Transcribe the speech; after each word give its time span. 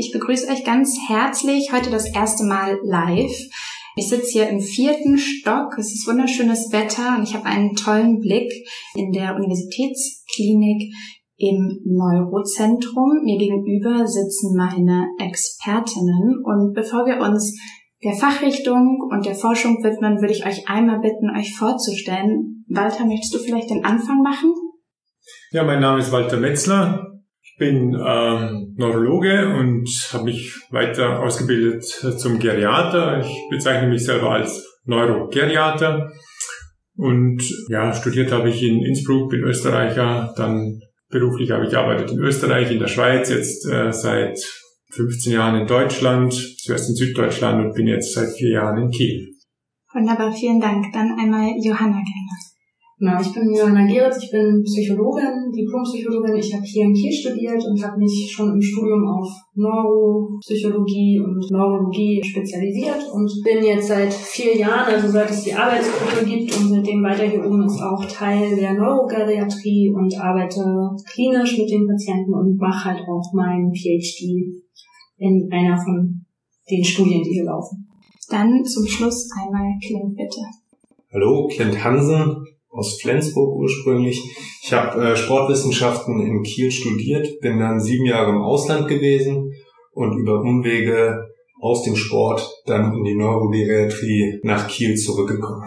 Ich 0.00 0.12
begrüße 0.12 0.46
euch 0.52 0.62
ganz 0.62 0.96
herzlich 1.08 1.72
heute 1.72 1.90
das 1.90 2.08
erste 2.14 2.44
Mal 2.44 2.78
live. 2.84 3.36
Ich 3.96 4.08
sitze 4.08 4.30
hier 4.30 4.48
im 4.48 4.60
vierten 4.60 5.18
Stock. 5.18 5.76
Es 5.76 5.92
ist 5.92 6.06
wunderschönes 6.06 6.70
Wetter 6.70 7.16
und 7.18 7.24
ich 7.24 7.34
habe 7.34 7.46
einen 7.46 7.74
tollen 7.74 8.20
Blick 8.20 8.48
in 8.94 9.10
der 9.10 9.34
Universitätsklinik 9.34 10.94
im 11.36 11.80
Neurozentrum. 11.84 13.24
Mir 13.24 13.38
gegenüber 13.38 14.06
sitzen 14.06 14.54
meine 14.56 15.08
Expertinnen 15.18 16.44
und 16.44 16.74
bevor 16.74 17.04
wir 17.04 17.18
uns 17.18 17.58
der 18.04 18.12
Fachrichtung 18.12 19.00
und 19.10 19.26
der 19.26 19.34
Forschung 19.34 19.82
widmen, 19.82 20.20
würde 20.20 20.32
ich 20.32 20.46
euch 20.46 20.68
einmal 20.68 21.00
bitten, 21.00 21.36
euch 21.36 21.56
vorzustellen. 21.56 22.64
Walter, 22.68 23.04
möchtest 23.04 23.34
du 23.34 23.38
vielleicht 23.38 23.70
den 23.70 23.84
Anfang 23.84 24.22
machen? 24.22 24.54
Ja, 25.50 25.64
mein 25.64 25.80
Name 25.80 25.98
ist 25.98 26.12
Walter 26.12 26.36
Metzler. 26.36 27.17
Bin 27.58 27.94
ähm, 27.94 28.74
Neurologe 28.76 29.48
und 29.58 29.88
habe 30.12 30.24
mich 30.24 30.54
weiter 30.70 31.20
ausgebildet 31.20 31.84
zum 31.84 32.38
Geriater. 32.38 33.20
Ich 33.20 33.36
bezeichne 33.50 33.88
mich 33.88 34.04
selber 34.04 34.30
als 34.30 34.64
Neurogeriater. 34.84 36.12
Und 36.96 37.42
ja, 37.68 37.92
studiert 37.92 38.32
habe 38.32 38.48
ich 38.50 38.62
in 38.62 38.82
Innsbruck, 38.82 39.30
bin 39.30 39.42
Österreicher. 39.42 40.32
Dann 40.36 40.80
beruflich 41.10 41.50
habe 41.50 41.64
ich 41.64 41.70
gearbeitet 41.70 42.12
in 42.12 42.18
Österreich, 42.18 42.70
in 42.70 42.78
der 42.78 42.88
Schweiz, 42.88 43.30
jetzt 43.30 43.66
äh, 43.68 43.92
seit 43.92 44.38
15 44.90 45.32
Jahren 45.32 45.60
in 45.60 45.66
Deutschland, 45.66 46.32
zuerst 46.32 46.88
in 46.88 46.96
Süddeutschland 46.96 47.64
und 47.64 47.74
bin 47.74 47.86
jetzt 47.86 48.14
seit 48.14 48.30
vier 48.30 48.50
Jahren 48.50 48.82
in 48.82 48.90
Kiel. 48.90 49.28
Wunderbar, 49.92 50.32
vielen 50.32 50.60
Dank. 50.60 50.92
Dann 50.92 51.18
einmal 51.18 51.52
Johanna 51.62 51.94
gerne. 51.94 52.47
Genau, 53.00 53.20
ich 53.20 53.32
bin 53.32 53.54
Johanna 53.54 53.86
Geritz, 53.86 54.24
ich 54.24 54.30
bin 54.32 54.60
Psychologin, 54.64 55.52
Diplompsychologin. 55.52 56.34
Ich 56.34 56.52
habe 56.52 56.64
hier 56.64 56.84
in 56.84 56.94
Kiel 56.94 57.12
studiert 57.12 57.64
und 57.64 57.80
habe 57.84 57.96
mich 57.96 58.28
schon 58.28 58.54
im 58.54 58.60
Studium 58.60 59.06
auf 59.06 59.28
Neuropsychologie 59.54 61.20
und 61.20 61.48
Neurologie 61.48 62.20
spezialisiert 62.24 63.08
und 63.12 63.30
bin 63.44 63.62
jetzt 63.62 63.86
seit 63.86 64.12
vier 64.12 64.56
Jahren, 64.56 64.92
also 64.92 65.08
seit 65.08 65.30
es 65.30 65.44
die 65.44 65.54
Arbeitsgruppe 65.54 66.26
gibt 66.26 66.56
und 66.56 66.70
seitdem 66.70 67.04
weiter 67.04 67.22
hier 67.22 67.46
oben 67.46 67.64
ist 67.66 67.80
auch 67.80 68.04
Teil 68.04 68.56
der 68.56 68.74
Neurogeriatrie 68.74 69.94
und 69.94 70.18
arbeite 70.18 70.90
klinisch 71.12 71.56
mit 71.56 71.70
den 71.70 71.86
Patienten 71.86 72.34
und 72.34 72.58
mache 72.58 72.90
halt 72.90 73.02
auch 73.08 73.32
meinen 73.32 73.72
PhD 73.72 74.60
in 75.18 75.48
einer 75.52 75.76
von 75.76 76.24
den 76.68 76.82
Studien, 76.82 77.22
die 77.22 77.34
hier 77.34 77.44
laufen. 77.44 77.86
Dann 78.28 78.64
zum 78.64 78.88
Schluss 78.88 79.30
einmal 79.40 79.70
Clint, 79.86 80.16
bitte. 80.16 80.40
Hallo, 81.12 81.46
Clint 81.46 81.82
Hansen, 81.82 82.44
aus 82.78 83.00
Flensburg 83.00 83.56
ursprünglich. 83.56 84.22
Ich 84.62 84.72
habe 84.72 85.02
äh, 85.02 85.16
Sportwissenschaften 85.16 86.20
in 86.20 86.42
Kiel 86.42 86.70
studiert, 86.70 87.40
bin 87.40 87.58
dann 87.58 87.80
sieben 87.80 88.06
Jahre 88.06 88.30
im 88.30 88.42
Ausland 88.42 88.88
gewesen 88.88 89.52
und 89.92 90.16
über 90.16 90.40
Umwege 90.40 91.26
aus 91.60 91.82
dem 91.82 91.96
Sport 91.96 92.48
dann 92.66 92.96
in 92.96 93.04
die 93.04 93.16
Neurogeriatrie 93.16 94.40
nach 94.44 94.68
Kiel 94.68 94.94
zurückgekommen. 94.94 95.64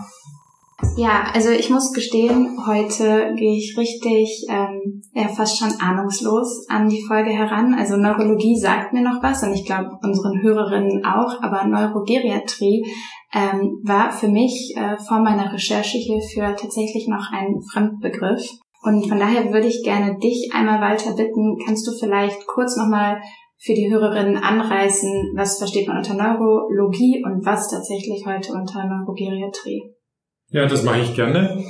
Ja, 0.97 1.23
also 1.33 1.49
ich 1.49 1.69
muss 1.69 1.93
gestehen, 1.93 2.57
heute 2.67 3.33
gehe 3.35 3.57
ich 3.57 3.75
richtig, 3.77 4.45
ähm, 4.49 5.01
ja 5.13 5.27
fast 5.29 5.57
schon 5.57 5.79
ahnungslos 5.79 6.67
an 6.69 6.89
die 6.89 7.03
Folge 7.07 7.31
heran. 7.31 7.73
Also 7.73 7.97
Neurologie 7.97 8.57
sagt 8.57 8.93
mir 8.93 9.01
noch 9.01 9.23
was 9.23 9.41
und 9.43 9.53
ich 9.53 9.65
glaube 9.65 9.97
unseren 10.03 10.41
Hörerinnen 10.41 11.05
auch, 11.05 11.41
aber 11.41 11.65
Neurogeriatrie 11.65 12.85
ähm, 13.33 13.79
war 13.83 14.11
für 14.11 14.27
mich 14.27 14.75
äh, 14.75 14.97
vor 14.97 15.19
meiner 15.19 15.53
Recherche 15.53 15.97
hierfür 15.97 16.55
tatsächlich 16.55 17.07
noch 17.07 17.31
ein 17.31 17.61
Fremdbegriff. 17.71 18.47
Und 18.83 19.07
von 19.07 19.19
daher 19.19 19.51
würde 19.53 19.67
ich 19.67 19.83
gerne 19.83 20.17
dich 20.17 20.51
einmal 20.53 20.81
weiter 20.81 21.15
bitten, 21.15 21.57
kannst 21.65 21.87
du 21.87 21.91
vielleicht 21.99 22.45
kurz 22.47 22.75
nochmal 22.75 23.21
für 23.57 23.73
die 23.73 23.91
Hörerinnen 23.91 24.37
anreißen, 24.37 25.33
was 25.35 25.59
versteht 25.59 25.87
man 25.87 25.97
unter 25.97 26.15
Neurologie 26.15 27.23
und 27.23 27.45
was 27.45 27.69
tatsächlich 27.69 28.25
heute 28.25 28.53
unter 28.53 28.83
Neurogeriatrie? 28.85 29.93
Ja, 30.51 30.65
das 30.65 30.83
mache 30.83 31.01
ich 31.01 31.15
gerne. 31.15 31.63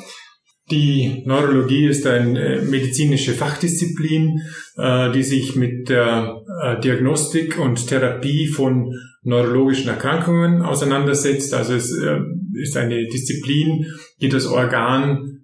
Die 0.71 1.23
Neurologie 1.25 1.87
ist 1.87 2.07
eine 2.07 2.61
medizinische 2.61 3.33
Fachdisziplin, 3.33 4.41
äh, 4.77 5.11
die 5.11 5.21
sich 5.21 5.55
mit 5.55 5.89
der 5.89 6.41
äh, 6.63 6.79
Diagnostik 6.79 7.59
und 7.59 7.87
Therapie 7.87 8.47
von 8.47 8.91
neurologischen 9.23 9.89
Erkrankungen 9.89 10.61
auseinandersetzt. 10.61 11.53
Also 11.53 11.73
es 11.73 11.95
äh, 11.95 12.19
ist 12.55 12.75
eine 12.77 13.05
Disziplin, 13.07 13.85
die 14.21 14.29
das 14.29 14.45
Organ 14.45 15.37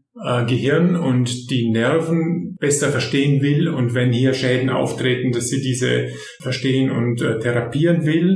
Gehirn 0.47 0.95
und 0.95 1.51
die 1.51 1.69
Nerven 1.69 2.55
besser 2.59 2.89
verstehen 2.89 3.39
will 3.43 3.67
und 3.67 3.93
wenn 3.93 4.11
hier 4.11 4.33
Schäden 4.33 4.71
auftreten, 4.71 5.31
dass 5.31 5.47
sie 5.47 5.61
diese 5.61 6.07
verstehen 6.41 6.89
und 6.89 7.17
therapieren 7.19 8.03
will. 8.03 8.35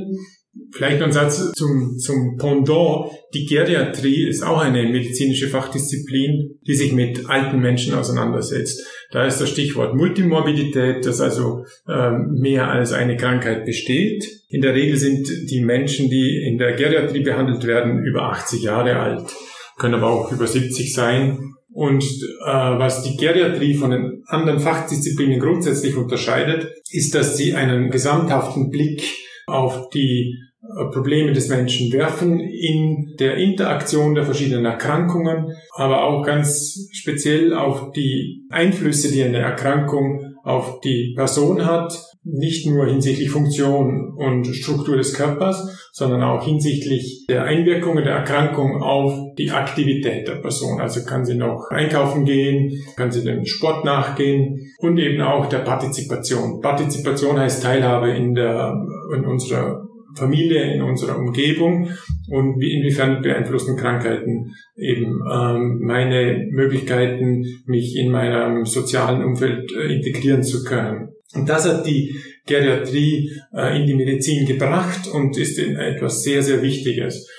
Vielleicht 0.74 1.00
noch 1.00 1.08
ein 1.08 1.14
Satz 1.14 1.52
zum, 1.54 1.98
zum 1.98 2.38
Pendant. 2.38 3.12
Die 3.34 3.46
Geriatrie 3.46 4.28
ist 4.28 4.44
auch 4.44 4.60
eine 4.60 4.84
medizinische 4.84 5.48
Fachdisziplin, 5.48 6.60
die 6.68 6.74
sich 6.76 6.92
mit 6.92 7.30
alten 7.30 7.60
Menschen 7.60 7.94
auseinandersetzt. 7.94 8.86
Da 9.12 9.26
ist 9.26 9.40
das 9.40 9.50
Stichwort 9.50 9.96
Multimorbidität, 9.96 11.06
das 11.06 11.22
also 11.22 11.66
ähm, 11.88 12.36
mehr 12.40 12.70
als 12.70 12.92
eine 12.92 13.16
Krankheit 13.16 13.66
besteht. 13.66 14.26
In 14.50 14.62
der 14.62 14.74
Regel 14.74 14.98
sind 14.98 15.30
die 15.50 15.64
Menschen, 15.64 16.10
die 16.10 16.44
in 16.46 16.58
der 16.58 16.74
Geriatrie 16.74 17.24
behandelt 17.24 17.66
werden, 17.66 18.04
über 18.04 18.24
80 18.24 18.64
Jahre 18.64 18.98
alt, 18.98 19.34
können 19.78 19.96
aber 19.96 20.10
auch 20.10 20.32
über 20.34 20.48
70 20.48 20.94
sein. 20.94 21.54
Und 21.74 22.04
äh, 22.04 22.46
was 22.46 23.04
die 23.04 23.16
Geriatrie 23.16 23.76
von 23.76 23.92
den 23.92 24.24
anderen 24.28 24.60
Fachdisziplinen 24.60 25.40
grundsätzlich 25.40 25.96
unterscheidet, 25.96 26.74
ist, 26.90 27.16
dass 27.16 27.38
sie 27.38 27.54
einen 27.54 27.90
gesamthaften 27.90 28.70
Blick 28.70 29.04
auf 29.48 29.90
die 29.90 30.38
äh, 30.62 30.86
Probleme 30.92 31.34
des 31.34 31.50
Menschen 31.50 31.92
werfen 31.92 32.40
in 32.40 33.16
der 33.20 33.38
Interaktion 33.38 34.16
der 34.16 34.26
verschiedenen 34.26 34.66
Erkrankungen, 34.66 35.56
aber 35.76 36.04
auch 36.04 36.24
ganz 36.24 36.88
speziell 36.92 37.54
auf 37.54 37.92
die 37.92 38.46
Einflüsse, 38.50 39.12
die 39.12 39.24
eine 39.24 39.40
Erkrankung 39.40 40.36
auf 40.44 40.80
die 40.82 41.14
Person 41.16 41.66
hat, 41.66 41.94
nicht 42.24 42.68
nur 42.68 42.86
hinsichtlich 42.86 43.32
Funktion 43.32 44.14
und 44.16 44.46
Struktur 44.48 44.98
des 44.98 45.14
Körpers, 45.14 45.90
sondern 45.92 46.22
auch 46.22 46.46
hinsichtlich 46.46 47.26
der 47.28 47.46
Einwirkungen 47.46 48.04
der 48.04 48.14
Erkrankung 48.14 48.82
auf 48.82 49.36
die 49.38 49.52
Aktivität 49.52 50.28
der 50.28 50.36
Person. 50.36 50.80
Also 50.80 51.04
kann 51.04 51.26
sie 51.26 51.36
noch 51.36 51.70
einkaufen 51.72 52.26
gehen, 52.26 52.72
kann 52.96 53.12
sie 53.12 53.24
dem 53.24 53.46
Sport 53.46 53.86
nachgehen 53.86 54.72
und 54.80 54.98
eben 55.00 55.22
auch 55.22 55.48
der 55.48 55.60
Partizipation. 55.60 56.62
Partizipation 56.62 57.40
heißt 57.40 57.64
Teilhabe 57.64 58.12
in 58.12 58.36
der, 58.36 58.76
in 59.14 59.26
unserer 59.26 59.88
Familie, 60.16 60.74
in 60.74 60.82
unserer 60.82 61.18
Umgebung 61.18 61.90
und 62.28 62.60
wie 62.60 62.74
inwiefern 62.74 63.22
beeinflussen 63.22 63.78
Krankheiten 63.78 64.54
eben 64.76 65.22
ähm, 65.32 65.80
meine 65.82 66.48
Möglichkeiten, 66.52 67.46
mich 67.66 67.96
in 67.96 68.12
meinem 68.12 68.66
sozialen 68.66 69.24
Umfeld 69.24 69.72
äh, 69.72 69.94
integrieren 69.94 70.44
zu 70.44 70.64
können. 70.64 71.10
Und 71.34 71.48
das 71.48 71.68
hat 71.68 71.86
die 71.88 72.16
Geriatrie 72.46 73.32
äh, 73.54 73.80
in 73.80 73.88
die 73.88 73.96
Medizin 73.96 74.46
gebracht 74.46 75.08
und 75.08 75.38
ist 75.38 75.58
etwas 75.60 76.24
sehr, 76.24 76.44
sehr 76.44 76.62
Wichtiges. 76.62 77.30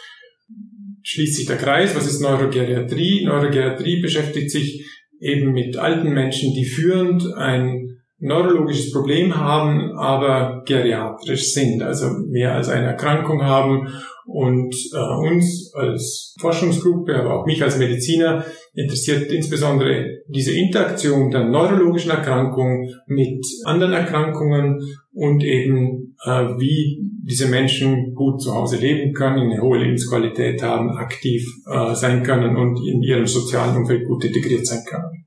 Schließt 1.02 1.36
sich 1.36 1.46
der 1.46 1.56
Kreis, 1.56 1.94
was 1.94 2.06
ist 2.06 2.20
Neurogeriatrie? 2.20 3.24
Neurogeriatrie 3.24 4.00
beschäftigt 4.00 4.50
sich 4.50 4.86
eben 5.20 5.52
mit 5.52 5.76
alten 5.76 6.12
Menschen, 6.12 6.54
die 6.54 6.64
führend 6.64 7.34
ein 7.34 7.91
neurologisches 8.22 8.92
Problem 8.92 9.36
haben, 9.36 9.98
aber 9.98 10.62
geriatrisch 10.64 11.52
sind, 11.52 11.82
also 11.82 12.06
mehr 12.28 12.54
als 12.54 12.68
eine 12.68 12.86
Erkrankung 12.86 13.42
haben. 13.42 13.88
Und 14.24 14.72
äh, 14.94 15.28
uns 15.28 15.72
als 15.74 16.36
Forschungsgruppe, 16.40 17.16
aber 17.16 17.40
auch 17.40 17.46
mich 17.46 17.60
als 17.60 17.76
Mediziner 17.76 18.44
interessiert 18.72 19.32
insbesondere 19.32 20.20
diese 20.28 20.56
Interaktion 20.56 21.32
der 21.32 21.44
neurologischen 21.44 22.12
Erkrankung 22.12 22.88
mit 23.08 23.44
anderen 23.64 23.92
Erkrankungen 23.92 24.78
und 25.12 25.42
eben 25.42 26.16
äh, 26.24 26.46
wie 26.56 27.02
diese 27.24 27.48
Menschen 27.48 28.14
gut 28.14 28.40
zu 28.40 28.54
Hause 28.54 28.76
leben 28.76 29.12
können, 29.12 29.50
eine 29.50 29.60
hohe 29.60 29.78
Lebensqualität 29.78 30.62
haben, 30.62 30.90
aktiv 30.90 31.44
äh, 31.66 31.94
sein 31.96 32.22
können 32.22 32.56
und 32.56 32.78
in 32.86 33.02
ihrem 33.02 33.26
sozialen 33.26 33.76
Umfeld 33.76 34.06
gut 34.06 34.24
integriert 34.24 34.64
sein 34.64 34.84
können. 34.88 35.26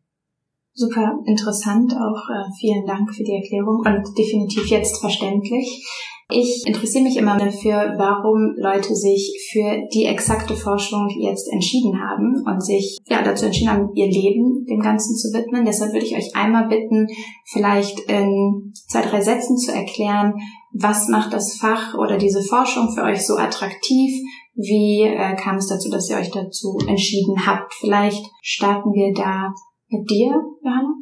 Super 0.78 1.20
interessant, 1.26 1.94
auch 1.94 2.30
äh, 2.30 2.52
vielen 2.60 2.86
Dank 2.86 3.14
für 3.16 3.24
die 3.24 3.32
Erklärung 3.32 3.78
und 3.78 4.18
definitiv 4.18 4.68
jetzt 4.68 5.00
verständlich. 5.00 5.88
Ich 6.30 6.64
interessiere 6.66 7.06
mich 7.06 7.16
immer 7.16 7.38
dafür, 7.38 7.94
warum 7.98 8.56
Leute 8.58 8.94
sich 8.94 9.50
für 9.52 9.88
die 9.94 10.04
exakte 10.04 10.54
Forschung 10.56 11.08
jetzt 11.18 11.48
entschieden 11.50 12.02
haben 12.02 12.44
und 12.46 12.62
sich 12.62 12.98
ja 13.06 13.22
dazu 13.22 13.46
entschieden 13.46 13.72
haben, 13.72 13.90
ihr 13.94 14.08
Leben 14.08 14.66
dem 14.66 14.82
Ganzen 14.82 15.16
zu 15.16 15.30
widmen. 15.30 15.64
Deshalb 15.64 15.94
würde 15.94 16.06
ich 16.06 16.18
euch 16.18 16.36
einmal 16.36 16.68
bitten, 16.68 17.08
vielleicht 17.46 17.98
in 18.10 18.74
zwei, 18.90 19.02
drei 19.02 19.22
Sätzen 19.22 19.56
zu 19.58 19.72
erklären, 19.72 20.34
was 20.74 21.08
macht 21.08 21.32
das 21.32 21.56
Fach 21.56 21.94
oder 21.98 22.18
diese 22.18 22.42
Forschung 22.42 22.92
für 22.94 23.04
euch 23.04 23.26
so 23.26 23.38
attraktiv? 23.38 24.12
Wie 24.56 25.04
äh, 25.04 25.36
kam 25.36 25.56
es 25.56 25.68
dazu, 25.68 25.90
dass 25.90 26.10
ihr 26.10 26.18
euch 26.18 26.32
dazu 26.32 26.80
entschieden 26.86 27.46
habt? 27.46 27.74
Vielleicht 27.76 28.26
starten 28.42 28.92
wir 28.94 29.14
da 29.14 29.54
mit 29.98 30.10
dir, 30.10 30.34
Johanna? 30.64 30.94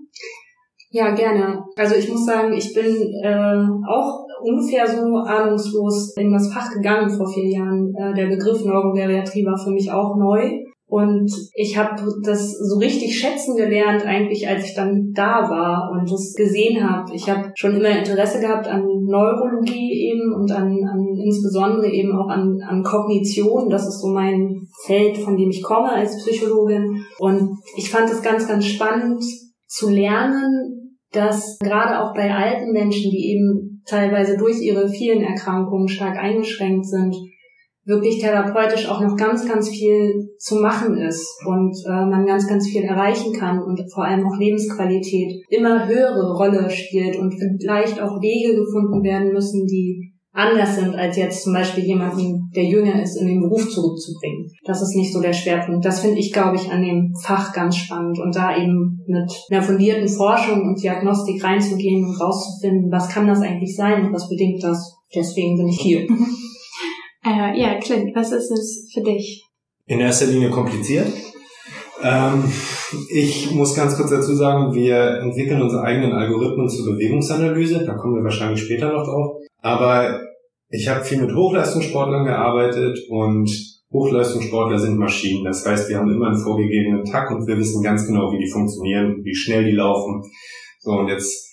Ja, 0.91 1.09
gerne. 1.15 1.63
Also 1.75 1.95
ich 1.95 2.07
muss 2.09 2.25
sagen, 2.25 2.53
ich 2.53 2.73
bin 2.73 2.85
äh, 3.23 3.65
auch 3.87 4.27
ungefähr 4.43 4.85
so 4.85 5.15
ahnungslos 5.15 6.15
in 6.17 6.31
das 6.31 6.53
Fach 6.53 6.71
gegangen 6.71 7.09
vor 7.09 7.27
vier 7.27 7.49
Jahren. 7.49 7.93
Äh, 7.95 8.13
der 8.13 8.27
Begriff 8.27 8.63
Neurogeriatrie 8.63 9.45
war 9.45 9.57
für 9.57 9.71
mich 9.71 9.91
auch 9.91 10.15
neu. 10.17 10.51
Und 10.93 11.27
ich 11.55 11.75
habe 11.75 11.95
das 12.23 12.51
so 12.51 12.77
richtig 12.77 13.17
schätzen 13.17 13.55
gelernt, 13.55 14.05
eigentlich 14.05 14.47
als 14.47 14.65
ich 14.65 14.75
dann 14.75 15.11
da 15.11 15.49
war 15.49 15.89
und 15.91 16.07
das 16.07 16.35
gesehen 16.35 16.87
habe. 16.87 17.11
Ich 17.15 17.27
habe 17.27 17.51
schon 17.55 17.75
immer 17.75 17.89
Interesse 17.89 18.39
gehabt 18.39 18.67
an 18.67 18.83
Neurologie 19.03 20.11
eben 20.11 20.35
und 20.35 20.51
an, 20.51 20.67
an 20.87 21.03
insbesondere 21.17 21.89
eben 21.89 22.15
auch 22.15 22.29
an, 22.29 22.59
an 22.69 22.83
Kognition. 22.83 23.71
Das 23.71 23.87
ist 23.87 24.01
so 24.01 24.09
mein 24.09 24.67
Feld, 24.85 25.17
von 25.17 25.35
dem 25.35 25.49
ich 25.49 25.63
komme 25.63 25.91
als 25.91 26.15
Psychologin. 26.23 27.03
Und 27.17 27.57
ich 27.75 27.89
fand 27.89 28.11
es 28.11 28.21
ganz, 28.21 28.47
ganz 28.47 28.67
spannend 28.67 29.23
zu 29.65 29.89
lernen, 29.89 30.99
dass 31.11 31.57
gerade 31.57 32.03
auch 32.03 32.13
bei 32.13 32.31
alten 32.31 32.71
Menschen, 32.71 33.09
die 33.09 33.31
eben 33.31 33.81
teilweise 33.87 34.37
durch 34.37 34.61
ihre 34.61 34.87
vielen 34.87 35.23
Erkrankungen 35.23 35.87
stark 35.87 36.19
eingeschränkt 36.19 36.85
sind, 36.85 37.15
wirklich 37.85 38.19
therapeutisch 38.19 38.87
auch 38.87 39.01
noch 39.01 39.15
ganz, 39.15 39.47
ganz 39.47 39.69
viel 39.69 40.29
zu 40.37 40.55
machen 40.55 40.97
ist 40.97 41.27
und 41.45 41.75
äh, 41.85 42.05
man 42.05 42.25
ganz, 42.25 42.47
ganz 42.47 42.67
viel 42.67 42.83
erreichen 42.83 43.33
kann 43.33 43.61
und 43.61 43.79
vor 43.93 44.05
allem 44.05 44.25
auch 44.25 44.37
Lebensqualität 44.37 45.43
immer 45.49 45.87
höhere 45.87 46.33
Rolle 46.33 46.69
spielt 46.69 47.17
und 47.17 47.33
vielleicht 47.33 48.01
auch 48.01 48.21
Wege 48.21 48.55
gefunden 48.55 49.03
werden 49.03 49.33
müssen, 49.33 49.65
die 49.65 50.13
anders 50.33 50.77
sind, 50.77 50.95
als 50.95 51.15
jetzt 51.15 51.43
zum 51.43 51.53
Beispiel 51.53 51.83
jemanden, 51.83 52.49
der 52.55 52.63
jünger 52.63 53.01
ist, 53.01 53.17
in 53.17 53.27
den 53.27 53.41
Beruf 53.41 53.69
zurückzubringen. 53.69 54.49
Das 54.65 54.81
ist 54.81 54.95
nicht 54.95 55.13
so 55.13 55.21
der 55.21 55.33
Schwerpunkt. 55.33 55.85
Das 55.85 55.99
finde 55.99 56.17
ich, 56.17 56.33
glaube 56.33 56.55
ich, 56.55 56.71
an 56.71 56.81
dem 56.81 57.13
Fach 57.21 57.53
ganz 57.53 57.77
spannend 57.77 58.19
und 58.19 58.35
da 58.35 58.57
eben 58.57 58.99
mit 59.05 59.31
einer 59.51 59.61
fundierten 59.61 60.07
Forschung 60.07 60.61
und 60.63 60.81
Diagnostik 60.81 61.43
reinzugehen 61.43 62.05
und 62.05 62.19
rauszufinden, 62.19 62.91
was 62.91 63.09
kann 63.09 63.27
das 63.27 63.41
eigentlich 63.41 63.75
sein 63.75 64.07
und 64.07 64.13
was 64.13 64.27
bedingt 64.27 64.63
das. 64.63 64.95
Deswegen 65.13 65.55
bin 65.57 65.67
ich 65.67 65.79
hier. 65.79 66.07
Äh, 67.25 67.59
ja, 67.59 67.79
Clint, 67.79 68.15
was 68.15 68.31
ist 68.31 68.51
es 68.51 68.91
für 68.93 69.01
dich? 69.01 69.45
In 69.85 69.99
erster 69.99 70.25
Linie 70.25 70.49
kompliziert. 70.49 71.07
Ähm, 72.01 72.43
ich 73.09 73.51
muss 73.51 73.75
ganz 73.75 73.95
kurz 73.95 74.09
dazu 74.09 74.35
sagen, 74.35 74.73
wir 74.73 75.21
entwickeln 75.21 75.61
unsere 75.61 75.83
eigenen 75.83 76.11
Algorithmen 76.11 76.67
zur 76.67 76.93
Bewegungsanalyse. 76.93 77.85
Da 77.85 77.93
kommen 77.95 78.15
wir 78.15 78.23
wahrscheinlich 78.23 78.61
später 78.61 78.91
noch 78.91 79.05
drauf. 79.05 79.37
Aber 79.61 80.21
ich 80.69 80.87
habe 80.89 81.05
viel 81.05 81.21
mit 81.21 81.33
Hochleistungssportlern 81.33 82.25
gearbeitet 82.25 82.99
und 83.09 83.49
Hochleistungssportler 83.91 84.79
sind 84.79 84.97
Maschinen. 84.97 85.45
Das 85.45 85.65
heißt, 85.65 85.87
wir 85.87 85.97
haben 85.97 86.11
immer 86.11 86.27
einen 86.27 86.43
vorgegebenen 86.43 87.05
Takt 87.05 87.31
und 87.31 87.47
wir 87.47 87.57
wissen 87.57 87.83
ganz 87.83 88.05
genau, 88.05 88.31
wie 88.31 88.39
die 88.39 88.51
funktionieren, 88.51 89.23
wie 89.23 89.35
schnell 89.35 89.63
die 89.63 89.75
laufen. 89.75 90.23
So, 90.79 90.91
und 90.91 91.07
jetzt 91.07 91.52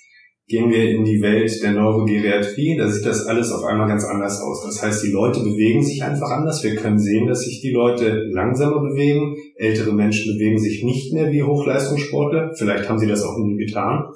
gehen 0.50 0.68
wir 0.68 0.90
in 0.90 1.04
die 1.04 1.22
Welt 1.22 1.62
der 1.62 1.70
Neurogeriatrie, 1.70 2.76
da 2.76 2.88
sieht 2.88 3.06
das 3.06 3.24
alles 3.26 3.52
auf 3.52 3.62
einmal 3.62 3.86
ganz 3.86 4.04
anders 4.04 4.42
aus. 4.42 4.64
Das 4.64 4.82
heißt, 4.82 5.04
die 5.04 5.12
Leute 5.12 5.40
bewegen 5.40 5.80
sich 5.80 6.02
einfach 6.02 6.28
anders. 6.28 6.64
Wir 6.64 6.74
können 6.74 6.98
sehen, 6.98 7.28
dass 7.28 7.42
sich 7.42 7.60
die 7.60 7.70
Leute 7.70 8.26
langsamer 8.32 8.80
bewegen. 8.80 9.36
Ältere 9.54 9.92
Menschen 9.92 10.34
bewegen 10.34 10.58
sich 10.58 10.82
nicht 10.82 11.14
mehr 11.14 11.30
wie 11.30 11.44
Hochleistungssportler. 11.44 12.50
Vielleicht 12.56 12.88
haben 12.88 12.98
sie 12.98 13.06
das 13.06 13.22
auch 13.22 13.38
nie 13.38 13.64
getan. 13.64 14.06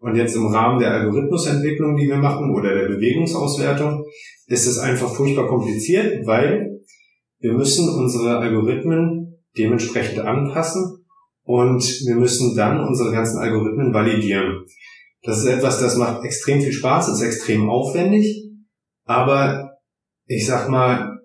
Und 0.00 0.16
jetzt 0.16 0.36
im 0.36 0.48
Rahmen 0.48 0.80
der 0.80 0.92
Algorithmusentwicklung, 0.92 1.96
die 1.96 2.08
wir 2.08 2.18
machen, 2.18 2.54
oder 2.54 2.74
der 2.74 2.88
Bewegungsauswertung, 2.88 4.04
ist 4.48 4.66
es 4.66 4.78
einfach 4.78 5.08
furchtbar 5.08 5.46
kompliziert, 5.46 6.26
weil 6.26 6.82
wir 7.38 7.54
müssen 7.54 7.88
unsere 7.88 8.36
Algorithmen 8.36 9.38
dementsprechend 9.56 10.18
anpassen 10.20 11.06
und 11.42 11.82
wir 12.06 12.16
müssen 12.16 12.54
dann 12.54 12.86
unsere 12.86 13.12
ganzen 13.12 13.38
Algorithmen 13.38 13.94
validieren. 13.94 14.66
Das 15.22 15.38
ist 15.38 15.46
etwas, 15.46 15.80
das 15.80 15.96
macht 15.96 16.24
extrem 16.24 16.60
viel 16.60 16.72
Spaß, 16.72 17.08
ist 17.08 17.22
extrem 17.22 17.68
aufwendig, 17.68 18.48
aber 19.04 19.70
ich 20.26 20.46
sag 20.46 20.68
mal, 20.68 21.18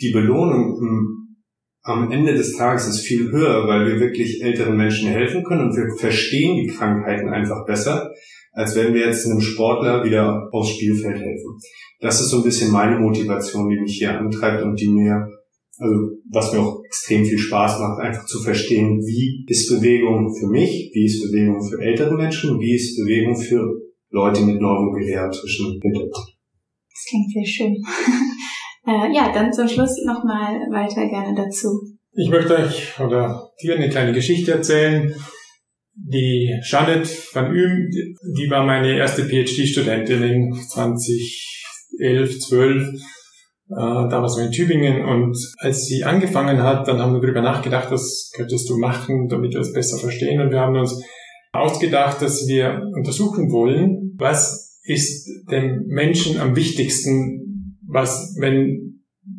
die 0.00 0.12
Belohnung 0.12 0.78
im, 0.80 1.36
am 1.82 2.10
Ende 2.10 2.34
des 2.34 2.56
Tages 2.56 2.86
ist 2.86 3.00
viel 3.00 3.30
höher, 3.30 3.66
weil 3.66 3.86
wir 3.86 4.00
wirklich 4.00 4.42
älteren 4.42 4.76
Menschen 4.76 5.08
helfen 5.08 5.44
können 5.44 5.62
und 5.62 5.76
wir 5.76 5.94
verstehen 5.98 6.56
die 6.56 6.68
Krankheiten 6.68 7.28
einfach 7.28 7.66
besser, 7.66 8.10
als 8.52 8.76
wenn 8.76 8.94
wir 8.94 9.06
jetzt 9.06 9.26
einem 9.26 9.40
Sportler 9.40 10.04
wieder 10.04 10.48
aufs 10.52 10.70
Spielfeld 10.70 11.18
helfen. 11.18 11.58
Das 12.00 12.20
ist 12.20 12.30
so 12.30 12.38
ein 12.38 12.44
bisschen 12.44 12.70
meine 12.70 12.98
Motivation, 12.98 13.68
die 13.68 13.80
mich 13.80 13.98
hier 13.98 14.18
antreibt 14.18 14.62
und 14.62 14.80
die 14.80 14.88
mir 14.88 15.26
also 15.82 16.12
was 16.30 16.52
mir 16.52 16.60
auch 16.60 16.84
extrem 16.84 17.24
viel 17.24 17.38
Spaß 17.38 17.80
macht, 17.80 18.00
einfach 18.00 18.24
zu 18.26 18.40
verstehen, 18.40 19.00
wie 19.00 19.44
ist 19.48 19.68
Bewegung 19.68 20.32
für 20.34 20.46
mich, 20.46 20.90
wie 20.94 21.04
ist 21.04 21.22
Bewegung 21.22 21.60
für 21.68 21.82
ältere 21.82 22.14
Menschen, 22.14 22.60
wie 22.60 22.74
ist 22.74 22.96
Bewegung 22.96 23.36
für 23.36 23.80
Leute 24.10 24.42
mit 24.42 24.60
neurogeriatrischen 24.60 25.80
Hintergrund. 25.82 26.36
Das 26.90 27.04
klingt 27.08 27.32
sehr 27.32 27.46
schön. 27.46 27.74
äh, 28.86 29.14
ja, 29.14 29.32
dann 29.32 29.52
zum 29.52 29.66
Schluss 29.66 29.96
nochmal 30.06 30.54
weiter 30.70 31.08
gerne 31.08 31.34
dazu. 31.34 31.80
Ich 32.14 32.28
möchte 32.28 32.56
euch 32.56 33.00
oder 33.00 33.50
dir 33.62 33.74
eine 33.74 33.88
kleine 33.88 34.12
Geschichte 34.12 34.52
erzählen. 34.52 35.14
Die 35.94 36.54
Janet 36.62 37.08
van 37.34 37.50
Uhm, 37.50 37.90
die 38.36 38.50
war 38.50 38.64
meine 38.64 38.96
erste 38.96 39.24
PhD-Studentin 39.24 40.22
in 40.22 40.52
2011, 40.52 42.38
12 42.40 42.82
äh, 42.82 42.98
damals 43.74 44.36
in 44.38 44.50
Tübingen. 44.50 45.04
Und 45.04 45.36
als 45.58 45.86
sie 45.86 46.04
angefangen 46.04 46.62
hat, 46.62 46.88
dann 46.88 46.98
haben 46.98 47.14
wir 47.14 47.20
darüber 47.20 47.42
nachgedacht, 47.42 47.90
was 47.90 48.30
könntest 48.34 48.68
du 48.68 48.78
machen, 48.78 49.28
damit 49.28 49.54
wir 49.54 49.60
es 49.60 49.72
besser 49.72 49.98
verstehen. 49.98 50.40
Und 50.40 50.50
wir 50.50 50.60
haben 50.60 50.76
uns 50.76 51.02
ausgedacht, 51.52 52.22
dass 52.22 52.46
wir 52.46 52.82
untersuchen 52.94 53.50
wollen, 53.50 54.14
was 54.16 54.80
ist 54.84 55.28
dem 55.50 55.84
Menschen 55.86 56.40
am 56.40 56.56
wichtigsten, 56.56 57.78
was, 57.86 58.34
wenn 58.38 58.92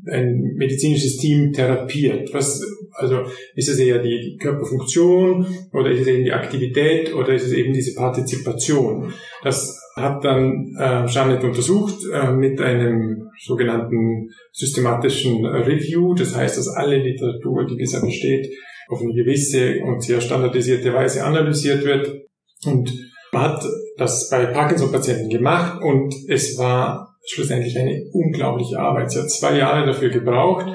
ein 0.09 0.55
medizinisches 0.55 1.17
Team 1.17 1.51
therapiert? 1.53 2.33
Was, 2.33 2.61
also 2.93 3.23
ist 3.55 3.69
es 3.69 3.79
eher 3.79 3.99
die 3.99 4.37
Körperfunktion 4.39 5.45
oder 5.71 5.91
ist 5.91 6.01
es 6.01 6.07
eben 6.07 6.23
die 6.23 6.31
Aktivität 6.31 7.13
oder 7.13 7.33
ist 7.33 7.45
es 7.45 7.53
eben 7.53 7.73
diese 7.73 7.95
Partizipation? 7.95 9.13
Das 9.43 9.79
hat 9.95 10.23
dann 10.23 10.75
äh, 10.79 11.05
Janet 11.05 11.43
untersucht 11.43 12.03
äh, 12.11 12.31
mit 12.31 12.59
einem 12.59 13.29
sogenannten 13.39 14.29
systematischen 14.51 15.45
Review. 15.45 16.15
Das 16.15 16.35
heißt, 16.35 16.57
dass 16.57 16.67
alle 16.67 16.97
Literatur, 16.97 17.65
die 17.65 17.75
bisher 17.75 18.01
besteht, 18.01 18.49
auf 18.89 19.01
eine 19.01 19.13
gewisse 19.13 19.79
und 19.83 20.03
sehr 20.03 20.21
standardisierte 20.21 20.93
Weise 20.93 21.23
analysiert 21.23 21.83
wird. 21.85 22.21
Und 22.65 22.91
man 23.31 23.43
hat 23.43 23.65
das 23.97 24.29
bei 24.29 24.45
Parkinson-Patienten 24.47 25.29
gemacht 25.29 25.81
und 25.83 26.13
es 26.27 26.57
war 26.57 27.15
schlussendlich 27.25 27.77
eine 27.77 28.03
unglaubliche 28.11 28.79
Arbeit. 28.79 29.11
Sie 29.11 29.19
hat 29.19 29.29
zwei 29.29 29.57
Jahre 29.57 29.85
dafür 29.85 30.09
gebraucht 30.09 30.67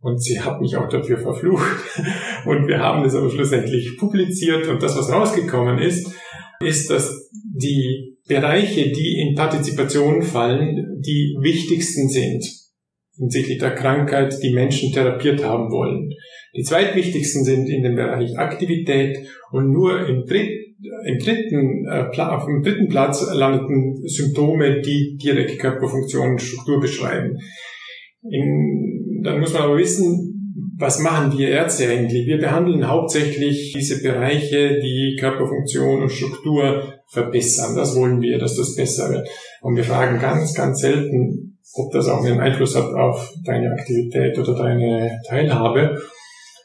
und 0.00 0.22
sie 0.22 0.40
hat 0.40 0.60
mich 0.60 0.76
auch 0.76 0.88
dafür 0.88 1.18
verflucht. 1.18 1.76
Und 2.46 2.66
wir 2.66 2.78
haben 2.78 3.02
das 3.02 3.14
aber 3.14 3.28
schlussendlich 3.28 3.98
publiziert 3.98 4.66
und 4.66 4.82
das, 4.82 4.96
was 4.96 5.12
rausgekommen 5.12 5.78
ist, 5.78 6.10
ist, 6.62 6.88
dass 6.88 7.28
die 7.32 8.09
Bereiche, 8.34 8.90
die 8.90 9.20
in 9.20 9.34
Partizipation 9.34 10.22
fallen, 10.22 11.00
die 11.04 11.36
wichtigsten 11.40 12.08
sind 12.08 12.44
hinsichtlich 13.20 13.58
der 13.58 13.74
Krankheit, 13.74 14.42
die 14.42 14.52
Menschen 14.52 14.92
therapiert 14.92 15.44
haben 15.44 15.70
wollen. 15.70 16.10
Die 16.56 16.62
zweitwichtigsten 16.62 17.44
sind 17.44 17.68
in 17.68 17.82
dem 17.82 17.94
Bereich 17.94 18.36
Aktivität 18.38 19.18
und 19.52 19.70
nur 19.70 20.06
im, 20.08 20.24
Dritt, 20.24 20.48
im 21.04 21.18
dritten, 21.18 21.86
äh, 21.86 22.20
auf 22.20 22.46
dem 22.46 22.62
dritten 22.62 22.88
Platz 22.88 23.30
landeten 23.32 24.02
Symptome, 24.06 24.80
die 24.80 25.18
direkt 25.22 25.58
Körperfunktion 25.58 26.30
und 26.30 26.42
Struktur 26.42 26.80
beschreiben. 26.80 27.36
In, 28.28 29.20
dann 29.22 29.38
muss 29.38 29.52
man 29.52 29.62
aber 29.62 29.76
wissen, 29.76 30.36
was 30.78 30.98
machen 31.00 31.36
wir 31.38 31.50
Ärzte 31.50 31.88
eigentlich? 31.88 32.26
Wir 32.26 32.38
behandeln 32.38 32.88
hauptsächlich 32.88 33.74
diese 33.74 34.02
Bereiche, 34.02 34.80
die 34.80 35.16
Körperfunktion 35.20 36.02
und 36.02 36.10
Struktur 36.10 36.99
verbessern. 37.10 37.76
Das 37.76 37.94
wollen 37.96 38.20
wir, 38.20 38.38
dass 38.38 38.56
das 38.56 38.74
besser 38.74 39.10
wird. 39.10 39.28
Und 39.60 39.76
wir 39.76 39.84
fragen 39.84 40.20
ganz, 40.20 40.54
ganz 40.54 40.80
selten, 40.80 41.58
ob 41.74 41.92
das 41.92 42.08
auch 42.08 42.24
einen 42.24 42.40
Einfluss 42.40 42.76
hat 42.76 42.92
auf 42.94 43.32
deine 43.44 43.70
Aktivität 43.72 44.38
oder 44.38 44.54
deine 44.54 45.20
Teilhabe. 45.26 46.00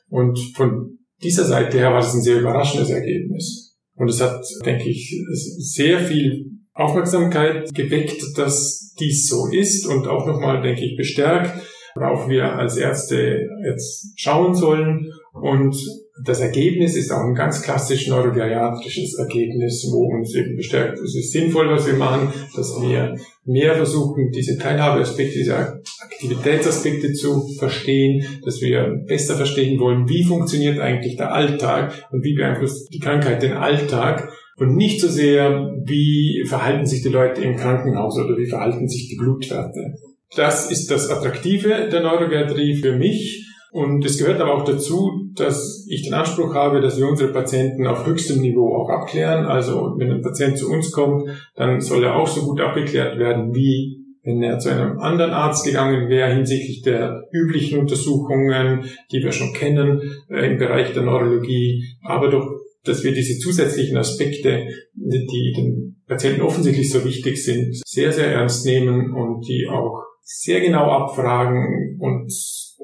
Und 0.09 0.39
von 0.55 0.97
dieser 1.23 1.45
Seite 1.45 1.77
her 1.77 1.91
war 1.91 2.01
das 2.01 2.13
ein 2.13 2.21
sehr 2.21 2.39
überraschendes 2.39 2.89
Ergebnis. 2.89 3.75
Und 3.95 4.09
es 4.09 4.21
hat, 4.21 4.43
denke 4.65 4.89
ich, 4.89 5.15
sehr 5.57 5.99
viel 5.99 6.45
Aufmerksamkeit 6.73 7.73
geweckt, 7.73 8.21
dass 8.37 8.93
dies 8.99 9.27
so 9.27 9.47
ist 9.47 9.87
und 9.87 10.07
auch 10.07 10.27
nochmal, 10.27 10.61
denke 10.61 10.83
ich, 10.83 10.97
bestärkt, 10.97 11.53
worauf 11.95 12.27
wir 12.27 12.53
als 12.53 12.75
Ärzte 12.75 13.47
jetzt 13.65 14.11
schauen 14.15 14.53
sollen. 14.53 15.09
Und 15.35 15.75
das 16.23 16.39
Ergebnis 16.39 16.95
ist 16.95 17.11
auch 17.11 17.25
ein 17.25 17.35
ganz 17.35 17.61
klassisch 17.61 18.07
neurogeriatrisches 18.07 19.15
Ergebnis, 19.15 19.85
wo 19.91 20.05
uns 20.05 20.33
eben 20.33 20.55
bestärkt, 20.55 20.97
es 20.99 21.13
ist 21.13 21.33
sinnvoll, 21.33 21.69
was 21.69 21.85
wir 21.85 21.95
machen, 21.95 22.29
dass 22.55 22.81
wir 22.81 23.17
mehr 23.43 23.75
versuchen, 23.75 24.31
diese 24.31 24.57
Teilhabeaspekte, 24.57 25.37
diese 25.37 25.81
Aktivitätsaspekte 25.99 27.11
zu 27.11 27.49
verstehen, 27.59 28.23
dass 28.45 28.61
wir 28.61 29.03
besser 29.05 29.35
verstehen 29.35 29.77
wollen, 29.79 30.07
wie 30.07 30.23
funktioniert 30.23 30.79
eigentlich 30.79 31.17
der 31.17 31.33
Alltag 31.33 32.07
und 32.11 32.23
wie 32.23 32.35
beeinflusst 32.35 32.93
die 32.93 32.99
Krankheit 32.99 33.43
den 33.43 33.53
Alltag 33.53 34.31
und 34.57 34.77
nicht 34.77 35.01
so 35.01 35.09
sehr, 35.09 35.69
wie 35.83 36.45
verhalten 36.47 36.85
sich 36.85 37.01
die 37.01 37.09
Leute 37.09 37.41
im 37.41 37.57
Krankenhaus 37.57 38.17
oder 38.17 38.37
wie 38.37 38.47
verhalten 38.47 38.87
sich 38.87 39.09
die 39.09 39.17
Blutwerte. 39.17 39.95
Das 40.35 40.71
ist 40.71 40.89
das 40.89 41.09
Attraktive 41.09 41.89
der 41.91 42.01
Neurogeriatrie 42.01 42.75
für 42.75 42.95
mich. 42.95 43.45
Und 43.71 44.05
es 44.05 44.17
gehört 44.17 44.39
aber 44.39 44.53
auch 44.53 44.63
dazu, 44.63 45.24
dass 45.35 45.85
ich 45.89 46.03
den 46.03 46.13
Anspruch 46.13 46.53
habe, 46.53 46.81
dass 46.81 46.97
wir 46.97 47.07
unsere 47.07 47.31
Patienten 47.31 47.87
auf 47.87 48.05
höchstem 48.05 48.41
Niveau 48.41 48.75
auch 48.75 48.89
abklären. 48.89 49.45
Also 49.45 49.95
wenn 49.97 50.11
ein 50.11 50.21
Patient 50.21 50.57
zu 50.57 50.71
uns 50.71 50.91
kommt, 50.91 51.29
dann 51.55 51.81
soll 51.81 52.03
er 52.03 52.15
auch 52.15 52.27
so 52.27 52.41
gut 52.41 52.61
abgeklärt 52.61 53.17
werden, 53.17 53.53
wie 53.53 54.05
wenn 54.23 54.41
er 54.41 54.57
zu 54.57 54.69
einem 54.69 54.99
anderen 54.99 55.31
Arzt 55.31 55.65
gegangen 55.65 56.09
wäre 56.09 56.33
hinsichtlich 56.33 56.81
der 56.81 57.27
üblichen 57.31 57.79
Untersuchungen, 57.79 58.85
die 59.11 59.23
wir 59.23 59.31
schon 59.31 59.53
kennen 59.53 60.01
äh, 60.29 60.51
im 60.51 60.57
Bereich 60.57 60.93
der 60.93 61.03
Neurologie. 61.03 61.83
Aber 62.03 62.29
doch, 62.29 62.49
dass 62.83 63.03
wir 63.03 63.13
diese 63.13 63.37
zusätzlichen 63.39 63.97
Aspekte, 63.97 64.67
die 64.93 65.53
den 65.55 66.01
Patienten 66.07 66.41
offensichtlich 66.41 66.91
so 66.91 67.03
wichtig 67.05 67.43
sind, 67.43 67.75
sehr, 67.85 68.11
sehr 68.11 68.31
ernst 68.31 68.65
nehmen 68.65 69.13
und 69.13 69.47
die 69.47 69.67
auch 69.69 70.03
sehr 70.21 70.59
genau 70.59 70.89
abfragen 70.89 71.97
und 71.99 72.31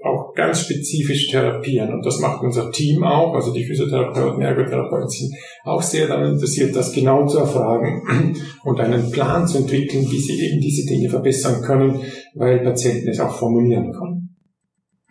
auch 0.03 0.33
ganz 0.33 0.61
spezifisch 0.61 1.29
therapieren. 1.29 1.93
Und 1.93 2.05
das 2.05 2.19
macht 2.19 2.41
unser 2.41 2.71
Team 2.71 3.03
auch, 3.03 3.33
also 3.33 3.53
die 3.53 3.63
Physiotherapeuten, 3.65 4.41
Ergotherapeuten 4.41 5.09
sind 5.09 5.33
auch 5.63 5.81
sehr 5.81 6.07
daran 6.07 6.33
interessiert, 6.33 6.75
das 6.75 6.91
genau 6.91 7.27
zu 7.27 7.39
erfragen 7.39 8.01
und 8.63 8.79
einen 8.79 9.11
Plan 9.11 9.47
zu 9.47 9.59
entwickeln, 9.59 10.09
wie 10.09 10.19
sie 10.19 10.39
eben 10.39 10.59
diese 10.59 10.87
Dinge 10.87 11.09
verbessern 11.09 11.61
können, 11.61 12.01
weil 12.35 12.59
Patienten 12.59 13.09
es 13.09 13.19
auch 13.19 13.33
formulieren 13.33 13.91
können. 13.91 14.35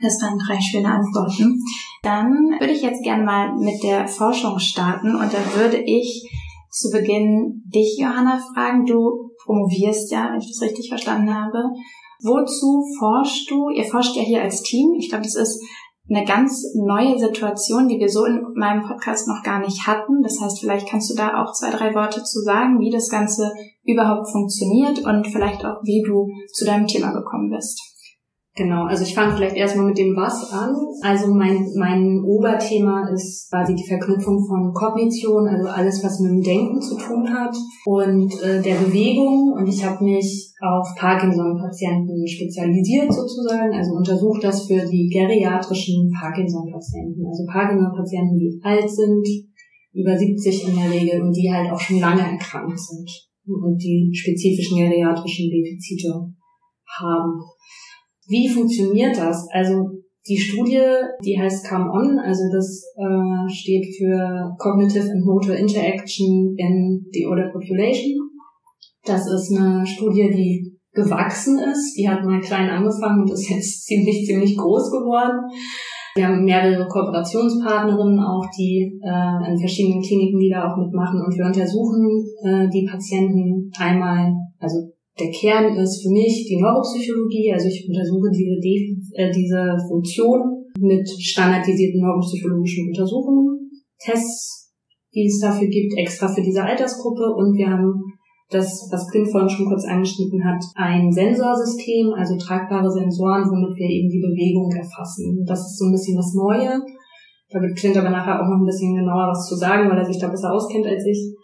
Das 0.03 0.21
waren 0.23 0.39
drei 0.39 0.59
schöne 0.61 0.89
Antworten. 0.89 1.59
Dann 2.03 2.57
würde 2.59 2.73
ich 2.73 2.83
jetzt 2.83 3.03
gerne 3.03 3.23
mal 3.23 3.55
mit 3.59 3.83
der 3.83 4.09
Forschung 4.09 4.59
starten 4.59 5.15
und 5.15 5.33
da 5.33 5.39
würde 5.55 5.77
ich 5.77 6.27
zu 6.71 6.91
Beginn 6.91 7.63
dich, 7.67 7.99
Johanna, 7.99 8.41
fragen. 8.55 8.87
Du 8.87 9.31
promovierst 9.45 10.11
ja, 10.11 10.31
wenn 10.33 10.41
ich 10.41 10.49
das 10.49 10.69
richtig 10.69 10.89
verstanden 10.89 11.35
habe. 11.35 11.59
Wozu 12.23 12.85
forschst 12.99 13.51
du? 13.51 13.71
Ihr 13.71 13.85
forscht 13.85 14.17
ja 14.17 14.23
hier 14.23 14.43
als 14.43 14.63
Team. 14.63 14.95
Ich 14.99 15.09
glaube, 15.09 15.25
das 15.25 15.37
ist 15.37 15.63
eine 16.09 16.25
ganz 16.25 16.75
neue 16.75 17.19
Situation, 17.19 17.87
die 17.87 17.99
wir 17.99 18.09
so 18.09 18.25
in 18.25 18.43
meinem 18.55 18.83
Podcast 18.83 19.29
noch 19.29 19.43
gar 19.45 19.61
nicht 19.61 19.87
hatten. 19.87 20.23
Das 20.23 20.41
heißt, 20.41 20.59
vielleicht 20.61 20.89
kannst 20.89 21.11
du 21.11 21.15
da 21.15 21.43
auch 21.43 21.53
zwei, 21.53 21.71
drei 21.71 21.95
Worte 21.95 22.23
zu 22.25 22.41
sagen, 22.41 22.81
wie 22.81 22.91
das 22.91 23.09
Ganze 23.09 23.53
überhaupt 23.85 24.31
funktioniert 24.31 24.99
und 25.05 25.27
vielleicht 25.29 25.65
auch, 25.65 25.83
wie 25.85 26.03
du 26.03 26.29
zu 26.53 26.65
deinem 26.65 26.87
Thema 26.87 27.13
gekommen 27.13 27.51
bist. 27.51 27.90
Genau, 28.57 28.85
also 28.87 29.05
ich 29.05 29.15
fange 29.15 29.37
vielleicht 29.37 29.55
erstmal 29.55 29.87
mit 29.87 29.99
dem 29.99 30.17
Was 30.17 30.51
an. 30.51 30.75
Also 31.03 31.33
mein, 31.33 31.71
mein 31.79 32.21
Oberthema 32.25 33.09
ist 33.09 33.49
quasi 33.49 33.77
die 33.77 33.87
Verknüpfung 33.87 34.45
von 34.45 34.75
Kognition, 34.75 35.47
also 35.47 35.69
alles, 35.69 36.03
was 36.03 36.19
mit 36.19 36.33
dem 36.33 36.43
Denken 36.43 36.81
zu 36.83 36.99
tun 36.99 37.31
hat 37.31 37.55
und 37.87 38.33
äh, 38.43 38.61
der 38.61 38.75
Bewegung. 38.75 39.55
Und 39.57 39.69
ich 39.69 39.85
habe 39.85 40.03
mich 40.03 40.53
auf 40.61 40.89
Parkinson-Patienten 40.97 42.27
spezialisiert 42.27 43.13
sozusagen, 43.13 43.73
also 43.73 43.95
untersucht 43.95 44.43
das 44.43 44.67
für 44.67 44.85
die 44.85 45.09
geriatrischen 45.09 46.11
Parkinson-Patienten, 46.11 47.25
also 47.25 47.47
Parkinson-Patienten, 47.47 48.37
die 48.37 48.61
alt 48.65 48.91
sind, 48.91 49.27
über 49.93 50.17
70 50.19 50.69
in 50.69 50.77
der 50.77 50.91
Regel 50.91 51.23
und 51.23 51.33
die 51.33 51.51
halt 51.53 51.71
auch 51.71 51.81
schon 51.81 52.01
lange 52.01 52.23
erkrankt 52.23 52.79
sind 52.79 53.09
und 53.47 53.79
die 53.79 54.11
spezifischen 54.13 54.79
geriatrischen 54.79 55.51
Defizite 55.51 56.35
haben. 56.99 57.41
Wie 58.31 58.49
funktioniert 58.49 59.19
das? 59.19 59.49
Also 59.51 59.91
die 60.29 60.39
Studie, 60.39 60.87
die 61.25 61.37
heißt 61.37 61.69
Come 61.69 61.91
On, 61.91 62.19
also 62.21 62.43
das 62.53 62.85
äh, 62.97 63.53
steht 63.53 63.87
für 63.97 64.55
Cognitive 64.59 65.11
and 65.11 65.25
Motor 65.25 65.57
Interaction 65.57 66.55
in 66.57 67.05
the 67.13 67.27
Older 67.27 67.51
Population. 67.53 68.15
Das 69.05 69.27
ist 69.27 69.53
eine 69.57 69.85
Studie, 69.85 70.31
die 70.31 70.79
gewachsen 70.93 71.59
ist. 71.59 71.97
Die 71.97 72.09
hat 72.09 72.25
mal 72.25 72.41
klein 72.41 72.71
angefangen 72.71 73.23
und 73.23 73.33
ist 73.33 73.51
jetzt 73.51 73.85
ziemlich, 73.87 74.25
ziemlich 74.25 74.57
groß 74.57 74.93
geworden. 74.93 75.41
Wir 76.15 76.29
haben 76.29 76.45
mehrere 76.45 76.87
Kooperationspartnerinnen 76.87 78.21
auch, 78.21 78.45
die 78.57 79.01
äh, 79.03 79.51
in 79.51 79.59
verschiedenen 79.59 80.03
Kliniken, 80.03 80.39
die 80.39 80.51
da 80.51 80.71
auch 80.71 80.77
mitmachen. 80.77 81.21
Und 81.21 81.37
wir 81.37 81.47
untersuchen 81.47 82.25
äh, 82.45 82.69
die 82.69 82.87
Patienten 82.89 83.71
einmal, 83.79 84.33
also 84.59 84.90
der 85.21 85.31
Kern 85.31 85.77
ist 85.77 86.03
für 86.03 86.11
mich 86.11 86.47
die 86.49 86.61
Neuropsychologie. 86.61 87.53
Also 87.53 87.69
ich 87.69 87.87
untersuche 87.87 88.31
diese, 88.33 88.57
äh, 89.15 89.31
diese 89.31 89.77
Funktion 89.89 90.65
mit 90.79 91.09
standardisierten 91.09 92.01
neuropsychologischen 92.01 92.89
Untersuchungen, 92.89 93.71
Tests, 93.99 94.73
die 95.15 95.27
es 95.27 95.39
dafür 95.41 95.69
gibt, 95.69 95.93
extra 95.99 96.29
für 96.29 96.43
diese 96.43 96.65
Altersgruppe. 96.65 97.35
Und 97.37 97.57
wir 97.57 97.69
haben 97.69 97.93
das, 98.51 98.89
was 98.91 99.09
Clint 99.09 99.31
vorhin 99.31 99.49
schon 99.49 99.67
kurz 99.67 99.85
angeschnitten 99.85 100.43
hat, 100.45 100.63
ein 100.75 101.13
Sensorsystem, 101.13 102.13
also 102.17 102.37
tragbare 102.37 102.91
Sensoren, 102.91 103.45
womit 103.47 103.79
wir 103.79 103.89
eben 103.89 104.09
die 104.09 104.25
Bewegung 104.25 104.71
erfassen. 104.73 105.45
Das 105.47 105.61
ist 105.61 105.79
so 105.79 105.87
ein 105.87 105.93
bisschen 105.93 106.17
das 106.17 106.35
Neue. 106.35 106.81
Da 107.51 107.61
wird 107.61 107.77
Clint 107.77 107.97
aber 107.97 108.11
nachher 108.11 108.41
auch 108.41 108.49
noch 108.49 108.59
ein 108.59 108.67
bisschen 108.67 108.95
genauer 108.95 109.31
was 109.31 109.47
zu 109.47 109.57
sagen, 109.57 109.91
weil 109.91 109.99
er 109.99 110.07
sich 110.07 110.19
da 110.19 110.29
besser 110.29 110.53
auskennt 110.53 110.87
als 110.87 111.05
ich. 111.07 111.35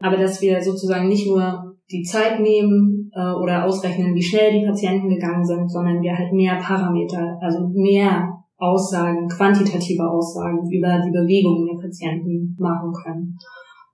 Aber 0.00 0.16
dass 0.16 0.40
wir 0.42 0.60
sozusagen 0.60 1.08
nicht 1.08 1.26
nur 1.26 1.71
die 1.92 2.02
Zeit 2.02 2.40
nehmen 2.40 3.10
äh, 3.14 3.32
oder 3.32 3.64
ausrechnen, 3.64 4.14
wie 4.14 4.22
schnell 4.22 4.52
die 4.52 4.66
Patienten 4.66 5.08
gegangen 5.08 5.44
sind, 5.44 5.70
sondern 5.70 6.00
wir 6.00 6.16
halt 6.16 6.32
mehr 6.32 6.56
Parameter, 6.56 7.38
also 7.40 7.68
mehr 7.74 8.28
Aussagen, 8.56 9.28
quantitative 9.28 10.08
Aussagen 10.08 10.58
über 10.70 11.00
die 11.00 11.10
Bewegungen 11.10 11.66
der 11.66 11.82
Patienten 11.82 12.56
machen 12.58 12.92
können. 12.92 13.36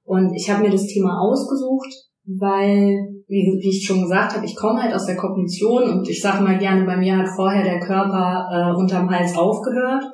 Und 0.05 0.33
ich 0.35 0.51
habe 0.51 0.63
mir 0.63 0.71
das 0.71 0.87
Thema 0.87 1.21
ausgesucht, 1.21 1.89
weil, 2.27 2.97
wie, 3.27 3.59
wie 3.61 3.69
ich 3.71 3.85
schon 3.85 4.03
gesagt 4.03 4.37
habe, 4.37 4.45
ich 4.45 4.55
komme 4.55 4.83
halt 4.83 4.95
aus 4.95 5.07
der 5.07 5.17
Kognition 5.17 5.85
und 5.85 6.09
ich 6.09 6.21
sage 6.21 6.45
mal 6.45 6.59
gerne, 6.59 6.85
bei 6.85 6.97
mir 6.97 7.17
hat 7.17 7.29
vorher 7.29 7.65
der 7.65 7.81
Körper 7.81 8.49
äh, 8.53 8.79
unterm 8.79 9.11
Hals 9.11 9.37
aufgehört 9.37 10.05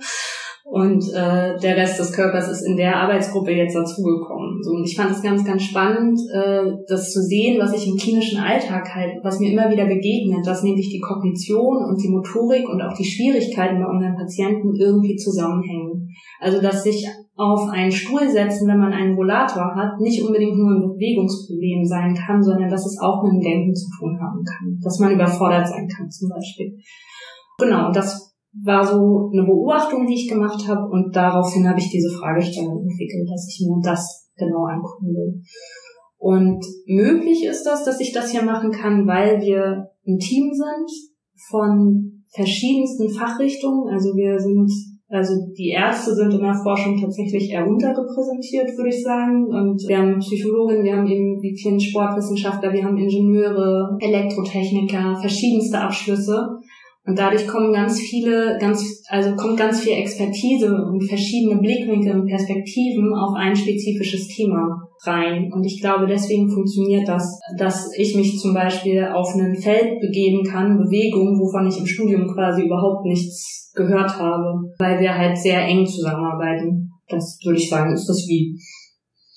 und 0.64 1.04
äh, 1.12 1.58
der 1.58 1.76
Rest 1.76 2.00
des 2.00 2.12
Körpers 2.12 2.48
ist 2.48 2.62
in 2.62 2.76
der 2.76 2.96
Arbeitsgruppe 2.96 3.52
jetzt 3.52 3.76
dazugekommen. 3.76 4.62
So, 4.62 4.70
und 4.72 4.84
ich 4.84 4.96
fand 4.96 5.10
es 5.10 5.22
ganz, 5.22 5.44
ganz 5.44 5.62
spannend, 5.62 6.18
äh, 6.32 6.72
das 6.88 7.12
zu 7.12 7.20
sehen, 7.20 7.60
was 7.60 7.74
ich 7.74 7.86
im 7.86 7.96
klinischen 7.96 8.40
Alltag 8.40 8.88
halt, 8.94 9.12
was 9.22 9.38
mir 9.38 9.52
immer 9.52 9.70
wieder 9.70 9.84
begegnet, 9.84 10.46
dass 10.46 10.62
nämlich 10.62 10.88
die 10.88 11.00
Kognition 11.00 11.84
und 11.84 12.02
die 12.02 12.08
Motorik 12.08 12.66
und 12.66 12.80
auch 12.80 12.96
die 12.96 13.04
Schwierigkeiten 13.04 13.78
bei 13.78 13.86
unseren 13.86 14.16
Patienten 14.16 14.74
irgendwie 14.74 15.16
zusammenhängen. 15.16 16.08
Also 16.40 16.62
dass 16.62 16.82
sich 16.82 17.06
auf 17.36 17.68
einen 17.68 17.92
Stuhl 17.92 18.26
setzen, 18.28 18.66
wenn 18.66 18.78
man 18.78 18.92
einen 18.92 19.16
Rollator 19.16 19.74
hat, 19.74 20.00
nicht 20.00 20.22
unbedingt 20.22 20.56
nur 20.56 20.70
ein 20.70 20.80
Bewegungsproblem 20.80 21.84
sein 21.84 22.14
kann, 22.14 22.42
sondern 22.42 22.70
dass 22.70 22.86
es 22.86 22.98
auch 23.02 23.22
mit 23.22 23.32
dem 23.32 23.40
Denken 23.40 23.74
zu 23.74 23.86
tun 23.98 24.18
haben 24.18 24.42
kann. 24.44 24.78
Dass 24.82 24.98
man 24.98 25.12
überfordert 25.12 25.68
sein 25.68 25.88
kann 25.88 26.10
zum 26.10 26.30
Beispiel. 26.30 26.78
Genau, 27.58 27.92
das 27.92 28.23
war 28.62 28.84
so 28.84 29.30
eine 29.32 29.44
Beobachtung, 29.44 30.06
die 30.06 30.14
ich 30.14 30.28
gemacht 30.28 30.68
habe 30.68 30.88
und 30.90 31.14
daraufhin 31.14 31.68
habe 31.68 31.80
ich 31.80 31.90
diese 31.90 32.10
Fragestellung 32.10 32.82
entwickelt, 32.82 33.28
dass 33.28 33.48
ich 33.48 33.66
mir 33.66 33.80
das 33.82 34.30
genau 34.36 34.64
angucken 34.64 35.08
will. 35.08 35.42
Und 36.18 36.64
möglich 36.86 37.44
ist 37.44 37.64
das, 37.64 37.84
dass 37.84 38.00
ich 38.00 38.12
das 38.12 38.30
hier 38.30 38.42
machen 38.42 38.70
kann, 38.70 39.06
weil 39.06 39.40
wir 39.40 39.90
ein 40.06 40.18
Team 40.18 40.52
sind 40.52 40.90
von 41.50 42.24
verschiedensten 42.34 43.10
Fachrichtungen. 43.10 43.92
Also 43.92 44.16
wir 44.16 44.38
sind, 44.38 44.70
also 45.08 45.34
die 45.56 45.68
Ärzte 45.68 46.14
sind 46.14 46.32
in 46.32 46.40
der 46.40 46.54
Forschung 46.54 46.98
tatsächlich 47.00 47.50
eher 47.50 47.66
unterrepräsentiert, 47.66 48.76
würde 48.76 48.88
ich 48.88 49.02
sagen. 49.02 49.46
Und 49.46 49.82
wir 49.86 49.98
haben 49.98 50.18
Psychologen, 50.20 50.82
wir 50.82 50.96
haben 50.96 51.06
eben 51.06 51.42
wie 51.42 51.56
vielen 51.60 51.80
Sportwissenschaftler, 51.80 52.72
wir 52.72 52.84
haben 52.84 52.96
Ingenieure, 52.96 53.96
Elektrotechniker, 54.00 55.16
verschiedenste 55.20 55.78
Abschlüsse. 55.78 56.58
Und 57.06 57.18
dadurch 57.18 57.46
kommen 57.46 57.72
ganz 57.72 58.00
viele, 58.00 58.56
ganz, 58.58 59.02
also 59.08 59.36
kommt 59.36 59.58
ganz 59.58 59.80
viel 59.80 59.92
Expertise 59.92 60.74
und 60.74 61.02
verschiedene 61.06 61.60
Blickwinkel 61.60 62.18
und 62.18 62.26
Perspektiven 62.26 63.12
auf 63.14 63.34
ein 63.36 63.54
spezifisches 63.54 64.26
Thema 64.28 64.88
rein. 65.04 65.52
Und 65.52 65.64
ich 65.64 65.80
glaube, 65.80 66.06
deswegen 66.06 66.50
funktioniert 66.50 67.06
das, 67.06 67.38
dass 67.58 67.90
ich 67.98 68.16
mich 68.16 68.38
zum 68.38 68.54
Beispiel 68.54 69.04
auf 69.04 69.34
ein 69.34 69.54
Feld 69.54 70.00
begeben 70.00 70.42
kann, 70.44 70.78
Bewegung, 70.78 71.38
wovon 71.38 71.66
ich 71.68 71.78
im 71.78 71.86
Studium 71.86 72.26
quasi 72.26 72.64
überhaupt 72.64 73.04
nichts 73.04 73.70
gehört 73.74 74.18
habe, 74.18 74.72
weil 74.78 74.98
wir 75.00 75.14
halt 75.14 75.36
sehr 75.36 75.60
eng 75.66 75.84
zusammenarbeiten. 75.84 76.90
Das 77.08 77.38
würde 77.44 77.58
ich 77.58 77.68
sagen, 77.68 77.92
ist 77.92 78.08
das 78.08 78.26
wie. 78.28 78.58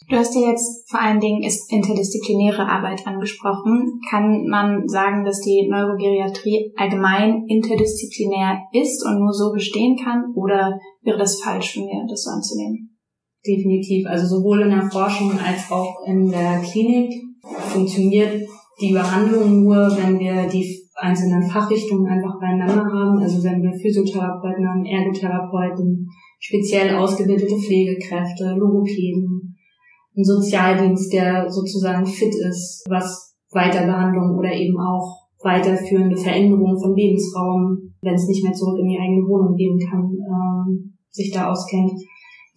Du 0.09 0.15
hast 0.15 0.33
ja 0.35 0.49
jetzt 0.49 0.89
vor 0.89 1.01
allen 1.01 1.19
Dingen 1.19 1.43
ist 1.43 1.69
interdisziplinäre 1.71 2.65
Arbeit 2.65 3.05
angesprochen. 3.05 3.99
Kann 4.09 4.47
man 4.47 4.87
sagen, 4.87 5.25
dass 5.25 5.41
die 5.41 5.67
Neurogeriatrie 5.69 6.71
allgemein 6.77 7.43
interdisziplinär 7.47 8.61
ist 8.71 9.05
und 9.05 9.19
nur 9.19 9.33
so 9.33 9.51
bestehen 9.51 9.97
kann? 10.01 10.33
Oder 10.33 10.79
wäre 11.01 11.17
das 11.17 11.41
falsch 11.41 11.73
von 11.73 11.85
mir, 11.85 12.05
das 12.09 12.23
so 12.23 12.31
anzunehmen? 12.31 12.97
Definitiv. 13.45 14.07
Also 14.07 14.37
sowohl 14.37 14.61
in 14.61 14.69
der 14.69 14.89
Forschung 14.89 15.31
als 15.31 15.69
auch 15.69 15.97
in 16.05 16.31
der 16.31 16.61
Klinik 16.61 17.13
funktioniert 17.41 18.47
die 18.79 18.93
Behandlung 18.93 19.63
nur, 19.63 19.75
wenn 19.75 20.19
wir 20.19 20.47
die 20.47 20.87
einzelnen 20.95 21.43
Fachrichtungen 21.43 22.07
einfach 22.07 22.39
beieinander 22.39 22.83
haben. 22.83 23.19
Also 23.19 23.43
wenn 23.43 23.61
wir 23.61 23.73
Physiotherapeuten 23.73 24.67
haben, 24.67 24.85
Ergotherapeuten, 24.85 26.07
speziell 26.39 26.95
ausgebildete 26.95 27.57
Pflegekräfte, 27.57 28.55
Logopäden, 28.57 29.37
ein 30.17 30.24
Sozialdienst, 30.24 31.13
der 31.13 31.50
sozusagen 31.50 32.05
fit 32.05 32.33
ist, 32.50 32.83
was 32.89 33.36
Weiterbehandlung 33.51 34.38
oder 34.38 34.51
eben 34.51 34.77
auch 34.79 35.27
weiterführende 35.43 36.17
Veränderungen 36.17 36.79
von 36.79 36.95
Lebensraum, 36.95 37.93
wenn 38.01 38.15
es 38.15 38.27
nicht 38.27 38.43
mehr 38.43 38.53
zurück 38.53 38.79
in 38.79 38.89
die 38.89 39.00
eigene 39.00 39.27
Wohnung 39.27 39.55
gehen 39.55 39.79
kann, 39.79 40.12
ähm, 40.12 40.97
sich 41.12 41.31
da 41.31 41.51
auskennt. 41.51 41.93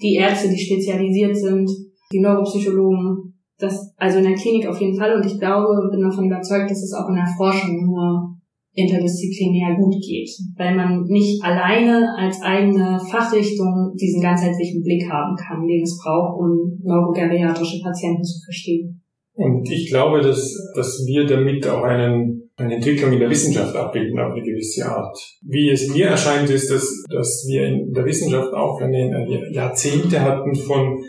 Die 0.01 0.15
Ärzte, 0.15 0.49
die 0.49 0.59
spezialisiert 0.59 1.37
sind, 1.37 1.71
die 2.11 2.21
Neuropsychologen, 2.21 3.35
das, 3.59 3.93
also 3.99 4.19
in 4.19 4.25
der 4.25 4.35
Klinik 4.35 4.67
auf 4.67 4.81
jeden 4.81 4.97
Fall. 4.97 5.15
Und 5.15 5.27
ich 5.27 5.39
glaube, 5.39 5.89
bin 5.91 6.01
davon 6.01 6.27
überzeugt, 6.27 6.71
dass 6.71 6.83
es 6.83 6.95
auch 6.95 7.09
in 7.11 7.17
der 7.17 7.29
Forschung 7.37 7.85
nur 7.85 8.40
interdisziplinär 8.83 9.77
gut 9.77 9.95
geht, 10.01 10.31
weil 10.57 10.75
man 10.75 11.05
nicht 11.05 11.43
alleine 11.43 12.09
als 12.17 12.41
eigene 12.43 12.99
Fachrichtung 13.11 13.93
diesen 14.01 14.23
ganzheitlichen 14.23 14.83
Blick 14.83 15.09
haben 15.09 15.37
kann, 15.37 15.67
den 15.67 15.83
es 15.83 15.99
braucht, 16.03 16.39
um 16.39 16.79
neurogeriatrische 16.83 17.81
Patienten 17.83 18.25
zu 18.25 18.41
verstehen. 18.45 19.03
Und 19.35 19.71
ich 19.71 19.89
glaube, 19.89 20.21
dass, 20.21 20.55
dass 20.75 21.05
wir 21.07 21.27
damit 21.27 21.67
auch 21.67 21.83
einen, 21.83 22.51
eine 22.57 22.75
Entwicklung 22.75 23.13
in 23.13 23.21
der 23.21 23.31
Wissenschaft 23.31 23.75
abbilden 23.75 24.19
auf 24.19 24.33
eine 24.33 24.43
gewisse 24.43 24.85
Art. 24.85 25.17
Wie 25.43 25.71
es 25.71 25.89
mir 25.95 26.09
erscheint, 26.09 26.51
ist, 26.51 26.71
dass, 26.71 27.05
dass 27.11 27.47
wir 27.49 27.67
in 27.67 27.93
der 27.93 28.05
Wissenschaft 28.05 28.53
auch 28.53 28.81
eine, 28.81 29.27
Jahrzehnte 29.53 30.21
hatten 30.21 30.55
von 30.55 31.03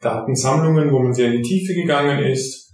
Datensammlungen, 0.00 0.92
wo 0.92 1.00
man 1.00 1.12
sehr 1.12 1.32
in 1.32 1.42
die 1.42 1.48
Tiefe 1.48 1.74
gegangen 1.74 2.24
ist 2.24 2.67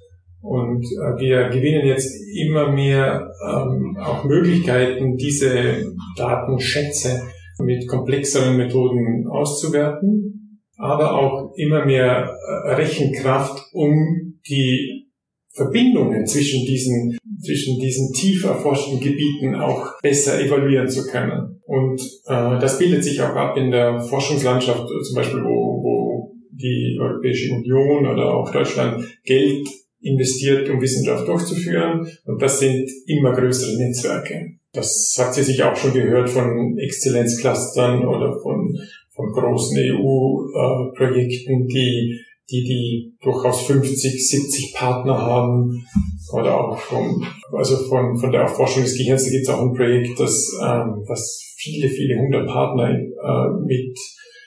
und 0.45 0.85
äh, 0.85 1.19
wir 1.19 1.49
gewinnen 1.49 1.87
jetzt 1.87 2.15
immer 2.37 2.71
mehr 2.71 3.33
ähm, 3.49 3.97
auch 3.99 4.25
Möglichkeiten, 4.25 5.17
diese 5.17 5.95
Datenschätze 6.19 7.23
mit 7.61 7.89
komplexeren 7.89 8.59
Methoden 8.59 9.27
auszuwerten, 9.27 10.61
aber 10.77 11.15
auch 11.19 11.55
immer 11.57 11.87
mehr 11.87 12.37
äh, 12.67 12.75
Rechenkraft, 12.75 13.71
um 13.73 14.39
die 14.47 15.09
Verbindungen 15.51 16.27
zwischen 16.27 16.67
diesen, 16.67 17.17
zwischen 17.43 17.79
diesen 17.81 18.13
tief 18.13 18.45
erforschten 18.45 19.01
Gebieten 19.01 19.55
auch 19.55 19.99
besser 20.03 20.39
evaluieren 20.45 20.89
zu 20.89 21.07
können. 21.07 21.63
Und 21.65 22.03
äh, 22.27 22.59
das 22.61 22.79
bildet 22.79 23.03
sich 23.03 23.23
auch 23.23 23.35
ab 23.35 23.57
in 23.57 23.71
der 23.71 23.99
Forschungslandschaft, 23.99 24.87
zum 25.05 25.17
Beispiel 25.17 25.43
wo, 25.43 25.83
wo 25.83 26.35
die 26.51 26.99
Europäische 27.01 27.55
Union 27.55 28.07
oder 28.07 28.35
auch 28.35 28.53
Deutschland 28.53 29.05
Geld 29.25 29.67
investiert, 30.05 30.69
um 30.71 30.81
Wissenschaft 30.81 31.27
durchzuführen. 31.27 32.07
Und 32.25 32.41
das 32.41 32.61
sind 32.61 32.89
immer 33.07 33.33
größere 33.33 33.77
Netzwerke. 33.79 34.53
Das 34.73 35.15
hat 35.19 35.35
sie 35.35 35.43
sich 35.43 35.63
auch 35.63 35.77
schon 35.77 35.93
gehört 35.93 36.29
von 36.29 36.77
Exzellenzclustern 36.79 38.05
oder 38.07 38.39
von, 38.41 38.77
von 39.15 39.33
großen 39.33 39.79
EU-Projekten, 39.79 41.67
die, 41.69 42.21
die, 42.51 42.65
die 42.65 43.15
durchaus 43.23 43.67
50, 43.67 44.29
70 44.29 44.75
Partner 44.75 45.17
haben. 45.19 45.87
Oder 46.33 46.59
auch 46.59 46.79
von, 46.79 47.25
also 47.53 47.77
von, 47.89 48.17
von 48.19 48.33
der 48.33 48.43
Erforschung 48.43 48.83
des 48.83 48.97
Gehirns, 48.97 49.25
da 49.25 49.31
gibt 49.31 49.43
es 49.43 49.49
auch 49.49 49.61
ein 49.63 49.75
Projekt, 49.75 50.19
das, 50.19 50.51
ähm, 50.61 51.05
das 51.07 51.55
viele, 51.57 51.89
viele 51.89 52.19
hundert 52.19 52.49
Partner 52.49 52.91
äh, 52.91 53.49
mit 53.65 53.97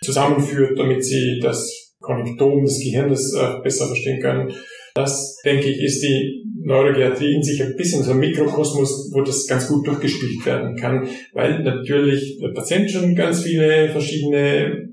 zusammenführt, 0.04 0.78
damit 0.78 1.06
sie 1.06 1.40
das 1.42 1.96
Konnektom 2.00 2.64
des 2.64 2.80
Gehirns 2.80 3.34
äh, 3.36 3.62
besser 3.64 3.88
verstehen 3.88 4.22
können. 4.22 4.52
Das, 4.98 5.39
denke 5.46 5.70
ich, 5.70 5.80
ist 5.84 6.01
die 6.01 6.44
Neurogeriatrie 6.63 7.36
in 7.36 7.44
sich 7.44 7.62
ein 7.63 7.75
bisschen 7.77 8.01
so 8.01 8.12
ein 8.12 8.20
Mikrokosmos, 8.20 9.12
wo 9.13 9.21
das 9.21 9.45
ganz 9.45 9.67
gut 9.67 9.86
durchgespielt 9.86 10.43
werden 10.43 10.76
kann, 10.76 11.08
weil 11.34 11.62
natürlich 11.63 12.39
der 12.41 12.50
Patient 12.50 12.89
schon 12.89 13.15
ganz 13.15 13.43
viele 13.43 13.89
verschiedene 13.89 14.89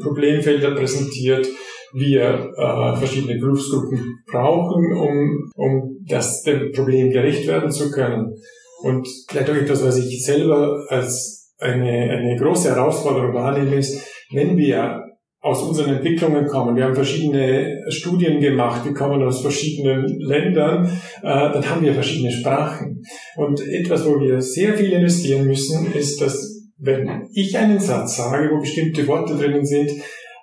Problemfelder 0.00 0.76
präsentiert, 0.76 1.48
wir 1.92 2.52
äh, 2.56 2.96
verschiedene 2.98 3.40
Berufsgruppen 3.40 4.20
brauchen, 4.30 4.92
um, 4.92 5.50
um 5.56 5.98
das 6.06 6.42
dem 6.42 6.70
Problem 6.70 7.10
gerecht 7.10 7.48
werden 7.48 7.72
zu 7.72 7.90
können. 7.90 8.34
Und 8.82 9.08
vielleicht 9.28 9.50
auch 9.50 9.56
etwas, 9.56 9.84
was 9.84 9.98
ich 9.98 10.24
selber 10.24 10.86
als 10.88 11.52
eine, 11.58 12.10
eine 12.10 12.36
große 12.36 12.68
Herausforderung 12.68 13.34
wahrnehme, 13.34 13.74
ist, 13.74 14.06
wenn 14.30 14.56
wir 14.56 15.07
aus 15.40 15.62
unseren 15.62 15.96
Entwicklungen 15.96 16.46
kommen. 16.46 16.74
Wir 16.76 16.84
haben 16.84 16.94
verschiedene 16.94 17.84
Studien 17.88 18.40
gemacht, 18.40 18.84
wir 18.84 18.92
kommen 18.92 19.22
aus 19.22 19.40
verschiedenen 19.40 20.18
Ländern, 20.18 20.86
äh, 21.22 21.22
dann 21.22 21.70
haben 21.70 21.82
wir 21.82 21.94
verschiedene 21.94 22.32
Sprachen. 22.32 23.02
Und 23.36 23.60
etwas, 23.60 24.04
wo 24.04 24.20
wir 24.20 24.40
sehr 24.40 24.74
viel 24.74 24.92
investieren 24.92 25.46
müssen, 25.46 25.92
ist, 25.92 26.20
dass 26.20 26.58
wenn 26.78 27.28
ich 27.34 27.56
einen 27.56 27.78
Satz 27.78 28.16
sage, 28.16 28.50
wo 28.52 28.60
bestimmte 28.60 29.06
Worte 29.06 29.36
drinnen 29.36 29.64
sind, 29.64 29.90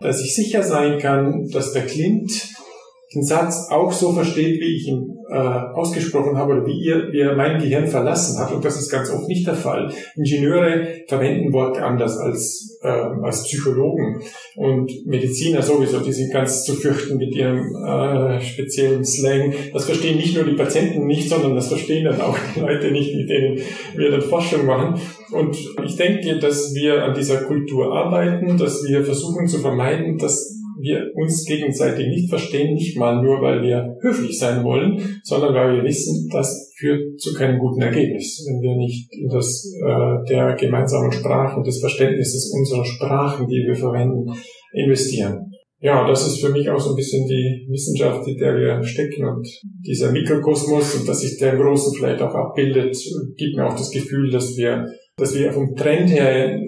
dass 0.01 0.21
ich 0.21 0.35
sicher 0.35 0.63
sein 0.63 0.97
kann, 0.97 1.47
dass 1.51 1.73
der 1.73 1.85
Clint 1.85 2.31
den 3.13 3.23
Satz 3.23 3.69
auch 3.69 3.91
so 3.91 4.11
versteht, 4.11 4.59
wie 4.59 4.75
ich 4.75 4.87
ihn 4.87 5.14
äh, 5.29 5.35
ausgesprochen 5.35 6.37
habe 6.37 6.53
oder 6.53 6.65
wie 6.67 6.79
ihr, 6.79 7.11
wie 7.11 7.19
er 7.19 7.35
mein 7.35 7.59
Gehirn 7.59 7.87
verlassen 7.87 8.39
hat. 8.39 8.51
Und 8.51 8.63
das 8.63 8.79
ist 8.79 8.89
ganz 8.89 9.09
oft 9.11 9.27
nicht 9.27 9.47
der 9.47 9.55
Fall. 9.55 9.91
Ingenieure 10.15 10.87
verwenden 11.07 11.51
Worte 11.53 11.83
anders 11.83 12.17
als, 12.17 12.79
äh, 12.83 12.87
als 12.87 13.43
Psychologen 13.43 14.21
und 14.55 14.91
Mediziner 15.05 15.61
sowieso, 15.61 15.99
die 15.99 16.13
sind 16.13 16.31
ganz 16.31 16.63
zu 16.63 16.73
fürchten 16.73 17.17
mit 17.17 17.35
ihrem 17.35 17.75
äh, 17.75 18.39
speziellen 18.41 19.03
Slang. 19.03 19.53
Das 19.73 19.85
verstehen 19.85 20.17
nicht 20.17 20.35
nur 20.35 20.45
die 20.45 20.55
Patienten 20.55 21.07
nicht, 21.07 21.29
sondern 21.29 21.55
das 21.55 21.67
verstehen 21.67 22.05
dann 22.05 22.21
auch 22.21 22.37
die 22.55 22.59
Leute 22.59 22.91
nicht, 22.91 23.15
mit 23.15 23.29
denen 23.29 23.59
wir 23.95 24.11
dann 24.11 24.21
Forschung 24.21 24.65
machen. 24.65 24.99
Und 25.31 25.57
ich 25.83 25.95
denke, 25.95 26.39
dass 26.39 26.73
wir 26.75 27.03
an 27.03 27.15
dieser 27.15 27.37
Kultur 27.37 27.93
arbeiten, 27.95 28.57
dass 28.57 28.83
wir 28.87 29.03
versuchen 29.03 29.47
zu 29.47 29.59
vermeiden, 29.59 30.17
dass 30.17 30.54
wir 30.85 31.11
uns 31.15 31.43
gegenseitig 31.45 32.07
nicht 32.07 32.29
verstehen, 32.29 32.75
nicht 32.75 32.97
mal 32.97 33.21
nur, 33.21 33.41
weil 33.41 33.61
wir 33.61 33.97
höflich 34.01 34.37
sein 34.37 34.63
wollen, 34.63 35.19
sondern 35.23 35.53
weil 35.53 35.77
wir 35.77 35.83
wissen, 35.83 36.29
das 36.31 36.71
führt 36.77 37.19
zu 37.19 37.33
keinem 37.33 37.59
guten 37.59 37.81
Ergebnis, 37.81 38.45
wenn 38.47 38.61
wir 38.61 38.77
nicht 38.77 39.13
in 39.13 39.27
das 39.27 39.65
äh, 39.81 40.29
der 40.29 40.55
gemeinsamen 40.55 41.11
Sprache 41.11 41.57
und 41.57 41.67
des 41.67 41.79
Verständnisses 41.79 42.53
unserer 42.53 42.85
Sprachen, 42.85 43.47
die 43.47 43.65
wir 43.65 43.75
verwenden, 43.75 44.31
investieren. 44.73 45.51
Ja, 45.79 46.07
das 46.07 46.25
ist 46.25 46.41
für 46.41 46.49
mich 46.49 46.69
auch 46.69 46.79
so 46.79 46.91
ein 46.91 46.95
bisschen 46.95 47.27
die 47.27 47.67
Wissenschaft, 47.69 48.27
in 48.27 48.37
der 48.37 48.55
wir 48.55 48.83
stecken 48.83 49.25
und 49.25 49.47
dieser 49.85 50.11
Mikrokosmos 50.11 50.95
und 50.95 51.07
dass 51.07 51.19
sich 51.19 51.37
der 51.37 51.53
im 51.53 51.59
Großen 51.59 51.93
vielleicht 51.95 52.21
auch 52.21 52.33
abbildet, 52.33 52.97
gibt 53.37 53.55
mir 53.55 53.67
auch 53.67 53.75
das 53.75 53.91
Gefühl, 53.91 54.31
dass 54.31 54.57
wir, 54.57 54.87
dass 55.17 55.35
wir 55.35 55.51
vom 55.51 55.75
Trend 55.75 56.09
her 56.09 56.59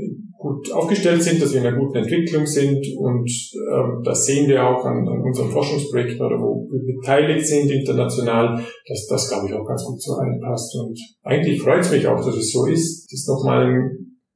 gut 0.47 0.71
aufgestellt 0.71 1.21
sind, 1.21 1.41
dass 1.41 1.53
wir 1.53 1.61
in 1.61 1.67
einer 1.67 1.77
guten 1.77 1.97
Entwicklung 1.97 2.45
sind 2.45 2.85
und 2.97 3.29
ähm, 3.73 4.01
das 4.03 4.25
sehen 4.25 4.47
wir 4.47 4.65
auch 4.65 4.85
an, 4.85 5.07
an 5.07 5.21
unserem 5.21 5.51
Forschungsprojekt 5.51 6.19
oder 6.19 6.39
wo 6.39 6.67
wir 6.71 6.95
beteiligt 6.95 7.45
sind 7.45 7.69
international, 7.69 8.63
dass 8.87 9.07
das, 9.07 9.29
glaube 9.29 9.47
ich, 9.47 9.53
auch 9.53 9.65
ganz 9.65 9.83
gut 9.83 10.01
so 10.01 10.13
reinpasst. 10.13 10.75
Und 10.75 10.99
eigentlich 11.23 11.61
freut 11.61 11.81
es 11.81 11.91
mich 11.91 12.07
auch, 12.07 12.23
dass 12.23 12.35
es 12.35 12.51
so 12.51 12.65
ist. 12.65 13.07
Das 13.11 13.27
nochmal 13.27 13.91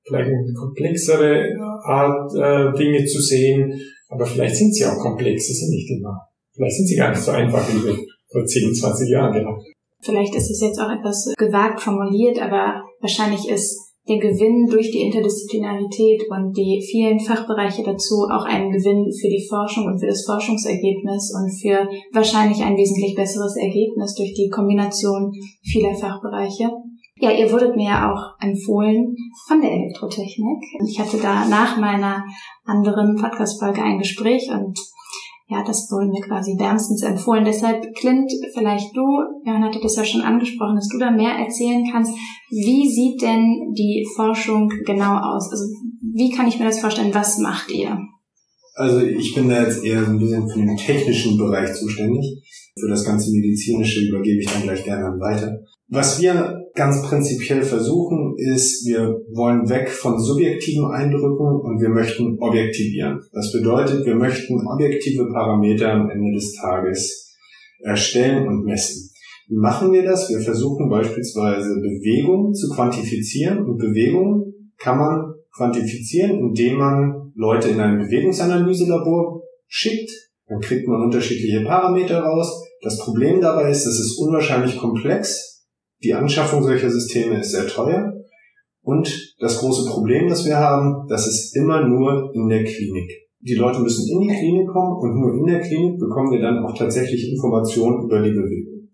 vielleicht 0.06 0.30
eine 0.30 0.54
komplexere 0.54 1.56
Art, 1.84 2.32
äh, 2.36 2.78
Dinge 2.78 3.06
zu 3.06 3.22
sehen, 3.22 3.74
aber 4.10 4.26
vielleicht 4.26 4.56
sind 4.56 4.74
sie 4.74 4.86
auch 4.86 4.98
komplex, 4.98 5.48
sie 5.48 5.54
sind 5.54 5.72
nicht 5.72 5.90
immer. 5.92 6.20
Vielleicht 6.54 6.76
sind 6.76 6.88
sie 6.88 6.96
gar 6.96 7.12
nicht 7.12 7.22
so 7.22 7.32
einfach, 7.32 7.66
wie 7.70 7.88
wir 7.88 7.96
vor 8.32 8.46
10, 8.46 8.74
20 8.74 9.10
Jahren 9.10 9.34
gehabt. 9.34 9.64
Vielleicht 10.02 10.36
ist 10.36 10.50
es 10.50 10.62
jetzt 10.62 10.80
auch 10.80 10.90
etwas 10.90 11.32
gewagt 11.38 11.80
formuliert, 11.80 12.42
aber 12.42 12.84
wahrscheinlich 13.00 13.48
ist 13.48 13.91
der 14.08 14.18
Gewinn 14.18 14.68
durch 14.68 14.92
die 14.92 15.02
Interdisziplinarität 15.02 16.24
und 16.30 16.58
die 16.58 16.82
vielen 16.90 17.20
Fachbereiche 17.20 17.84
dazu 17.84 18.28
auch 18.32 18.46
ein 18.46 18.72
Gewinn 18.72 19.12
für 19.12 19.30
die 19.30 19.46
Forschung 19.48 19.86
und 19.86 20.00
für 20.00 20.08
das 20.08 20.26
Forschungsergebnis 20.26 21.34
und 21.36 21.52
für 21.62 21.88
wahrscheinlich 22.12 22.64
ein 22.64 22.78
wesentlich 22.78 23.16
besseres 23.16 23.56
Ergebnis 23.58 24.16
durch 24.16 24.34
die 24.34 24.50
Kombination 24.50 25.32
vieler 25.64 25.94
Fachbereiche. 25.94 26.72
Ja, 27.18 27.30
ihr 27.30 27.52
wurdet 27.52 27.76
mir 27.76 27.90
ja 27.90 28.12
auch 28.12 28.44
empfohlen 28.44 29.16
von 29.48 29.62
der 29.62 29.72
Elektrotechnik. 29.72 30.64
Ich 30.88 31.00
hatte 31.00 31.18
da 31.18 31.46
nach 31.46 31.78
meiner 31.78 32.24
anderen 32.66 33.16
Podcast-Folge 33.16 33.84
ein 33.84 34.00
Gespräch 34.00 34.50
und 34.50 34.80
ja, 35.52 35.62
das 35.68 35.92
wurde 35.92 36.08
mir 36.08 36.22
quasi 36.22 36.58
wärmstens 36.58 37.04
empfohlen. 37.04 37.44
Deshalb, 37.44 37.84
Clint, 37.94 38.32
vielleicht 38.54 38.96
du, 38.96 39.04
Johann 39.46 39.66
hatte 39.66 39.82
das 39.84 39.98
ja 39.98 40.06
schon 40.06 40.22
angesprochen, 40.22 40.76
dass 40.76 40.88
du 40.88 40.98
da 40.98 41.12
mehr 41.12 41.34
erzählen 41.34 41.84
kannst. 41.92 42.14
Wie 42.50 42.90
sieht 42.90 43.22
denn 43.22 43.74
die 43.78 44.08
Forschung 44.16 44.72
genau 44.86 45.18
aus? 45.18 45.52
Also, 45.52 45.66
wie 46.16 46.32
kann 46.32 46.48
ich 46.48 46.58
mir 46.58 46.66
das 46.66 46.80
vorstellen? 46.80 47.14
Was 47.14 47.38
macht 47.40 47.70
ihr? 47.70 48.00
Also, 48.76 49.02
ich 49.02 49.36
bin 49.36 49.50
da 49.50 49.64
jetzt 49.64 49.84
eher 49.84 50.06
so 50.06 50.12
ein 50.12 50.20
bisschen 50.20 50.48
für 50.48 50.60
den 50.60 50.78
technischen 50.78 51.38
Bereich 51.38 51.74
zuständig. 51.74 52.26
Für 52.80 52.88
das 52.88 53.04
ganze 53.04 53.30
Medizinische 53.32 54.08
übergebe 54.08 54.40
ich 54.40 54.48
dann 54.48 54.64
gleich 54.64 54.86
gerne 54.86 55.20
weiter. 55.20 55.60
Was 55.90 56.22
wir 56.22 56.61
ganz 56.74 57.02
prinzipiell 57.04 57.64
versuchen, 57.64 58.36
ist, 58.38 58.86
wir 58.88 59.22
wollen 59.34 59.70
weg 59.70 59.90
von 59.90 60.20
subjektiven 60.20 60.86
Eindrücken 60.86 61.62
und 61.62 61.82
wir 61.82 61.90
möchten 61.90 62.38
objektivieren. 62.40 63.20
Das 63.34 63.52
bedeutet, 63.52 64.06
wir 64.06 64.16
möchten 64.16 64.66
objektive 64.68 65.28
Parameter 65.32 65.94
am 65.94 66.10
Ende 66.10 66.32
des 66.34 66.56
Tages 66.56 67.36
erstellen 67.80 68.48
und 68.48 68.64
messen. 68.66 69.10
Wie 69.48 69.58
machen 69.58 69.92
wir 69.92 70.04
das? 70.04 70.30
Wir 70.30 70.40
versuchen 70.40 70.90
beispielsweise 70.90 71.76
Bewegung 71.82 72.54
zu 72.54 72.70
quantifizieren 72.74 73.66
und 73.66 73.78
Bewegung 73.78 74.54
kann 74.78 74.98
man 74.98 75.34
quantifizieren, 75.56 76.40
indem 76.40 76.78
man 76.78 77.34
Leute 77.36 77.70
in 77.70 77.80
ein 77.80 78.00
Bewegungsanalyselabor 78.00 79.42
schickt 79.68 80.10
Dann 80.48 80.60
kriegt 80.60 80.88
man 80.88 81.02
unterschiedliche 81.02 81.66
Parameter 81.66 82.20
raus. 82.20 82.64
Das 82.82 82.98
Problem 83.00 83.42
dabei 83.42 83.70
ist, 83.72 83.86
es 83.86 84.00
ist 84.00 84.18
unwahrscheinlich 84.18 84.78
komplex. 84.78 85.51
Die 86.04 86.14
Anschaffung 86.14 86.64
solcher 86.64 86.90
Systeme 86.90 87.40
ist 87.40 87.52
sehr 87.52 87.68
teuer. 87.68 88.14
Und 88.84 89.36
das 89.40 89.60
große 89.60 89.90
Problem, 89.90 90.28
das 90.28 90.46
wir 90.46 90.58
haben, 90.58 91.08
das 91.08 91.28
ist 91.28 91.56
immer 91.56 91.88
nur 91.88 92.32
in 92.34 92.50
der 92.50 92.64
Klinik. 92.64 93.12
Die 93.40 93.56
Leute 93.56 93.80
müssen 93.80 94.10
in 94.12 94.28
die 94.28 94.36
Klinik 94.36 94.68
kommen 94.68 94.98
und 95.00 95.20
nur 95.20 95.34
in 95.34 95.46
der 95.46 95.62
Klinik 95.62 96.00
bekommen 96.00 96.32
wir 96.32 96.42
dann 96.42 96.64
auch 96.64 96.76
tatsächlich 96.76 97.32
Informationen 97.32 98.06
über 98.06 98.22
die 98.22 98.32
Bewegung. 98.32 98.90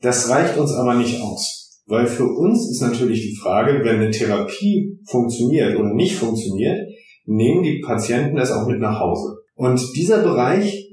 Das 0.00 0.30
reicht 0.30 0.58
uns 0.58 0.72
aber 0.72 0.94
nicht 0.94 1.20
aus, 1.20 1.82
weil 1.86 2.06
für 2.06 2.26
uns 2.26 2.70
ist 2.70 2.80
natürlich 2.80 3.20
die 3.22 3.36
Frage, 3.36 3.84
wenn 3.84 3.96
eine 3.96 4.10
Therapie 4.10 4.98
funktioniert 5.06 5.78
oder 5.78 5.92
nicht 5.92 6.16
funktioniert, 6.16 6.78
nehmen 7.26 7.62
die 7.62 7.80
Patienten 7.80 8.36
das 8.36 8.52
auch 8.52 8.66
mit 8.66 8.80
nach 8.80 9.00
Hause. 9.00 9.36
Und 9.54 9.80
dieser 9.94 10.22
Bereich, 10.22 10.89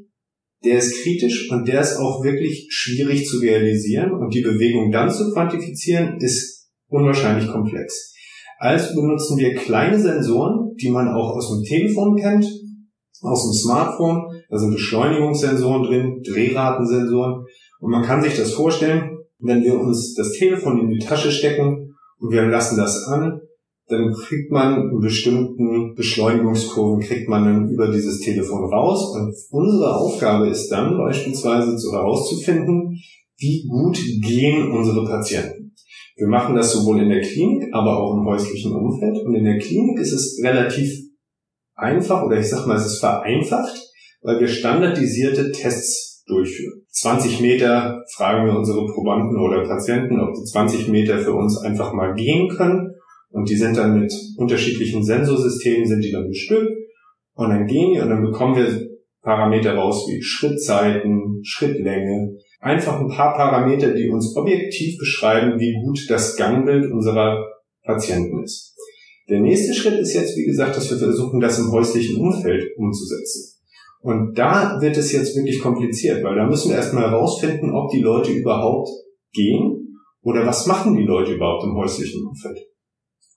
der 0.64 0.80
ist 0.80 1.04
kritisch 1.04 1.52
und 1.52 1.68
der 1.68 1.82
ist 1.82 1.98
auch 1.98 2.24
wirklich 2.24 2.68
schwierig 2.70 3.26
zu 3.26 3.40
realisieren 3.40 4.12
und 4.12 4.34
die 4.34 4.42
Bewegung 4.42 4.92
dann 4.92 5.10
zu 5.10 5.32
quantifizieren, 5.32 6.18
ist 6.20 6.70
unwahrscheinlich 6.88 7.48
komplex. 7.48 8.14
Also 8.60 8.96
benutzen 8.96 9.38
wir 9.38 9.56
kleine 9.56 10.00
Sensoren, 10.00 10.76
die 10.82 10.90
man 10.90 11.08
auch 11.10 11.36
aus 11.36 11.50
dem 11.50 11.64
Telefon 11.64 12.16
kennt, 12.16 12.46
aus 13.22 13.44
dem 13.44 13.54
Smartphone. 13.54 14.24
Da 14.50 14.58
sind 14.58 14.72
Beschleunigungssensoren 14.72 15.84
drin, 15.84 16.22
Drehratensensoren. 16.24 17.46
Und 17.80 17.92
man 17.92 18.04
kann 18.04 18.24
sich 18.24 18.36
das 18.36 18.54
vorstellen, 18.54 19.18
wenn 19.40 19.64
wir 19.64 19.80
uns 19.80 20.16
das 20.16 20.32
Telefon 20.32 20.82
in 20.82 20.90
die 20.90 21.06
Tasche 21.06 21.32
stecken 21.32 21.96
und 22.20 22.32
wir 22.32 22.48
lassen 22.48 22.78
das 22.78 23.06
an, 23.06 23.40
dann 23.88 24.12
kriegt 24.14 24.52
man 24.52 24.90
in 24.90 25.00
bestimmten 25.00 25.96
Beschleunigungskurven, 25.96 27.02
kriegt 27.02 27.30
man 27.30 27.46
dann 27.46 27.70
über 27.70 27.90
dieses 27.92 28.20
Telefon 28.20 28.66
raus. 28.66 29.16
Und 29.16 29.34
unsere 29.50 29.96
Aufgabe 29.96 30.48
ist 30.48 30.70
dann 30.70 30.98
beispielsweise 30.98 31.78
herauszufinden, 31.92 33.00
wie 33.38 33.66
gut 33.68 33.98
gehen 34.22 34.72
unsere 34.72 35.06
Patienten. 35.06 35.74
Wir 36.16 36.28
machen 36.28 36.56
das 36.56 36.74
sowohl 36.74 37.02
in 37.02 37.10
der 37.10 37.22
Klinik, 37.22 37.70
aber 37.74 37.98
auch 37.98 38.18
im 38.18 38.26
häuslichen 38.26 38.74
Umfeld. 38.74 39.24
Und 39.24 39.36
in 39.36 39.46
der 39.46 39.60
Klinik 39.60 40.00
ist 40.00 40.14
es 40.14 40.42
relativ 40.44 40.92
einfach 41.76 42.24
oder 42.24 42.40
ich 42.40 42.50
sag 42.50 42.66
mal, 42.66 42.76
es 42.76 42.88
ist 42.88 43.00
vereinfacht, 43.00 43.78
weil 44.22 44.40
wir 44.40 44.48
standardisierte 44.48 45.52
Tests 45.52 46.24
durchführen. 46.26 46.82
20 46.90 47.40
Meter 47.40 48.04
fragen 48.16 48.48
wir 48.48 48.58
unsere 48.58 48.86
Probanden 48.88 49.40
oder 49.40 49.64
Patienten, 49.64 50.20
ob 50.20 50.34
die 50.34 50.44
20 50.44 50.88
Meter 50.90 51.20
für 51.20 51.34
uns 51.34 51.58
einfach 51.58 51.94
mal 51.94 52.16
gehen 52.16 52.50
können. 52.50 52.96
Und 53.38 53.48
die 53.48 53.56
sind 53.56 53.78
dann 53.78 54.00
mit 54.00 54.12
unterschiedlichen 54.36 55.04
Sensorsystemen 55.04 55.86
sind 55.86 56.04
die 56.04 56.12
dann 56.12 56.28
bestückt. 56.28 56.72
Und 57.36 57.50
dann 57.50 57.68
gehen 57.68 57.94
die 57.94 58.00
und 58.00 58.10
dann 58.10 58.24
bekommen 58.24 58.56
wir 58.56 58.90
Parameter 59.22 59.76
raus 59.76 60.08
wie 60.10 60.24
Schrittzeiten, 60.24 61.42
Schrittlänge, 61.44 62.36
einfach 62.60 63.00
ein 63.00 63.10
paar 63.10 63.36
Parameter, 63.36 63.94
die 63.94 64.10
uns 64.10 64.36
objektiv 64.36 64.98
beschreiben, 64.98 65.60
wie 65.60 65.76
gut 65.86 66.00
das 66.10 66.36
Gangbild 66.36 66.92
unserer 66.92 67.46
Patienten 67.84 68.42
ist. 68.42 68.76
Der 69.30 69.40
nächste 69.40 69.76
Schritt 69.76 70.00
ist 70.00 70.16
jetzt, 70.16 70.36
wie 70.36 70.46
gesagt, 70.46 70.76
dass 70.76 70.90
wir 70.90 70.98
versuchen, 70.98 71.40
das 71.40 71.60
im 71.60 71.72
häuslichen 71.72 72.20
Umfeld 72.20 72.64
umzusetzen. 72.76 73.54
Und 74.00 74.36
da 74.36 74.82
wird 74.82 74.98
es 74.98 75.12
jetzt 75.12 75.36
wirklich 75.36 75.62
kompliziert, 75.62 76.24
weil 76.24 76.36
da 76.36 76.48
müssen 76.48 76.70
wir 76.70 76.78
erstmal 76.78 77.12
herausfinden, 77.12 77.70
ob 77.70 77.92
die 77.92 78.02
Leute 78.02 78.32
überhaupt 78.32 78.90
gehen 79.32 80.00
oder 80.24 80.44
was 80.44 80.66
machen 80.66 80.98
die 80.98 81.06
Leute 81.06 81.34
überhaupt 81.34 81.66
im 81.66 81.76
häuslichen 81.76 82.26
Umfeld. 82.26 82.58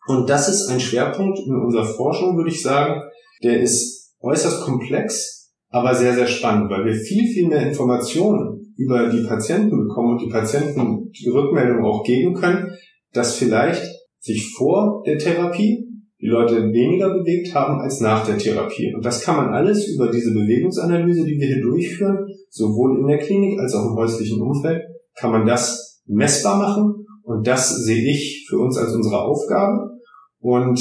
Und 0.06 0.28
das 0.28 0.48
ist 0.48 0.68
ein 0.68 0.80
Schwerpunkt 0.80 1.38
in 1.38 1.54
unserer 1.54 1.84
Forschung, 1.84 2.36
würde 2.36 2.50
ich 2.50 2.62
sagen. 2.62 3.02
Der 3.42 3.60
ist 3.60 4.14
äußerst 4.20 4.62
komplex, 4.62 5.52
aber 5.68 5.94
sehr, 5.94 6.14
sehr 6.14 6.26
spannend, 6.26 6.70
weil 6.70 6.84
wir 6.84 6.94
viel, 6.94 7.26
viel 7.26 7.48
mehr 7.48 7.66
Informationen 7.66 8.74
über 8.76 9.08
die 9.08 9.26
Patienten 9.26 9.76
bekommen 9.76 10.12
und 10.12 10.22
die 10.22 10.30
Patienten 10.30 11.10
die 11.12 11.28
Rückmeldung 11.28 11.84
auch 11.84 12.02
geben 12.02 12.34
können, 12.34 12.70
dass 13.12 13.36
vielleicht 13.36 13.82
sich 14.18 14.54
vor 14.56 15.02
der 15.06 15.18
Therapie 15.18 15.86
die 16.20 16.26
Leute 16.26 16.72
weniger 16.72 17.10
bewegt 17.10 17.54
haben 17.54 17.80
als 17.80 18.00
nach 18.00 18.26
der 18.26 18.36
Therapie. 18.36 18.92
Und 18.94 19.04
das 19.04 19.22
kann 19.22 19.36
man 19.36 19.54
alles 19.54 19.88
über 19.88 20.10
diese 20.10 20.32
Bewegungsanalyse, 20.32 21.24
die 21.24 21.38
wir 21.38 21.46
hier 21.46 21.62
durchführen, 21.62 22.26
sowohl 22.50 22.98
in 23.00 23.06
der 23.06 23.18
Klinik 23.18 23.58
als 23.58 23.74
auch 23.74 23.86
im 23.86 23.96
häuslichen 23.96 24.40
Umfeld, 24.40 24.82
kann 25.16 25.30
man 25.30 25.46
das 25.46 26.02
messbar 26.06 26.58
machen. 26.58 26.99
Und 27.30 27.46
das 27.46 27.76
sehe 27.84 28.10
ich 28.10 28.44
für 28.48 28.58
uns 28.58 28.76
als 28.76 28.92
unsere 28.92 29.22
Aufgabe. 29.22 30.00
Und 30.40 30.80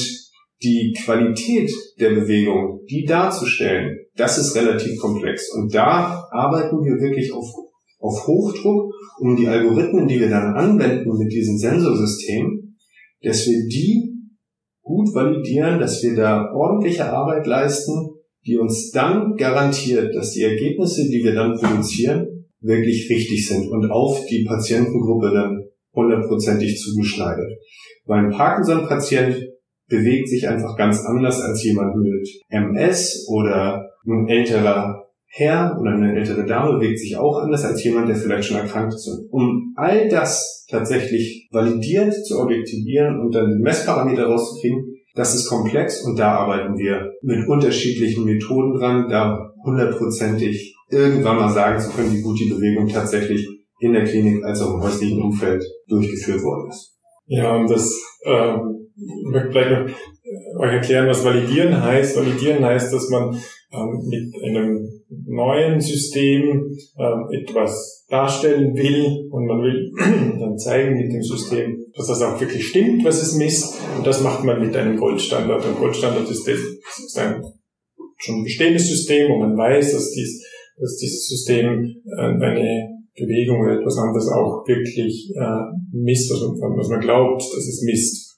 die 0.63 0.97
Qualität 1.05 1.71
der 1.99 2.09
Bewegung, 2.09 2.81
die 2.89 3.05
darzustellen, 3.05 3.99
das 4.15 4.39
ist 4.39 4.55
relativ 4.55 4.99
komplex. 4.99 5.53
Und 5.53 5.75
da 5.75 6.27
arbeiten 6.31 6.83
wir 6.83 6.99
wirklich 6.99 7.31
auf 7.31 7.45
auf 7.99 8.25
Hochdruck, 8.25 8.93
um 9.19 9.35
die 9.35 9.47
Algorithmen, 9.47 10.07
die 10.07 10.21
wir 10.21 10.29
dann 10.29 10.55
anwenden 10.55 11.17
mit 11.17 11.31
diesem 11.31 11.57
Sensorsystem, 11.57 12.77
dass 13.21 13.45
wir 13.45 13.67
die 13.67 14.09
gut 14.81 15.13
validieren, 15.13 15.79
dass 15.79 16.01
wir 16.01 16.15
da 16.15 16.49
ordentliche 16.53 17.11
Arbeit 17.11 17.45
leisten, 17.45 18.09
die 18.47 18.57
uns 18.57 18.89
dann 18.91 19.35
garantiert, 19.35 20.15
dass 20.15 20.31
die 20.31 20.43
Ergebnisse, 20.43 21.09
die 21.09 21.21
wir 21.23 21.35
dann 21.35 21.59
produzieren, 21.59 22.47
wirklich 22.61 23.07
richtig 23.09 23.45
sind 23.45 23.69
und 23.69 23.91
auf 23.91 24.25
die 24.27 24.45
Patientengruppe 24.45 25.31
dann 25.31 25.68
hundertprozentig 25.93 26.77
zugeschneidert. 26.77 27.51
Weil 28.05 28.25
ein 28.25 28.31
Parkinson-Patient 28.31 29.35
bewegt 29.87 30.29
sich 30.29 30.47
einfach 30.47 30.77
ganz 30.77 31.03
anders 31.05 31.41
als 31.41 31.63
jemand 31.63 31.95
mit 31.97 32.27
MS 32.49 33.27
oder 33.29 33.89
ein 34.07 34.27
älterer 34.27 35.05
Herr 35.31 35.77
oder 35.79 35.91
eine 35.91 36.15
ältere 36.15 36.45
Dame 36.45 36.79
bewegt 36.79 36.99
sich 36.99 37.15
auch 37.15 37.37
anders 37.37 37.63
als 37.63 37.83
jemand, 37.83 38.09
der 38.09 38.15
vielleicht 38.15 38.47
schon 38.47 38.57
erkrankt 38.57 38.95
ist. 38.95 39.07
Und 39.07 39.29
um 39.31 39.73
all 39.75 40.09
das 40.09 40.65
tatsächlich 40.69 41.47
validiert 41.51 42.13
zu 42.25 42.39
objektivieren 42.39 43.19
und 43.19 43.35
dann 43.35 43.51
die 43.51 43.61
Messparameter 43.61 44.25
rauszukriegen, 44.25 44.95
das 45.13 45.35
ist 45.35 45.47
komplex 45.47 46.03
und 46.03 46.17
da 46.17 46.31
arbeiten 46.31 46.77
wir 46.77 47.11
mit 47.21 47.47
unterschiedlichen 47.47 48.25
Methoden 48.25 48.73
dran, 48.79 49.07
da 49.09 49.51
hundertprozentig 49.63 50.75
irgendwann 50.89 51.37
mal 51.37 51.49
sagen 51.49 51.79
zu 51.79 51.91
können, 51.91 52.13
wie 52.13 52.21
gut 52.21 52.39
die 52.39 52.49
Bewegung 52.49 52.87
tatsächlich 52.87 53.47
in 53.79 53.93
der 53.93 54.05
Klinik 54.05 54.43
als 54.43 54.61
auch 54.61 54.75
im 54.75 54.83
häuslichen 54.83 55.21
Umfeld 55.21 55.63
durchgeführt 55.87 56.43
worden 56.43 56.69
ist. 56.69 56.95
Ja, 57.27 57.55
und 57.55 57.69
das 57.69 57.95
ähm, 58.25 58.89
möchte 59.31 59.51
vielleicht 59.51 59.71
noch 59.71 59.87
äh, 59.87 60.65
euch 60.65 60.73
erklären, 60.73 61.07
was 61.07 61.23
validieren 61.23 61.81
heißt. 61.81 62.17
Validieren 62.17 62.65
heißt, 62.65 62.91
dass 62.93 63.09
man 63.09 63.39
ähm, 63.71 64.03
mit 64.07 64.33
einem 64.43 64.89
neuen 65.27 65.79
System 65.79 66.75
ähm, 66.97 67.27
etwas 67.31 68.05
darstellen 68.09 68.75
will 68.75 69.27
und 69.31 69.45
man 69.45 69.61
will 69.61 69.91
dann 70.39 70.57
zeigen 70.57 70.97
mit 70.97 71.13
dem 71.13 71.21
System, 71.21 71.77
dass 71.95 72.07
das 72.07 72.21
auch 72.21 72.39
wirklich 72.41 72.67
stimmt, 72.67 73.05
was 73.05 73.21
es 73.21 73.35
misst. 73.35 73.79
Und 73.95 74.05
das 74.05 74.23
macht 74.23 74.43
man 74.43 74.59
mit 74.59 74.75
einem 74.75 74.97
Goldstandard. 74.97 75.65
Und 75.65 75.77
Goldstandard 75.77 76.29
ist, 76.29 76.47
das, 76.47 76.57
ist 76.57 77.19
ein 77.19 77.43
schon 78.17 78.43
bestehendes 78.43 78.87
System, 78.87 79.31
wo 79.31 79.37
man 79.37 79.55
weiß, 79.55 79.93
dass, 79.93 80.11
dies, 80.11 80.43
dass 80.77 80.97
dieses 80.97 81.27
System 81.27 81.95
äh, 82.17 82.21
eine 82.21 82.98
Bewegung 83.19 83.61
oder 83.61 83.79
etwas 83.79 83.97
anderes 83.97 84.27
auch 84.31 84.67
wirklich 84.67 85.31
äh, 85.35 85.63
misst, 85.91 86.31
man, 86.31 86.77
was 86.77 86.89
man 86.89 86.99
glaubt, 86.99 87.41
dass 87.41 87.67
es 87.67 87.83
misst 87.83 88.29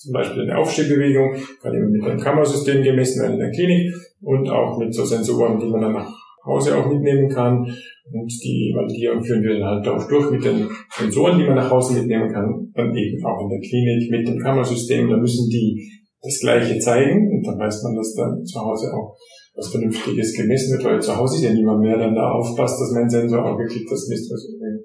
zum 0.00 0.14
Beispiel 0.14 0.42
eine 0.42 0.56
Aufstehbewegung, 0.56 1.34
kann 1.60 1.74
eben 1.74 1.90
mit 1.90 2.02
einem 2.04 2.18
Kammersystem 2.18 2.82
gemessen 2.82 3.20
werden 3.20 3.34
in 3.34 3.40
der 3.40 3.50
Klinik 3.50 3.92
und 4.22 4.48
auch 4.48 4.78
mit 4.78 4.94
so 4.94 5.04
Sensoren, 5.04 5.58
die 5.58 5.66
man 5.66 5.82
dann 5.82 5.92
nach 5.92 6.10
Hause 6.46 6.76
auch 6.76 6.90
mitnehmen 6.90 7.28
kann. 7.28 7.66
Und 8.12 8.32
die 8.42 8.72
Validierung 8.74 9.22
führen 9.22 9.42
wir 9.42 9.58
dann 9.58 9.68
halt 9.68 9.88
auch 9.88 10.08
durch 10.08 10.30
mit 10.30 10.42
den 10.42 10.68
Sensoren, 10.90 11.38
die 11.38 11.44
man 11.44 11.56
nach 11.56 11.70
Hause 11.70 12.00
mitnehmen 12.00 12.32
kann, 12.32 12.72
dann 12.74 12.96
eben 12.96 13.24
auch 13.24 13.42
in 13.42 13.50
der 13.50 13.60
Klinik 13.60 14.10
mit 14.10 14.26
dem 14.26 14.38
Kammersystem. 14.38 15.10
Da 15.10 15.18
müssen 15.18 15.50
die 15.50 15.86
das 16.22 16.40
Gleiche 16.40 16.78
zeigen 16.78 17.30
und 17.30 17.46
dann 17.46 17.58
weiß 17.58 17.82
man, 17.82 17.96
dass 17.96 18.14
dann 18.14 18.44
zu 18.44 18.58
Hause 18.58 18.92
auch 18.94 19.16
was 19.54 19.70
Vernünftiges 19.70 20.34
gemessen 20.34 20.72
wird, 20.72 20.84
weil 20.84 21.02
zu 21.02 21.16
Hause 21.16 21.36
ist 21.36 21.44
ja 21.44 21.52
niemand 21.52 21.80
mehr 21.80 21.98
dann 21.98 22.14
da 22.14 22.30
aufpasst, 22.30 22.80
dass 22.80 22.92
mein 22.92 23.10
Sensor 23.10 23.44
auch 23.44 23.58
wirklich 23.58 23.86
das 23.88 24.08
misst, 24.08 24.30
was 24.32 24.46
ich 24.48 24.60
will. 24.60 24.84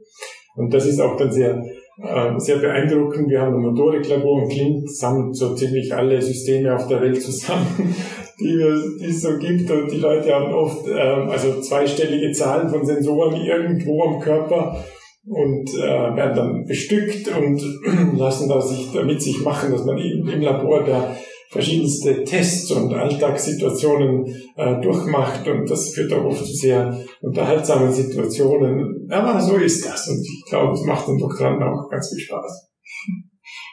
Und 0.56 0.74
das 0.74 0.86
ist 0.86 1.00
auch 1.00 1.18
dann 1.18 1.32
sehr 1.32 1.64
äh, 2.02 2.38
sehr 2.40 2.58
beeindruckend. 2.58 3.30
Wir 3.30 3.42
haben 3.42 3.56
ein 3.56 3.62
Motoriklabor 3.62 4.44
und 4.44 4.50
Klinik 4.50 4.90
sammelt 4.90 5.36
so 5.36 5.56
ziemlich 5.56 5.94
alle 5.94 6.22
Systeme 6.22 6.76
auf 6.76 6.88
der 6.88 7.02
Welt 7.02 7.22
zusammen, 7.22 7.96
die, 8.40 8.62
die 9.00 9.06
es 9.06 9.22
so 9.22 9.38
gibt. 9.38 9.70
Und 9.72 9.92
die 9.92 10.00
Leute 10.00 10.34
haben 10.34 10.54
oft 10.54 10.88
äh, 10.88 10.94
also 10.94 11.62
zweistellige 11.62 12.32
Zahlen 12.34 12.70
von 12.70 12.86
Sensoren 12.86 13.36
irgendwo 13.36 14.04
am 14.04 14.20
Körper 14.20 14.84
und 15.28 15.70
äh, 15.74 16.16
werden 16.16 16.36
dann 16.36 16.66
bestückt 16.66 17.30
und 17.30 17.62
lassen 18.18 18.50
da 18.50 18.60
sich 18.60 18.92
damit 18.94 19.22
sich 19.22 19.42
machen, 19.44 19.72
dass 19.72 19.86
man 19.86 19.98
eben 19.98 20.28
im 20.28 20.42
Labor 20.42 20.84
da 20.84 21.16
verschiedenste 21.50 22.24
Tests 22.24 22.72
und 22.72 22.94
Alltagssituationen 22.94 24.26
äh, 24.56 24.82
durchmacht 24.82 25.48
und 25.48 25.70
das 25.70 25.94
führt 25.94 26.14
auch 26.14 26.26
oft 26.26 26.46
zu 26.46 26.54
sehr 26.54 26.98
unterhaltsamen 27.22 27.92
Situationen. 27.92 29.08
Aber 29.10 29.40
so 29.40 29.56
ist 29.56 29.86
das 29.86 30.08
und 30.08 30.22
ich 30.22 30.44
glaube, 30.50 30.74
es 30.74 30.84
macht 30.84 31.08
den 31.08 31.18
Doktoranden 31.18 31.64
auch 31.64 31.90
ganz 31.90 32.10
viel 32.10 32.20
Spaß. 32.20 32.72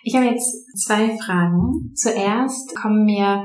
Ich 0.05 0.17
habe 0.17 0.27
jetzt 0.27 0.67
zwei 0.85 1.17
Fragen. 1.17 1.93
Zuerst 1.95 2.75
kommen 2.75 3.05
mir 3.05 3.43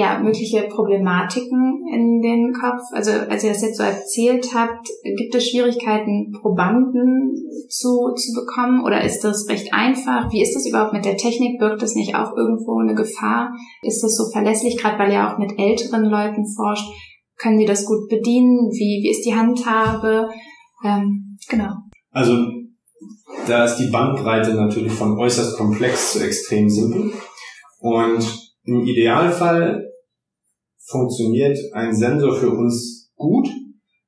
ja, 0.00 0.18
mögliche 0.18 0.62
Problematiken 0.62 1.84
in 1.92 2.22
den 2.22 2.54
Kopf? 2.54 2.80
Also 2.92 3.10
als 3.10 3.44
ihr 3.44 3.50
das 3.50 3.60
jetzt 3.60 3.76
so 3.76 3.82
erzählt 3.82 4.48
habt, 4.54 4.88
gibt 5.04 5.34
es 5.34 5.48
Schwierigkeiten, 5.48 6.32
Probanden 6.40 7.34
zu, 7.68 8.14
zu 8.16 8.32
bekommen 8.32 8.82
oder 8.82 9.04
ist 9.04 9.22
das 9.22 9.46
recht 9.50 9.74
einfach? 9.74 10.32
Wie 10.32 10.42
ist 10.42 10.56
das 10.56 10.66
überhaupt 10.66 10.94
mit 10.94 11.04
der 11.04 11.18
Technik? 11.18 11.58
Birgt 11.58 11.82
das 11.82 11.94
nicht 11.94 12.14
auch 12.14 12.34
irgendwo 12.34 12.78
eine 12.80 12.94
Gefahr? 12.94 13.52
Ist 13.82 14.02
das 14.02 14.16
so 14.16 14.30
verlässlich, 14.32 14.78
gerade 14.78 14.98
weil 14.98 15.12
ihr 15.12 15.28
auch 15.28 15.36
mit 15.36 15.58
älteren 15.58 16.04
Leuten 16.04 16.46
forscht? 16.46 16.88
Können 17.36 17.58
die 17.58 17.66
das 17.66 17.84
gut 17.84 18.08
bedienen? 18.08 18.70
Wie, 18.72 19.02
wie 19.02 19.10
ist 19.10 19.26
die 19.26 19.34
Handhabe? 19.34 20.30
Ähm, 20.82 21.36
genau. 21.46 21.74
Also 22.10 22.46
da 23.46 23.64
ist 23.64 23.76
die 23.76 23.90
Bandbreite 23.90 24.54
natürlich 24.54 24.92
von 24.92 25.18
äußerst 25.18 25.58
komplex 25.58 26.12
zu 26.12 26.24
extrem 26.24 26.70
simpel. 26.70 27.12
Und 27.80 28.50
im 28.64 28.86
Idealfall 28.86 29.89
funktioniert 30.90 31.58
ein 31.72 31.94
Sensor 31.94 32.34
für 32.34 32.50
uns 32.50 33.12
gut, 33.16 33.48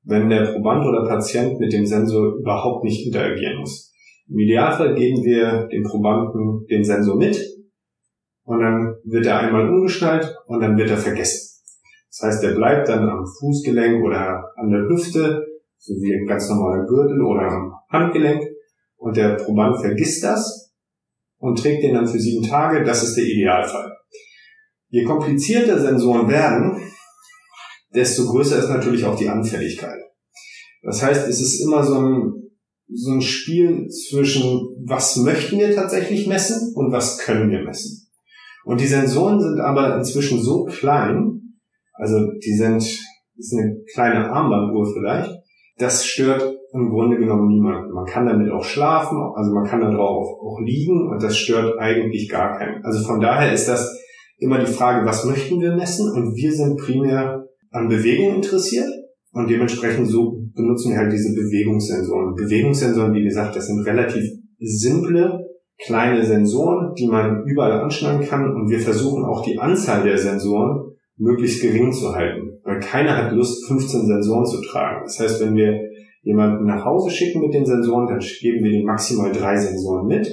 wenn 0.05 0.29
der 0.29 0.53
Proband 0.53 0.85
oder 0.85 1.07
Patient 1.07 1.59
mit 1.61 1.73
dem 1.73 1.87
Sensor 1.87 2.37
überhaupt 2.37 2.85
nicht 2.85 3.07
interagieren 3.07 3.61
muss. 3.61 3.93
Im 4.29 4.39
Idealfall 4.39 4.95
geben 4.95 5.23
wir 5.25 5.69
dem 5.69 5.83
Probanden 5.85 6.67
den 6.67 6.85
Sensor 6.85 7.17
mit 7.17 7.39
und 8.45 8.61
dann 8.61 8.95
wird 9.05 9.27
er 9.27 9.39
einmal 9.39 9.69
umgeschnallt 9.69 10.35
und 10.47 10.61
dann 10.61 10.77
wird 10.77 10.91
er 10.91 10.97
vergessen. 10.97 11.53
Das 12.09 12.29
heißt, 12.29 12.45
er 12.45 12.55
bleibt 12.55 12.89
dann 12.89 13.09
am 13.09 13.25
Fußgelenk 13.25 14.05
oder 14.05 14.45
an 14.57 14.71
der 14.71 14.89
Hüfte, 14.89 15.47
so 15.79 15.95
wie 15.95 16.15
ein 16.15 16.27
ganz 16.27 16.49
normaler 16.49 16.85
Gürtel 16.87 17.23
oder 17.23 17.43
am 17.43 17.73
Handgelenk 17.91 18.43
und 18.97 19.17
der 19.17 19.37
Proband 19.37 19.81
vergisst 19.81 20.23
das 20.23 20.73
und 21.39 21.59
trägt 21.59 21.83
den 21.83 21.95
dann 21.95 22.07
für 22.07 22.19
sieben 22.19 22.47
Tage. 22.47 22.85
Das 22.85 23.03
ist 23.03 23.17
der 23.17 23.25
Idealfall. 23.25 23.93
Je 24.93 25.05
komplizierter 25.05 25.81
Sensoren 25.81 26.29
werden, 26.29 26.83
desto 27.95 28.27
größer 28.27 28.59
ist 28.59 28.69
natürlich 28.69 29.07
auch 29.07 29.17
die 29.17 29.29
Anfälligkeit. 29.29 29.99
Das 30.83 31.03
heißt, 31.03 31.27
es 31.29 31.41
ist 31.41 31.63
immer 31.63 31.83
so 31.83 31.95
ein, 31.99 32.33
so 32.93 33.13
ein 33.13 33.23
Spiel 33.23 33.89
zwischen, 33.89 34.69
was 34.85 35.17
möchten 35.17 35.59
wir 35.59 35.75
tatsächlich 35.75 36.27
messen 36.27 36.75
und 36.75 36.93
was 36.93 37.17
können 37.17 37.51
wir 37.51 37.63
messen. 37.63 38.07
Und 38.67 38.83
die 38.83 38.87
Sensoren 38.87 39.41
sind 39.41 39.61
aber 39.61 39.97
inzwischen 39.97 40.43
so 40.43 40.65
klein, 40.65 41.57
also 41.95 42.31
die 42.45 42.55
sind, 42.55 42.83
ist 42.83 43.55
eine 43.55 43.79
kleine 43.95 44.31
Armbanduhr 44.31 44.93
vielleicht, 44.93 45.33
das 45.79 46.05
stört 46.05 46.55
im 46.75 46.91
Grunde 46.91 47.17
genommen 47.17 47.49
niemanden. 47.49 47.95
Man 47.95 48.05
kann 48.05 48.27
damit 48.27 48.53
auch 48.53 48.65
schlafen, 48.65 49.17
also 49.35 49.55
man 49.55 49.65
kann 49.65 49.81
darauf 49.81 50.39
auch 50.39 50.61
liegen 50.63 51.09
und 51.09 51.23
das 51.23 51.39
stört 51.39 51.79
eigentlich 51.79 52.29
gar 52.29 52.59
keinen. 52.59 52.85
Also 52.85 53.03
von 53.07 53.21
daher 53.21 53.55
ist 53.55 53.69
das 53.69 54.02
immer 54.43 54.59
die 54.59 54.73
Frage, 54.73 55.07
was 55.07 55.25
möchten 55.25 55.61
wir 55.61 55.75
messen? 55.75 56.11
Und 56.11 56.35
wir 56.35 56.53
sind 56.53 56.77
primär 56.77 57.47
an 57.71 57.89
Bewegung 57.89 58.37
interessiert 58.37 58.89
und 59.33 59.49
dementsprechend 59.49 60.09
so 60.09 60.43
benutzen 60.55 60.91
wir 60.91 60.99
halt 60.99 61.13
diese 61.13 61.35
Bewegungssensoren. 61.35 62.35
Bewegungssensoren, 62.35 63.15
wie 63.15 63.25
gesagt, 63.25 63.57
das 63.57 63.67
sind 63.67 63.81
relativ 63.87 64.25
simple, 64.59 65.47
kleine 65.79 66.25
Sensoren, 66.25 66.93
die 66.95 67.09
man 67.09 67.45
überall 67.47 67.81
anschneiden 67.81 68.27
kann 68.27 68.55
und 68.55 68.69
wir 68.69 68.79
versuchen 68.79 69.25
auch 69.25 69.43
die 69.45 69.59
Anzahl 69.59 70.05
der 70.05 70.19
Sensoren 70.19 70.93
möglichst 71.17 71.63
gering 71.63 71.93
zu 71.93 72.15
halten, 72.15 72.61
weil 72.65 72.81
keiner 72.81 73.17
hat 73.17 73.33
Lust, 73.33 73.67
15 73.67 74.07
Sensoren 74.07 74.45
zu 74.45 74.61
tragen. 74.63 75.03
Das 75.05 75.19
heißt, 75.19 75.41
wenn 75.41 75.57
wir 75.57 75.81
jemanden 76.23 76.67
nach 76.67 76.85
Hause 76.85 77.11
schicken 77.11 77.41
mit 77.41 77.55
den 77.55 77.67
Sensoren, 77.67 78.07
dann 78.07 78.19
geben 78.19 78.65
wir 78.65 78.73
ihm 78.73 78.87
maximal 78.87 79.33
drei 79.33 79.57
Sensoren 79.57 80.07
mit. 80.07 80.31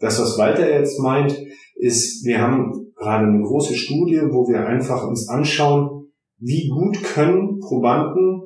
Das, 0.00 0.20
was 0.20 0.38
Walter 0.38 0.68
jetzt 0.68 0.98
meint, 1.00 1.38
ist, 1.76 2.24
wir 2.24 2.40
haben 2.40 2.89
gerade 3.00 3.26
eine 3.26 3.42
große 3.42 3.74
Studie, 3.74 4.20
wo 4.30 4.46
wir 4.46 4.66
einfach 4.66 5.06
uns 5.08 5.28
anschauen, 5.28 6.12
wie 6.38 6.68
gut 6.68 7.02
können 7.02 7.58
Probanden, 7.58 8.42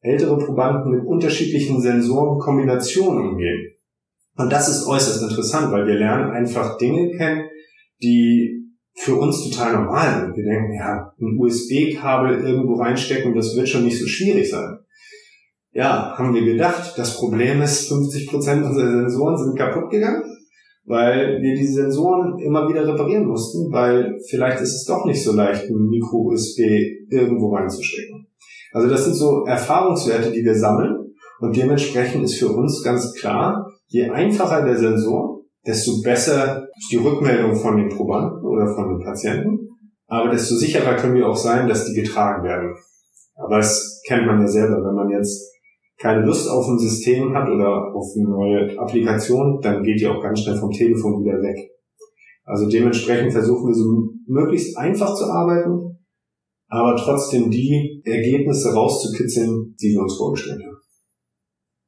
ältere 0.00 0.38
Probanden 0.38 0.92
mit 0.92 1.06
unterschiedlichen 1.06 1.80
Sensorenkombinationen 1.80 3.30
umgehen. 3.30 3.74
Und 4.36 4.50
das 4.50 4.68
ist 4.68 4.86
äußerst 4.86 5.22
interessant, 5.22 5.70
weil 5.70 5.86
wir 5.86 5.96
lernen 5.96 6.30
einfach 6.30 6.78
Dinge 6.78 7.10
kennen, 7.16 7.48
die 8.02 8.64
für 8.94 9.16
uns 9.16 9.48
total 9.48 9.74
normal 9.74 10.20
sind. 10.20 10.36
Wir 10.36 10.44
denken, 10.44 10.74
ja, 10.74 11.12
ein 11.20 11.38
USB-Kabel 11.38 12.40
irgendwo 12.40 12.74
reinstecken, 12.76 13.34
das 13.34 13.54
wird 13.54 13.68
schon 13.68 13.84
nicht 13.84 13.98
so 13.98 14.06
schwierig 14.06 14.48
sein. 14.50 14.78
Ja, 15.72 16.14
haben 16.16 16.34
wir 16.34 16.44
gedacht. 16.44 16.94
Das 16.96 17.16
Problem 17.18 17.60
ist, 17.62 17.90
50% 17.92 18.64
unserer 18.64 18.90
Sensoren 18.90 19.36
sind 19.36 19.56
kaputt 19.56 19.90
gegangen 19.90 20.22
weil 20.84 21.40
wir 21.40 21.54
diese 21.54 21.82
Sensoren 21.82 22.38
immer 22.38 22.68
wieder 22.68 22.86
reparieren 22.86 23.26
mussten, 23.26 23.70
weil 23.72 24.18
vielleicht 24.28 24.60
ist 24.60 24.74
es 24.74 24.84
doch 24.84 25.04
nicht 25.04 25.22
so 25.22 25.32
leicht, 25.32 25.68
ein 25.68 25.88
Micro-USB 25.88 26.60
irgendwo 27.10 27.54
reinzustecken. 27.54 28.26
Also 28.72 28.88
das 28.88 29.04
sind 29.04 29.14
so 29.14 29.44
Erfahrungswerte, 29.44 30.30
die 30.30 30.44
wir 30.44 30.54
sammeln 30.54 31.14
und 31.40 31.56
dementsprechend 31.56 32.24
ist 32.24 32.38
für 32.38 32.48
uns 32.48 32.82
ganz 32.82 33.12
klar, 33.14 33.70
je 33.88 34.08
einfacher 34.10 34.64
der 34.64 34.76
Sensor, 34.76 35.40
desto 35.66 36.00
besser 36.02 36.68
ist 36.78 36.92
die 36.92 36.96
Rückmeldung 36.96 37.54
von 37.54 37.76
den 37.76 37.88
Probanden 37.88 38.44
oder 38.44 38.66
von 38.74 38.88
den 38.88 39.04
Patienten, 39.04 39.68
aber 40.06 40.30
desto 40.30 40.54
sicherer 40.56 40.96
können 40.96 41.14
wir 41.14 41.28
auch 41.28 41.36
sein, 41.36 41.68
dass 41.68 41.86
die 41.86 41.94
getragen 41.94 42.44
werden. 42.44 42.74
Aber 43.36 43.56
das 43.56 44.02
kennt 44.06 44.26
man 44.26 44.40
ja 44.40 44.46
selber, 44.46 44.84
wenn 44.84 44.94
man 44.94 45.10
jetzt 45.10 45.50
keine 46.00 46.24
Lust 46.24 46.48
auf 46.48 46.66
ein 46.66 46.78
System 46.78 47.34
hat 47.34 47.48
oder 47.48 47.94
auf 47.94 48.06
eine 48.16 48.30
neue 48.30 48.78
Applikation, 48.78 49.60
dann 49.60 49.82
geht 49.82 50.00
die 50.00 50.06
auch 50.06 50.22
ganz 50.22 50.40
schnell 50.40 50.56
vom 50.56 50.70
Telefon 50.70 51.22
wieder 51.22 51.36
weg. 51.42 51.70
Also 52.44 52.68
dementsprechend 52.68 53.32
versuchen 53.32 53.68
wir 53.68 53.74
so 53.74 54.08
möglichst 54.26 54.76
einfach 54.78 55.14
zu 55.14 55.24
arbeiten, 55.26 55.98
aber 56.68 56.96
trotzdem 56.96 57.50
die 57.50 58.00
Ergebnisse 58.04 58.72
rauszukitzeln, 58.72 59.76
die 59.80 59.92
wir 59.92 60.00
uns 60.00 60.16
vorgestellt 60.16 60.62
haben. 60.64 60.80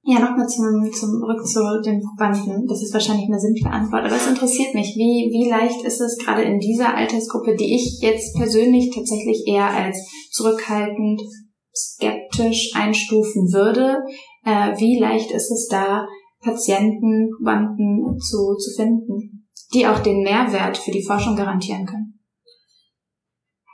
Ja, 0.05 0.19
nochmal 0.19 0.49
zum, 0.49 0.67
zum 0.93 1.23
Rück 1.23 1.47
zu 1.47 1.61
den 1.85 2.03
Probanden. 2.03 2.67
Das 2.67 2.83
ist 2.83 2.93
wahrscheinlich 2.93 3.29
eine 3.29 3.39
simple 3.39 3.71
Antwort, 3.71 4.05
aber 4.05 4.17
es 4.17 4.29
interessiert 4.29 4.75
mich. 4.75 4.97
Wie, 4.97 5.31
wie 5.31 5.49
leicht 5.49 5.85
ist 5.85 6.01
es 6.01 6.19
gerade 6.19 6.43
in 6.43 6.59
dieser 6.59 6.97
Altersgruppe, 6.97 7.55
die 7.55 7.77
ich 7.77 8.01
jetzt 8.03 8.35
persönlich 8.37 8.91
tatsächlich 8.93 9.45
eher 9.47 9.71
als 9.71 9.97
zurückhaltend 10.33 11.23
skeptisch 11.75 12.73
einstufen 12.75 13.53
würde, 13.53 13.99
äh, 14.45 14.77
wie 14.79 14.99
leicht 14.99 15.31
ist 15.31 15.51
es 15.51 15.69
da, 15.71 16.07
Patienten, 16.43 17.31
Probanden 17.37 18.19
zu, 18.19 18.57
zu 18.57 18.75
finden, 18.77 19.47
die 19.73 19.87
auch 19.87 20.01
den 20.01 20.23
Mehrwert 20.23 20.77
für 20.77 20.91
die 20.91 21.05
Forschung 21.05 21.37
garantieren 21.37 21.87
können? 21.87 22.13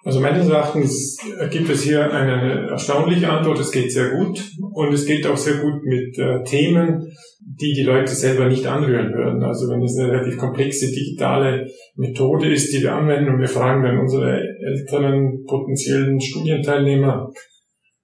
Also 0.04 0.20
meines 0.20 0.48
Erachtens 0.48 1.18
gibt 1.50 1.68
es 1.68 1.82
hier 1.82 2.10
eine 2.10 2.68
erstaunliche 2.70 3.30
Antwort. 3.30 3.58
Es 3.58 3.72
geht 3.72 3.92
sehr 3.92 4.10
gut 4.10 4.42
und 4.72 4.92
es 4.92 5.04
geht 5.04 5.26
auch 5.26 5.36
sehr 5.36 5.56
gut 5.56 5.82
mit 5.84 6.16
äh, 6.18 6.42
Themen, 6.44 7.12
die 7.40 7.74
die 7.74 7.82
Leute 7.82 8.14
selber 8.14 8.46
nicht 8.46 8.66
anrühren 8.66 9.12
würden. 9.12 9.42
Also 9.42 9.68
wenn 9.68 9.82
es 9.82 9.98
eine 9.98 10.12
relativ 10.12 10.38
komplexe 10.38 10.90
digitale 10.90 11.66
Methode 11.96 12.50
ist, 12.50 12.72
die 12.72 12.82
wir 12.82 12.94
anwenden 12.94 13.34
und 13.34 13.40
wir 13.40 13.48
fragen 13.48 13.82
dann 13.82 13.98
unsere 13.98 14.40
älteren 14.40 15.44
potenziellen 15.46 16.20
Studienteilnehmer, 16.20 17.30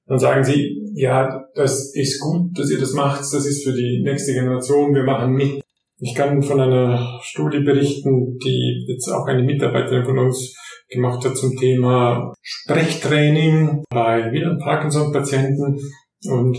dann 0.06 0.18
sagen 0.18 0.44
sie, 0.44 0.92
ja, 0.94 1.44
das 1.54 1.94
ist 1.94 2.20
gut, 2.20 2.58
dass 2.58 2.70
ihr 2.70 2.78
das 2.78 2.92
macht, 2.92 3.20
das 3.20 3.46
ist 3.46 3.64
für 3.64 3.72
die 3.72 4.02
nächste 4.04 4.32
Generation, 4.32 4.94
wir 4.94 5.04
machen 5.04 5.32
mit. 5.32 5.62
Ich 5.98 6.14
kann 6.14 6.42
von 6.42 6.60
einer 6.60 7.20
Studie 7.22 7.60
berichten, 7.60 8.36
die 8.44 8.84
jetzt 8.88 9.08
auch 9.08 9.26
eine 9.26 9.42
Mitarbeiterin 9.42 10.04
von 10.04 10.18
uns 10.18 10.54
gemacht 10.88 11.24
hat 11.24 11.36
zum 11.36 11.56
Thema 11.56 12.32
Sprechtraining 12.42 13.84
bei 13.90 14.30
wieder 14.32 14.56
Parkinson-Patienten 14.58 15.78
und 16.26 16.58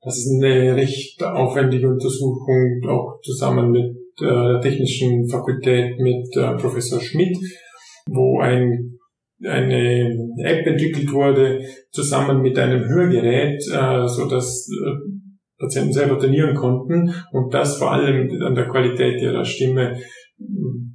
das 0.00 0.16
ist 0.16 0.32
eine 0.32 0.76
recht 0.76 1.22
aufwendige 1.22 1.88
Untersuchung, 1.88 2.80
auch 2.88 3.20
zusammen 3.22 3.72
mit 3.72 3.96
äh, 4.20 4.24
der 4.24 4.60
Technischen 4.60 5.28
Fakultät 5.28 5.98
mit 5.98 6.34
äh, 6.36 6.54
Professor 6.56 7.00
Schmidt, 7.00 7.36
wo 8.08 8.40
ein 8.40 8.97
eine 9.44 10.34
App 10.42 10.66
entwickelt 10.66 11.12
wurde, 11.12 11.60
zusammen 11.90 12.42
mit 12.42 12.58
einem 12.58 12.88
Hörgerät, 12.88 13.62
äh, 13.72 14.06
so 14.06 14.28
dass 14.28 14.68
äh, 14.68 15.18
Patienten 15.58 15.92
selber 15.92 16.18
trainieren 16.18 16.54
konnten 16.54 17.12
und 17.32 17.52
das 17.52 17.78
vor 17.78 17.92
allem 17.92 18.30
an 18.42 18.54
der 18.54 18.68
Qualität 18.68 19.20
ihrer 19.20 19.44
Stimme. 19.44 19.98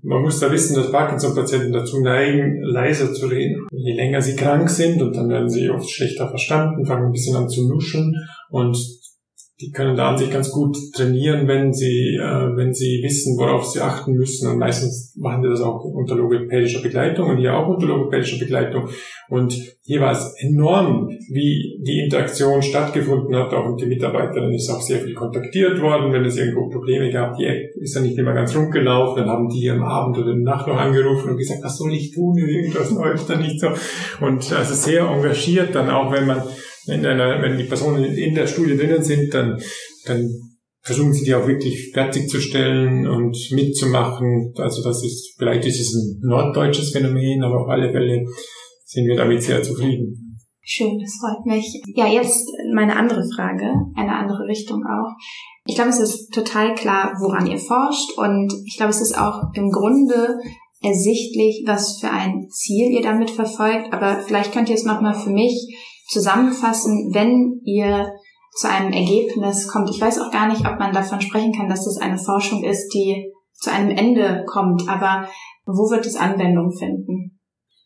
Man 0.02 0.22
muss 0.22 0.40
da 0.40 0.52
wissen, 0.52 0.76
dass 0.76 0.92
Parkinson-Patienten 0.92 1.74
dazu 1.74 2.02
neigen, 2.02 2.62
leiser 2.62 3.14
zu 3.14 3.28
reden. 3.28 3.68
Je 3.72 3.94
länger 3.94 4.22
sie 4.22 4.38
krank 4.38 4.70
sind 4.70 5.02
und 5.02 5.16
dann 5.16 5.30
werden 5.30 5.50
sie 5.50 5.70
oft 5.70 5.90
schlechter 5.90 6.30
verstanden, 6.30 6.86
fangen 6.86 7.08
ein 7.08 7.12
bisschen 7.12 7.36
an 7.36 7.50
zu 7.50 7.68
nuschen 7.68 8.16
und 8.50 8.78
die 9.62 9.72
können 9.72 9.96
da 9.96 10.10
an 10.10 10.18
sich 10.18 10.32
ganz 10.32 10.50
gut 10.50 10.76
trainieren, 10.96 11.48
wenn 11.48 11.74
sie, 11.74 12.18
äh, 12.20 12.56
wenn 12.56 12.74
sie 12.74 13.02
wissen, 13.04 13.38
worauf 13.38 13.66
sie 13.66 13.82
achten 13.82 14.14
müssen. 14.14 14.50
Und 14.50 14.58
meistens 14.58 15.16
machen 15.16 15.44
sie 15.44 15.50
das 15.50 15.62
auch 15.62 15.84
unter 15.84 16.16
logopädischer 16.16 16.82
Begleitung 16.82 17.30
und 17.30 17.38
hier 17.38 17.56
auch 17.56 17.68
unter 17.68 17.86
logopädischer 17.86 18.40
Begleitung. 18.40 18.90
Und 19.30 19.54
hier 19.84 20.02
war 20.02 20.12
es 20.12 20.34
enorm, 20.40 21.08
wie 21.30 21.80
die 21.86 22.00
Interaktion 22.04 22.64
stattgefunden 22.64 23.36
hat. 23.36 23.54
Auch 23.54 23.70
mit 23.70 23.82
den 23.82 23.90
Mitarbeitern 23.90 24.52
ist 24.54 24.70
auch 24.72 24.82
sehr 24.82 25.00
viel 25.00 25.14
kontaktiert 25.14 25.80
worden, 25.80 26.12
wenn 26.12 26.26
es 26.26 26.38
irgendwo 26.38 26.70
Probleme 26.70 27.12
gab. 27.12 27.38
Die 27.38 27.46
App 27.46 27.76
ist 27.80 27.96
ja 27.96 28.02
nicht 28.02 28.18
immer 28.18 28.34
ganz 28.34 28.56
rund 28.56 28.72
gelaufen. 28.72 29.20
Dann 29.20 29.30
haben 29.30 29.50
die 29.50 29.70
am 29.70 29.84
Abend 29.84 30.18
oder 30.18 30.32
in 30.32 30.44
der 30.44 30.56
Nacht 30.56 30.68
noch 30.68 30.78
angerufen 30.78 31.30
und 31.30 31.38
gesagt, 31.38 31.64
was 31.64 31.78
soll 31.78 31.94
ich 31.94 32.12
tun? 32.12 32.36
Irgendwas 32.38 32.90
läuft 32.92 33.30
da 33.30 33.36
nicht 33.36 33.60
so. 33.60 33.68
Und 34.20 34.52
also 34.52 34.74
sehr 34.74 35.04
engagiert 35.04 35.76
dann 35.76 35.92
auch, 35.92 36.12
wenn 36.12 36.26
man 36.26 36.42
in 36.88 37.06
einer, 37.06 37.42
wenn 37.42 37.58
die 37.58 37.64
Personen 37.64 38.04
in 38.04 38.36
der 38.36 38.48
Studie 38.48 38.78
drinnen 38.78 39.04
sind, 39.04 39.34
dann, 39.34 39.62
dann 40.06 40.30
versuchen 40.82 41.14
sie 41.14 41.24
die 41.24 41.34
auch 41.34 41.48
wirklich 41.48 41.92
fertigzustellen 41.94 43.08
und 43.08 43.38
mitzumachen. 43.52 44.54
Also 44.58 44.84
das 44.84 45.04
ist, 45.04 45.36
vielleicht 45.38 45.66
ist 45.66 45.80
es 45.80 45.94
ein 45.94 46.20
norddeutsches 46.28 46.92
Phänomen, 46.92 47.42
aber 47.44 47.62
auf 47.62 47.70
alle 47.70 47.92
Fälle 47.92 48.26
sind 48.86 49.08
wir 49.08 49.16
damit 49.16 49.42
sehr 49.42 49.64
zufrieden. 49.64 50.40
Schön, 50.66 50.98
das 51.00 51.18
freut 51.20 51.46
mich. 51.46 51.82
Ja, 51.96 52.08
jetzt 52.08 52.48
meine 52.74 52.96
andere 52.96 53.24
Frage, 53.36 53.66
eine 53.96 54.16
andere 54.16 54.48
Richtung 54.48 54.82
auch. 54.86 55.12
Ich 55.66 55.76
glaube, 55.76 55.90
es 55.90 56.00
ist 56.00 56.34
total 56.34 56.76
klar, 56.76 57.14
woran 57.20 57.48
ihr 57.48 57.58
forscht 57.58 58.18
und 58.18 58.54
ich 58.66 58.78
glaube, 58.78 58.92
es 58.92 59.02
ist 59.02 59.18
auch 59.18 59.42
im 59.56 59.70
Grunde 59.72 60.38
ersichtlich, 60.82 61.64
was 61.66 62.00
für 62.00 62.12
ein 62.12 62.48
Ziel 62.50 62.92
ihr 62.92 63.02
damit 63.02 63.30
verfolgt, 63.30 63.94
aber 63.94 64.22
vielleicht 64.26 64.52
könnt 64.52 64.70
ihr 64.70 64.76
es 64.76 64.84
nochmal 64.84 65.14
für 65.14 65.30
mich 65.30 65.54
zusammenfassen, 66.14 67.12
wenn 67.14 67.62
ihr 67.66 68.14
zu 68.56 68.70
einem 68.70 68.94
Ergebnis 68.94 69.68
kommt. 69.68 69.90
Ich 69.90 70.00
weiß 70.00 70.20
auch 70.22 70.32
gar 70.32 70.48
nicht, 70.48 70.66
ob 70.66 70.80
man 70.80 70.94
davon 70.94 71.20
sprechen 71.22 71.54
kann, 71.54 71.68
dass 71.68 71.86
das 71.86 71.98
eine 71.98 72.18
Forschung 72.18 72.64
ist, 72.64 72.90
die 72.94 73.32
zu 73.54 73.72
einem 73.72 73.90
Ende 73.90 74.46
kommt, 74.46 74.88
aber 74.88 75.28
wo 75.66 75.90
wird 75.90 76.06
es 76.06 76.16
Anwendung 76.16 76.72
finden? 76.72 77.40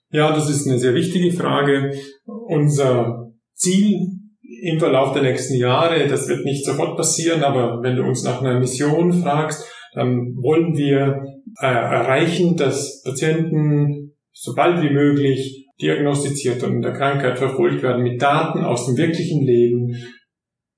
Ja, 0.09 0.33
das 0.33 0.49
ist 0.49 0.67
eine 0.67 0.79
sehr 0.79 0.93
wichtige 0.93 1.31
Frage. 1.31 1.93
Unser 2.25 3.31
Ziel 3.53 4.17
im 4.61 4.79
Verlauf 4.79 5.13
der 5.13 5.23
nächsten 5.23 5.55
Jahre, 5.55 6.07
das 6.07 6.27
wird 6.27 6.45
nicht 6.45 6.65
sofort 6.65 6.97
passieren, 6.97 7.43
aber 7.43 7.81
wenn 7.83 7.95
du 7.95 8.03
uns 8.03 8.23
nach 8.23 8.41
einer 8.41 8.59
Mission 8.59 9.11
fragst, 9.13 9.65
dann 9.93 10.35
wollen 10.41 10.75
wir 10.75 11.23
äh, 11.61 11.65
erreichen, 11.65 12.55
dass 12.55 13.01
Patienten 13.03 14.15
so 14.31 14.53
bald 14.55 14.81
wie 14.81 14.93
möglich 14.93 15.66
diagnostiziert 15.81 16.63
und 16.63 16.75
in 16.75 16.81
der 16.81 16.93
Krankheit 16.93 17.37
verfolgt 17.37 17.83
werden 17.83 18.03
mit 18.03 18.21
Daten 18.21 18.63
aus 18.63 18.85
dem 18.85 18.97
wirklichen 18.97 19.45
Leben, 19.45 19.95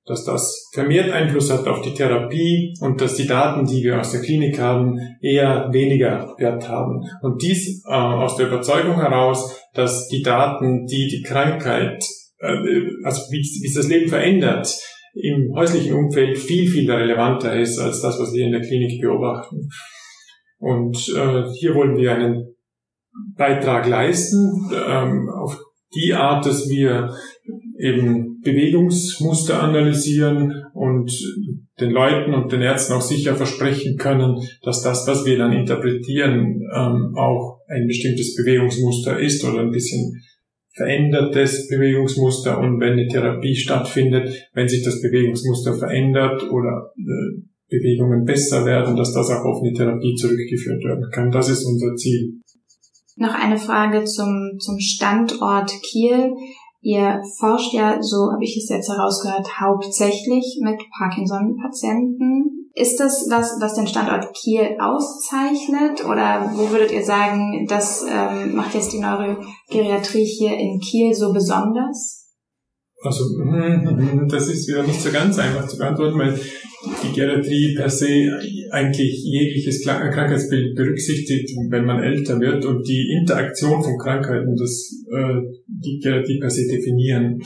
dass 0.05 0.25
das 0.25 0.69
vermehrt 0.73 1.11
Einfluss 1.11 1.51
hat 1.51 1.67
auf 1.67 1.81
die 1.81 1.93
Therapie 1.93 2.73
und 2.81 2.99
dass 2.99 3.15
die 3.15 3.27
Daten, 3.27 3.65
die 3.65 3.83
wir 3.83 3.99
aus 3.99 4.11
der 4.11 4.21
Klinik 4.21 4.59
haben, 4.59 4.97
eher 5.21 5.69
weniger 5.71 6.33
Wert 6.39 6.67
haben. 6.67 7.03
Und 7.21 7.43
dies 7.43 7.83
äh, 7.87 7.93
aus 7.93 8.35
der 8.35 8.47
Überzeugung 8.47 8.95
heraus, 8.95 9.55
dass 9.73 10.07
die 10.07 10.23
Daten, 10.23 10.87
die 10.87 11.07
die 11.07 11.21
Krankheit, 11.21 12.03
äh, 12.39 12.57
also 13.03 13.31
wie, 13.31 13.37
wie 13.37 13.73
das 13.73 13.87
Leben 13.87 14.09
verändert, 14.09 14.67
im 15.13 15.53
häuslichen 15.53 15.93
Umfeld 15.93 16.37
viel, 16.37 16.67
viel 16.67 16.89
relevanter 16.89 17.55
ist 17.59 17.77
als 17.77 18.01
das, 18.01 18.19
was 18.19 18.33
wir 18.33 18.45
in 18.45 18.51
der 18.51 18.61
Klinik 18.61 18.99
beobachten. 19.01 19.69
Und 20.57 20.97
äh, 21.15 21.43
hier 21.53 21.75
wollen 21.75 21.97
wir 21.97 22.13
einen 22.13 22.55
Beitrag 23.35 23.87
leisten, 23.87 24.69
ähm, 24.87 25.29
auf 25.29 25.57
die 25.93 26.13
Art, 26.13 26.45
dass 26.45 26.69
wir 26.69 27.13
eben 27.79 28.41
Bewegungsmuster 28.41 29.61
analysieren 29.61 30.65
und 30.73 31.11
den 31.79 31.91
Leuten 31.91 32.33
und 32.33 32.51
den 32.51 32.61
Ärzten 32.61 32.93
auch 32.93 33.01
sicher 33.01 33.35
versprechen 33.35 33.97
können, 33.97 34.37
dass 34.63 34.83
das, 34.83 35.07
was 35.07 35.25
wir 35.25 35.37
dann 35.37 35.53
interpretieren, 35.53 36.61
ähm, 36.75 37.15
auch 37.15 37.59
ein 37.67 37.87
bestimmtes 37.87 38.35
Bewegungsmuster 38.35 39.19
ist 39.19 39.43
oder 39.45 39.61
ein 39.61 39.71
bisschen 39.71 40.21
verändertes 40.75 41.67
Bewegungsmuster 41.67 42.57
und 42.59 42.79
wenn 42.79 42.93
eine 42.93 43.07
Therapie 43.07 43.55
stattfindet, 43.55 44.49
wenn 44.53 44.67
sich 44.67 44.83
das 44.83 45.01
Bewegungsmuster 45.01 45.73
verändert 45.73 46.49
oder 46.51 46.91
äh, 46.97 47.41
Bewegungen 47.69 48.23
besser 48.25 48.65
werden, 48.65 48.95
dass 48.95 49.13
das 49.13 49.29
auch 49.29 49.45
auf 49.45 49.61
eine 49.61 49.73
Therapie 49.73 50.15
zurückgeführt 50.15 50.83
werden 50.83 51.09
kann. 51.11 51.31
Das 51.31 51.49
ist 51.49 51.65
unser 51.65 51.95
Ziel. 51.95 52.39
Noch 53.19 53.33
eine 53.33 53.57
Frage 53.57 54.05
zum, 54.05 54.57
zum 54.59 54.79
Standort 54.79 55.71
Kiel. 55.83 56.33
Ihr 56.79 57.21
forscht 57.37 57.73
ja, 57.73 58.01
so 58.01 58.31
habe 58.31 58.45
ich 58.45 58.55
es 58.55 58.69
jetzt 58.69 58.89
herausgehört, 58.89 59.59
hauptsächlich 59.59 60.59
mit 60.63 60.79
Parkinson-Patienten. 60.97 62.69
Ist 62.73 62.97
das 63.01 63.27
was, 63.29 63.57
was 63.59 63.73
den 63.73 63.87
Standort 63.87 64.33
Kiel 64.33 64.77
auszeichnet? 64.79 66.05
Oder 66.05 66.49
wo 66.55 66.71
würdet 66.71 66.93
ihr 66.93 67.03
sagen, 67.03 67.67
das 67.67 68.05
ähm, 68.09 68.55
macht 68.55 68.73
jetzt 68.73 68.93
die 68.93 68.99
Neurogeriatrie 68.99 70.23
hier 70.23 70.57
in 70.57 70.79
Kiel 70.79 71.13
so 71.13 71.33
besonders? 71.33 72.29
Also, 73.01 73.25
das 74.29 74.47
ist 74.47 74.69
wieder 74.69 74.83
nicht 74.83 75.01
so 75.01 75.11
ganz 75.11 75.37
einfach 75.39 75.67
zu 75.67 75.77
beantworten, 75.77 76.17
weil 76.17 76.39
die 77.03 77.13
Geriatrie 77.13 77.75
per 77.75 77.89
se 77.89 78.39
eigentlich 78.71 79.23
jegliches 79.23 79.83
Krankheitsbild 79.83 80.75
berücksichtigt, 80.75 81.51
wenn 81.69 81.85
man 81.85 82.03
älter 82.03 82.39
wird 82.39 82.65
und 82.65 82.87
die 82.87 83.17
Interaktion 83.19 83.83
von 83.83 83.97
Krankheiten, 83.97 84.55
das 84.55 84.91
äh, 85.11 85.41
die 85.67 85.99
Geriatrie 86.01 86.39
per 86.39 86.49
se 86.49 86.67
definieren. 86.67 87.39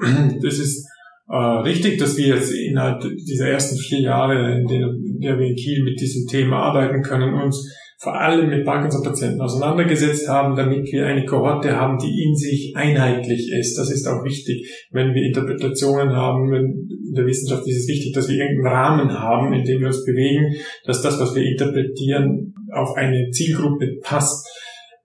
Das 0.42 0.58
ist 0.58 0.86
äh, 1.28 1.36
richtig, 1.36 1.98
dass 1.98 2.16
wir 2.16 2.34
jetzt 2.34 2.52
innerhalb 2.52 3.02
dieser 3.02 3.48
ersten 3.48 3.76
vier 3.76 4.00
Jahre, 4.00 4.60
in 4.60 4.66
der, 4.66 4.88
in 4.88 5.20
der 5.20 5.38
wir 5.38 5.46
in 5.46 5.56
Kiel 5.56 5.84
mit 5.84 6.00
diesem 6.00 6.26
Thema 6.26 6.56
arbeiten 6.56 7.02
können, 7.02 7.34
uns 7.34 7.64
vor 8.02 8.18
allem 8.18 8.48
mit 8.48 8.64
Parkinson-Patienten 8.64 9.42
auseinandergesetzt 9.42 10.26
haben, 10.26 10.56
damit 10.56 10.90
wir 10.90 11.04
eine 11.04 11.26
Kohorte 11.26 11.76
haben, 11.76 11.98
die 11.98 12.24
in 12.24 12.34
sich 12.34 12.72
einheitlich 12.74 13.52
ist. 13.52 13.76
Das 13.76 13.90
ist 13.90 14.08
auch 14.08 14.24
wichtig. 14.24 14.88
Wenn 14.90 15.12
wir 15.12 15.22
Interpretationen 15.22 16.16
haben, 16.16 16.50
in 16.54 17.12
der 17.14 17.26
Wissenschaft 17.26 17.68
ist 17.68 17.82
es 17.82 17.88
wichtig, 17.88 18.14
dass 18.14 18.26
wir 18.26 18.36
irgendeinen 18.36 18.74
Rahmen 18.74 19.12
haben, 19.12 19.52
in 19.52 19.64
dem 19.64 19.80
wir 19.80 19.88
uns 19.88 20.02
bewegen, 20.06 20.54
dass 20.86 21.02
das, 21.02 21.20
was 21.20 21.34
wir 21.34 21.42
interpretieren, 21.42 22.54
auf 22.72 22.96
eine 22.96 23.28
Zielgruppe 23.32 23.98
passt. 24.02 24.48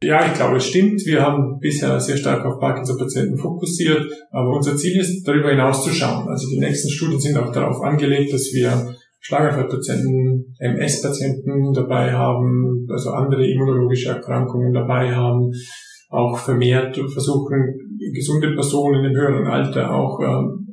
Ja, 0.01 0.25
ich 0.25 0.33
glaube, 0.33 0.57
es 0.57 0.67
stimmt. 0.67 1.05
Wir 1.05 1.21
haben 1.21 1.59
bisher 1.59 1.99
sehr 1.99 2.15
stark 2.15 2.45
auf 2.45 2.61
Parkinson-Patienten 2.61 3.37
fokussiert, 3.37 4.05
aber 4.31 4.51
unser 4.51 4.77
Ziel 4.77 5.01
ist, 5.01 5.27
darüber 5.27 5.49
hinaus 5.49 5.83
zu 5.83 5.89
schauen. 5.89 6.29
Also 6.29 6.47
die 6.47 6.59
nächsten 6.59 6.89
Studien 6.89 7.19
sind 7.19 7.37
auch 7.37 7.51
darauf 7.51 7.81
angelegt, 7.81 8.31
dass 8.31 8.53
wir 8.53 8.95
Schlaganfallpatienten, 9.25 10.55
MS-Patienten 10.59 11.73
dabei 11.73 12.13
haben, 12.13 12.85
also 12.91 13.09
andere 13.09 13.43
immunologische 13.47 14.09
Erkrankungen 14.09 14.71
dabei 14.71 15.15
haben, 15.15 15.51
auch 16.09 16.37
vermehrt 16.37 16.95
versuchen, 16.95 17.73
gesunde 18.13 18.53
Personen 18.53 19.03
im 19.03 19.15
höheren 19.15 19.47
Alter 19.47 19.95
auch 19.95 20.19
ähm, 20.19 20.67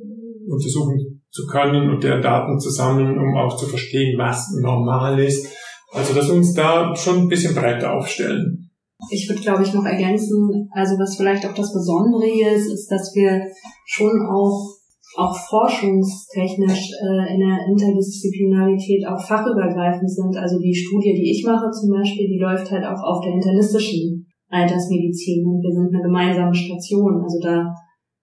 untersuchen 0.47 1.23
zu 1.31 1.47
können 1.47 1.89
und 1.89 2.03
deren 2.03 2.21
Daten 2.21 2.59
zu 2.59 2.69
sammeln, 2.69 3.17
um 3.17 3.35
auch 3.35 3.57
zu 3.57 3.65
verstehen, 3.65 4.19
was 4.19 4.51
normal 4.61 5.19
ist. 5.19 5.47
Also 5.91 6.13
dass 6.13 6.27
wir 6.27 6.35
uns 6.35 6.53
da 6.53 6.95
schon 6.95 7.21
ein 7.21 7.29
bisschen 7.29 7.55
breiter 7.55 7.93
aufstellen. 7.93 8.69
Ich 9.09 9.27
würde, 9.27 9.41
glaube 9.41 9.63
ich, 9.63 9.73
noch 9.73 9.85
ergänzen, 9.85 10.69
also 10.73 10.93
was 10.99 11.15
vielleicht 11.17 11.43
auch 11.47 11.55
das 11.55 11.73
Besondere 11.73 12.25
hier 12.27 12.51
ist, 12.51 12.71
ist, 12.71 12.87
dass 12.87 13.15
wir 13.15 13.41
schon 13.87 14.11
auch 14.31 14.77
auch 15.15 15.35
forschungstechnisch 15.35 16.89
äh, 16.97 17.33
in 17.33 17.39
der 17.39 17.57
Interdisziplinarität 17.69 19.05
auch 19.07 19.19
fachübergreifend 19.19 20.09
sind. 20.09 20.35
Also 20.37 20.59
die 20.59 20.73
Studie, 20.73 21.13
die 21.13 21.31
ich 21.31 21.45
mache 21.45 21.69
zum 21.71 21.91
Beispiel, 21.91 22.27
die 22.27 22.39
läuft 22.39 22.71
halt 22.71 22.85
auch 22.85 23.01
auf 23.03 23.21
der 23.21 23.33
internistischen 23.33 24.25
Altersmedizin 24.49 25.45
und 25.45 25.61
wir 25.61 25.73
sind 25.73 25.93
eine 25.93 26.03
gemeinsame 26.03 26.53
Station. 26.53 27.21
Also 27.21 27.39
da 27.41 27.73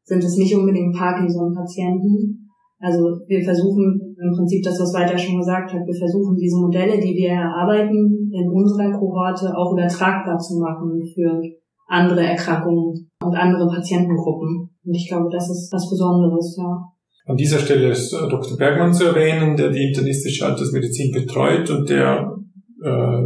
sind 0.05 0.23
es 0.25 0.37
nicht 0.37 0.55
unbedingt 0.55 0.95
Parkinson-Patienten. 0.97 2.51
Also 2.81 3.21
wir 3.29 3.43
versuchen 3.43 4.17
im 4.17 4.33
Prinzip 4.35 4.65
das, 4.65 4.81
was 4.81 4.95
Walter 4.95 5.19
schon 5.19 5.39
gesagt 5.39 5.73
hat, 5.73 5.87
wir 5.87 5.99
versuchen 5.99 6.37
diese 6.37 6.57
Modelle, 6.57 6.99
die 6.99 7.15
wir 7.15 7.31
erarbeiten, 7.31 8.31
in 8.33 8.49
unserer 8.49 8.91
Kohorte 8.91 9.53
auch 9.55 9.73
übertragbar 9.73 10.39
zu 10.39 10.59
machen 10.59 11.03
für 11.15 11.43
andere 11.89 12.25
Erkrankungen 12.25 13.11
und 13.23 13.35
andere 13.37 13.69
Patientengruppen. 13.69 14.70
Und 14.85 14.95
ich 14.95 15.09
glaube, 15.09 15.29
das 15.31 15.51
ist 15.51 15.71
was 15.73 15.89
Besonderes, 15.91 16.57
ja. 16.59 16.91
An 17.27 17.37
dieser 17.37 17.59
Stelle 17.59 17.91
ist 17.91 18.13
äh, 18.13 18.29
Dr. 18.29 18.57
Bergmann 18.57 18.93
zu 18.93 19.05
erwähnen, 19.05 19.57
der 19.57 19.71
die 19.71 19.89
internistische 19.89 20.47
Altersmedizin 20.47 21.13
betreut 21.13 21.71
und 21.71 21.89
der 21.89 22.35
äh, 22.83 23.23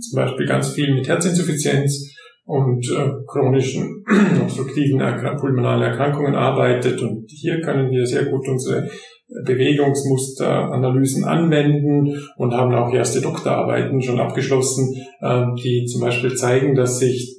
zum 0.00 0.16
Beispiel 0.16 0.46
ganz 0.46 0.70
viel 0.70 0.94
mit 0.94 1.08
Herzinsuffizienz 1.08 2.14
und 2.44 2.86
äh, 2.90 3.10
chronischen 3.26 4.04
obstruktiven 4.42 5.00
pulmonalen 5.38 5.82
Erkrankungen 5.82 6.34
arbeitet. 6.34 7.00
Und 7.02 7.30
hier 7.30 7.60
können 7.60 7.90
wir 7.90 8.06
sehr 8.06 8.26
gut 8.26 8.46
unsere 8.48 8.88
Bewegungsmusteranalysen 9.44 11.24
anwenden 11.24 12.22
und 12.36 12.52
haben 12.52 12.74
auch 12.74 12.92
erste 12.92 13.20
Doktorarbeiten 13.20 14.00
schon 14.02 14.20
abgeschlossen, 14.20 14.94
äh, 15.20 15.44
die 15.62 15.86
zum 15.86 16.02
Beispiel 16.02 16.34
zeigen, 16.34 16.74
dass 16.74 16.98
sich 16.98 17.38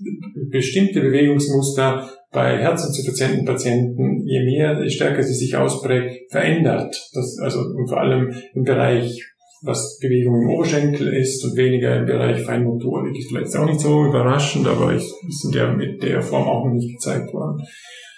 bestimmte 0.49 1.01
Bewegungsmuster 1.01 2.09
bei 2.35 2.57
herzinsuffizienten 2.57 3.45
Patienten, 3.45 4.21
je 4.27 4.43
mehr, 4.43 4.83
je 4.83 4.89
stärker 4.89 5.23
sie 5.23 5.33
sich 5.33 5.55
ausprägt, 5.55 6.31
verändert. 6.31 6.95
Das, 7.13 7.39
also 7.41 7.61
und 7.61 7.87
vor 7.87 7.99
allem 7.99 8.31
im 8.53 8.63
Bereich, 8.63 9.25
was 9.63 9.97
Bewegung 9.99 10.41
im 10.41 10.49
Oberschenkel 10.49 11.13
ist 11.13 11.43
und 11.43 11.57
weniger 11.57 11.95
im 11.95 12.05
Bereich 12.05 12.41
Feinmotorik. 12.41 13.17
Ist 13.17 13.29
vielleicht 13.29 13.55
auch 13.55 13.65
nicht 13.65 13.79
so 13.79 14.05
überraschend, 14.05 14.67
aber 14.67 14.93
ich, 14.93 15.03
ist 15.27 15.45
in 15.45 15.51
der, 15.53 15.73
mit 15.73 16.03
der 16.03 16.21
Form 16.21 16.47
auch 16.47 16.65
noch 16.65 16.73
nicht 16.73 16.91
gezeigt 16.91 17.33
worden. 17.33 17.63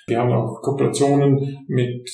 Wir 0.07 0.19
haben 0.19 0.33
auch 0.33 0.61
Kooperationen 0.61 1.65
mit 1.67 2.09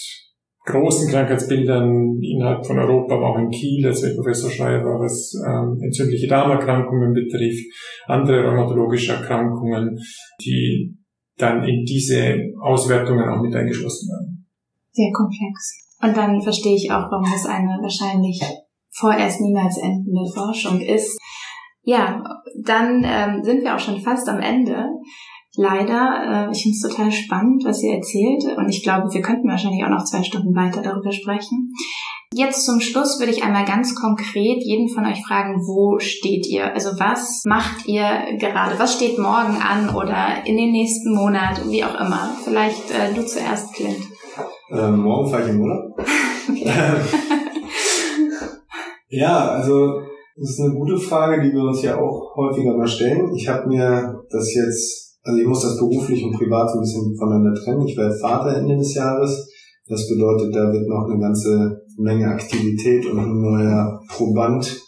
großen 0.65 1.09
Krankheitsbildern 1.09 2.19
innerhalb 2.21 2.65
von 2.65 2.79
Europa, 2.79 3.15
aber 3.15 3.29
auch 3.29 3.39
in 3.39 3.49
Kiel, 3.49 3.83
das 3.83 4.03
wird 4.03 4.15
Professor 4.15 4.49
Schreiber, 4.49 4.99
was 4.99 5.33
ähm, 5.45 5.77
entzündliche 5.81 6.27
Darmerkrankungen 6.27 7.13
betrifft, 7.13 7.65
andere 8.07 8.45
rheumatologische 8.45 9.13
Erkrankungen, 9.13 9.97
die 10.41 10.97
dann 11.43 11.63
in 11.63 11.83
diese 11.83 12.37
Auswertungen 12.61 13.27
auch 13.29 13.41
mit 13.41 13.53
eingeschlossen 13.55 14.09
werden. 14.09 14.47
Sehr 14.91 15.11
komplex. 15.11 15.97
Und 16.01 16.15
dann 16.15 16.41
verstehe 16.41 16.75
ich 16.75 16.91
auch, 16.91 17.11
warum 17.11 17.25
das 17.31 17.45
eine 17.45 17.79
wahrscheinlich 17.81 18.41
vorerst 18.91 19.41
niemals 19.41 19.77
endende 19.77 20.25
Forschung 20.33 20.79
ist. 20.79 21.17
Ja, 21.81 22.23
dann 22.63 23.03
ähm, 23.05 23.43
sind 23.43 23.63
wir 23.63 23.75
auch 23.75 23.79
schon 23.79 23.99
fast 23.99 24.27
am 24.29 24.39
Ende. 24.39 24.85
Leider, 25.55 26.47
äh, 26.49 26.51
ich 26.51 26.63
finde 26.63 26.75
es 26.75 26.81
total 26.81 27.11
spannend, 27.11 27.63
was 27.63 27.83
ihr 27.83 27.93
erzählt 27.93 28.43
und 28.57 28.69
ich 28.69 28.81
glaube, 28.83 29.13
wir 29.13 29.21
könnten 29.21 29.47
wahrscheinlich 29.47 29.83
auch 29.83 29.89
noch 29.89 30.03
zwei 30.03 30.23
Stunden 30.23 30.55
weiter 30.55 30.81
darüber 30.81 31.11
sprechen. 31.11 31.71
Jetzt 32.33 32.65
zum 32.65 32.79
Schluss 32.79 33.19
würde 33.19 33.31
ich 33.31 33.43
einmal 33.43 33.63
ganz 33.63 33.93
konkret 33.93 34.63
jeden 34.63 34.89
von 34.89 35.05
euch 35.05 35.23
fragen, 35.23 35.61
wo 35.67 35.99
steht 35.99 36.47
ihr? 36.47 36.73
Also 36.73 36.99
was 36.99 37.43
macht 37.45 37.87
ihr 37.87 38.07
gerade? 38.39 38.79
Was 38.79 38.95
steht 38.95 39.19
morgen 39.19 39.61
an 39.61 39.95
oder 39.95 40.43
in 40.45 40.57
den 40.57 40.71
nächsten 40.71 41.13
Monat, 41.13 41.61
wie 41.69 41.83
auch 41.83 41.99
immer? 41.99 42.35
Vielleicht 42.43 42.89
äh, 42.89 43.13
du 43.13 43.23
zuerst, 43.23 43.75
Clint. 43.75 44.07
Ähm, 44.71 45.03
morgen 45.03 45.29
fahre 45.29 45.43
ich 45.43 45.49
im 45.49 45.61
Urlaub. 45.61 46.03
ja, 49.09 49.49
also 49.49 50.01
das 50.35 50.49
ist 50.49 50.61
eine 50.61 50.73
gute 50.73 50.97
Frage, 50.97 51.43
die 51.43 51.53
wir 51.53 51.61
uns 51.61 51.83
ja 51.83 51.99
auch 51.99 52.35
häufiger 52.35 52.75
mal 52.75 52.87
stellen. 52.87 53.35
Ich 53.35 53.47
habe 53.47 53.67
mir 53.67 54.23
das 54.31 54.51
jetzt, 54.55 55.02
also 55.23 55.39
ich 55.39 55.47
muss 55.47 55.61
das 55.61 55.77
beruflich 55.77 56.23
und 56.23 56.33
privat 56.33 56.69
so 56.69 56.77
ein 56.77 56.81
bisschen 56.81 57.15
voneinander 57.17 57.53
trennen. 57.53 57.87
Ich 57.87 57.97
werde 57.97 58.17
Vater 58.19 58.57
Ende 58.57 58.77
des 58.77 58.93
Jahres. 58.93 59.49
Das 59.87 60.07
bedeutet, 60.07 60.55
da 60.55 60.71
wird 60.71 60.87
noch 60.87 61.09
eine 61.09 61.19
ganze 61.19 61.81
Menge 61.97 62.27
Aktivität 62.27 63.05
und 63.05 63.19
ein 63.19 63.41
neuer 63.41 64.01
Proband 64.09 64.81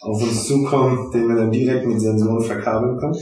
auf 0.00 0.22
uns 0.22 0.46
zukommen, 0.46 1.10
den 1.12 1.28
wir 1.28 1.36
dann 1.36 1.50
direkt 1.50 1.86
mit 1.86 2.00
Sensoren 2.00 2.40
verkabeln 2.40 2.96
können. 2.98 3.16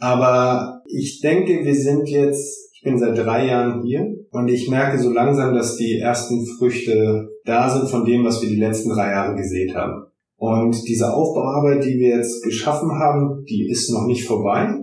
Aber 0.00 0.80
ich 0.86 1.20
denke, 1.20 1.64
wir 1.64 1.74
sind 1.74 2.08
jetzt, 2.08 2.70
ich 2.74 2.82
bin 2.82 2.98
seit 2.98 3.16
drei 3.16 3.46
Jahren 3.46 3.82
hier 3.82 4.06
und 4.30 4.48
ich 4.48 4.70
merke 4.70 4.98
so 4.98 5.10
langsam, 5.10 5.54
dass 5.54 5.76
die 5.76 5.98
ersten 5.98 6.46
Früchte 6.58 7.28
da 7.44 7.68
sind 7.68 7.88
von 7.88 8.04
dem, 8.04 8.24
was 8.24 8.42
wir 8.42 8.48
die 8.48 8.60
letzten 8.60 8.90
drei 8.90 9.10
Jahre 9.10 9.34
gesät 9.36 9.74
haben. 9.74 10.04
Und 10.36 10.86
diese 10.86 11.12
Aufbauarbeit, 11.12 11.84
die 11.84 11.98
wir 11.98 12.16
jetzt 12.16 12.42
geschaffen 12.44 12.92
haben, 12.92 13.44
die 13.48 13.68
ist 13.68 13.90
noch 13.90 14.06
nicht 14.06 14.24
vorbei. 14.24 14.76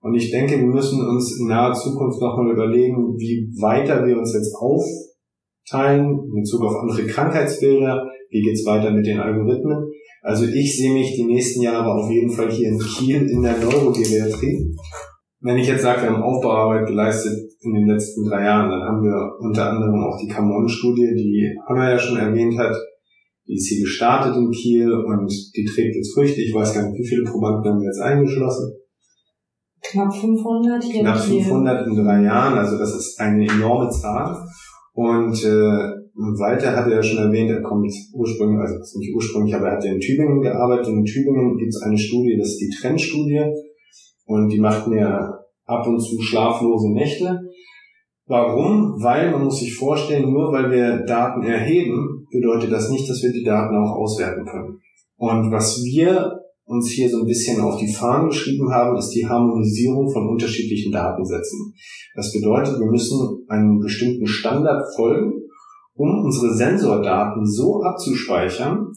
Und 0.00 0.14
ich 0.14 0.30
denke, 0.30 0.58
wir 0.58 0.66
müssen 0.66 1.00
uns 1.06 1.38
in 1.40 1.48
naher 1.48 1.74
Zukunft 1.74 2.20
nochmal 2.20 2.52
überlegen, 2.52 3.16
wie 3.18 3.50
weiter 3.60 4.06
wir 4.06 4.18
uns 4.18 4.32
jetzt 4.32 4.54
auf 4.54 4.84
teilen 5.68 6.18
in 6.24 6.40
Bezug 6.40 6.62
auf 6.64 6.76
andere 6.76 7.06
Krankheitsbilder. 7.06 8.08
Wie 8.30 8.42
geht's 8.42 8.64
weiter 8.66 8.90
mit 8.90 9.06
den 9.06 9.20
Algorithmen? 9.20 9.90
Also 10.22 10.44
ich 10.46 10.76
sehe 10.76 10.92
mich 10.92 11.14
die 11.14 11.24
nächsten 11.24 11.62
Jahre 11.62 11.92
auf 11.92 12.10
jeden 12.10 12.30
Fall 12.30 12.50
hier 12.50 12.68
in 12.68 12.78
Kiel 12.78 13.30
in 13.30 13.42
der 13.42 13.58
Neurogeriatrie. 13.58 14.74
Wenn 15.40 15.58
ich 15.58 15.68
jetzt 15.68 15.82
sage, 15.82 16.02
wir 16.02 16.10
haben 16.10 16.22
Aufbauarbeit 16.22 16.86
geleistet 16.88 17.38
in 17.60 17.72
den 17.72 17.86
letzten 17.86 18.24
drei 18.24 18.44
Jahren, 18.44 18.70
dann 18.70 18.82
haben 18.82 19.02
wir 19.02 19.38
unter 19.40 19.70
anderem 19.70 20.02
auch 20.04 20.18
die 20.20 20.26
Camon-Studie, 20.26 21.14
die 21.14 21.54
Hanna 21.68 21.90
ja 21.90 21.98
schon 21.98 22.18
erwähnt 22.18 22.58
hat. 22.58 22.74
Die 23.46 23.54
ist 23.54 23.68
hier 23.68 23.82
gestartet 23.82 24.36
in 24.36 24.50
Kiel 24.50 24.92
und 24.92 25.32
die 25.56 25.64
trägt 25.64 25.94
jetzt 25.94 26.12
Früchte. 26.12 26.42
Ich 26.42 26.52
weiß 26.52 26.74
gar 26.74 26.82
nicht, 26.82 26.98
wie 26.98 27.06
viele 27.06 27.24
Probanden 27.24 27.72
haben 27.72 27.80
wir 27.80 27.86
jetzt 27.86 28.00
eingeschlossen. 28.00 28.72
Knapp 29.90 30.14
500 30.14 30.84
hier. 30.84 31.00
Knapp 31.00 31.18
500 31.18 31.86
in 31.86 31.96
drei 31.96 32.22
Jahren, 32.22 32.58
also 32.58 32.78
das 32.78 32.94
ist 32.94 33.20
eine 33.20 33.46
enorme 33.46 33.88
Zahl. 33.90 34.36
Und 34.92 35.42
äh, 35.44 35.98
Walter 36.14 36.76
hatte 36.76 36.90
ja 36.90 37.02
schon 37.02 37.24
erwähnt, 37.24 37.50
er 37.50 37.62
kommt 37.62 37.92
ursprünglich, 38.12 38.60
also 38.60 38.98
nicht 38.98 39.14
ursprünglich, 39.14 39.54
aber 39.54 39.68
er 39.68 39.76
hat 39.76 39.84
ja 39.84 39.92
in 39.92 40.00
Tübingen 40.00 40.40
gearbeitet. 40.42 40.88
In 40.88 41.04
Tübingen 41.04 41.56
gibt 41.56 41.74
es 41.74 41.82
eine 41.82 41.96
Studie, 41.96 42.36
das 42.36 42.48
ist 42.48 42.60
die 42.60 42.70
Trendstudie. 42.80 43.44
Und 44.26 44.48
die 44.48 44.58
macht 44.58 44.88
mir 44.88 45.38
ab 45.64 45.86
und 45.86 46.00
zu 46.00 46.20
schlaflose 46.20 46.92
Nächte. 46.92 47.40
Warum? 48.26 49.00
Weil 49.00 49.30
man 49.30 49.44
muss 49.44 49.60
sich 49.60 49.74
vorstellen, 49.74 50.30
nur 50.30 50.52
weil 50.52 50.70
wir 50.70 50.98
Daten 51.06 51.42
erheben, 51.44 52.26
bedeutet 52.30 52.72
das 52.72 52.90
nicht, 52.90 53.08
dass 53.08 53.22
wir 53.22 53.32
die 53.32 53.44
Daten 53.44 53.74
auch 53.76 53.96
auswerten 53.96 54.44
können. 54.44 54.80
Und 55.16 55.50
was 55.50 55.82
wir 55.82 56.40
uns 56.68 56.90
hier 56.90 57.08
so 57.08 57.20
ein 57.20 57.26
bisschen 57.26 57.60
auf 57.60 57.78
die 57.78 57.92
Fahnen 57.92 58.28
geschrieben 58.28 58.70
haben, 58.70 58.96
ist 58.98 59.10
die 59.10 59.26
Harmonisierung 59.26 60.10
von 60.12 60.28
unterschiedlichen 60.28 60.92
Datensätzen. 60.92 61.72
Das 62.14 62.30
bedeutet, 62.32 62.78
wir 62.78 62.90
müssen 62.90 63.44
einen 63.48 63.80
bestimmten 63.80 64.26
Standard 64.26 64.84
folgen, 64.94 65.32
um 65.94 66.24
unsere 66.24 66.54
Sensordaten 66.54 67.46
so 67.46 67.82
abzuspeichern, 67.82 68.92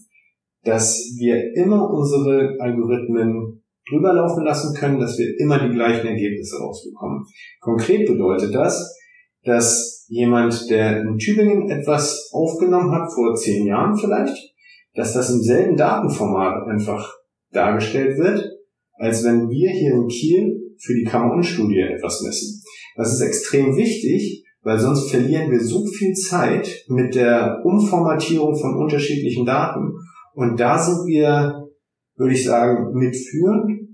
dass 0.63 1.15
wir 1.17 1.55
immer 1.55 1.89
unsere 1.89 2.57
Algorithmen 2.59 3.63
drüber 3.89 4.13
laufen 4.13 4.43
lassen 4.43 4.75
können, 4.75 4.99
dass 4.99 5.17
wir 5.17 5.39
immer 5.39 5.65
die 5.65 5.73
gleichen 5.73 6.07
Ergebnisse 6.07 6.57
rausbekommen. 6.57 7.25
Konkret 7.61 8.05
bedeutet 8.05 8.53
das, 8.53 8.95
dass 9.43 10.05
jemand, 10.09 10.69
der 10.69 11.01
in 11.01 11.17
Tübingen 11.17 11.69
etwas 11.69 12.29
aufgenommen 12.33 12.91
hat, 12.91 13.11
vor 13.11 13.33
zehn 13.33 13.65
Jahren 13.65 13.97
vielleicht, 13.97 14.53
dass 14.93 15.13
das 15.13 15.31
im 15.31 15.41
selben 15.41 15.77
Datenformat 15.77 16.67
einfach 16.67 17.20
dargestellt 17.51 18.17
wird, 18.17 18.49
als 18.93 19.23
wenn 19.23 19.49
wir 19.49 19.69
hier 19.71 19.93
in 19.93 20.07
Kiel 20.07 20.75
für 20.79 20.93
die 20.93 21.03
Cameron-Studie 21.03 21.79
etwas 21.79 22.21
messen. 22.21 22.61
Das 22.95 23.13
ist 23.13 23.21
extrem 23.21 23.75
wichtig, 23.75 24.45
weil 24.63 24.79
sonst 24.79 25.09
verlieren 25.09 25.51
wir 25.51 25.59
so 25.59 25.85
viel 25.85 26.13
Zeit 26.13 26.85
mit 26.87 27.15
der 27.15 27.61
Umformatierung 27.63 28.55
von 28.55 28.77
unterschiedlichen 28.77 29.45
Daten. 29.45 29.93
Und 30.33 30.59
da 30.59 30.77
sind 30.77 31.07
wir, 31.07 31.67
würde 32.15 32.33
ich 32.33 32.43
sagen, 32.43 32.93
mitführend. 32.93 33.89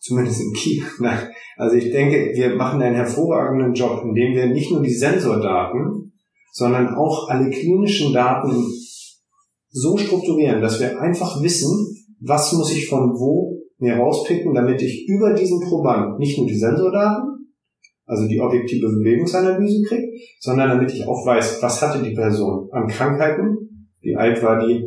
Zumindest 0.00 0.40
in 0.40 0.52
Kiel. 0.52 0.84
Also 1.60 1.74
ich 1.74 1.90
denke, 1.90 2.30
wir 2.36 2.54
machen 2.54 2.80
einen 2.80 2.94
hervorragenden 2.94 3.74
Job, 3.74 4.00
indem 4.04 4.32
wir 4.32 4.46
nicht 4.46 4.70
nur 4.70 4.80
die 4.80 4.94
Sensordaten, 4.94 6.12
sondern 6.52 6.94
auch 6.94 7.28
alle 7.28 7.50
klinischen 7.50 8.12
Daten 8.12 8.64
so 9.68 9.96
strukturieren, 9.96 10.60
dass 10.60 10.78
wir 10.78 11.00
einfach 11.00 11.42
wissen, 11.42 11.97
was 12.20 12.52
muss 12.52 12.72
ich 12.72 12.88
von 12.88 13.12
wo 13.18 13.62
mir 13.78 13.96
rauspicken, 13.96 14.54
damit 14.54 14.82
ich 14.82 15.08
über 15.08 15.34
diesen 15.34 15.60
Proband 15.60 16.18
nicht 16.18 16.36
nur 16.38 16.46
die 16.46 16.58
Sensordaten, 16.58 17.54
also 18.06 18.26
die 18.26 18.40
objektive 18.40 18.88
Bewegungsanalyse 18.88 19.82
kriege, 19.86 20.08
sondern 20.40 20.70
damit 20.70 20.92
ich 20.92 21.06
auch 21.06 21.24
weiß, 21.26 21.62
was 21.62 21.82
hatte 21.82 22.02
die 22.02 22.14
Person 22.14 22.68
an 22.72 22.88
Krankheiten, 22.88 23.86
wie 24.00 24.16
alt 24.16 24.42
war 24.42 24.66
die, 24.66 24.84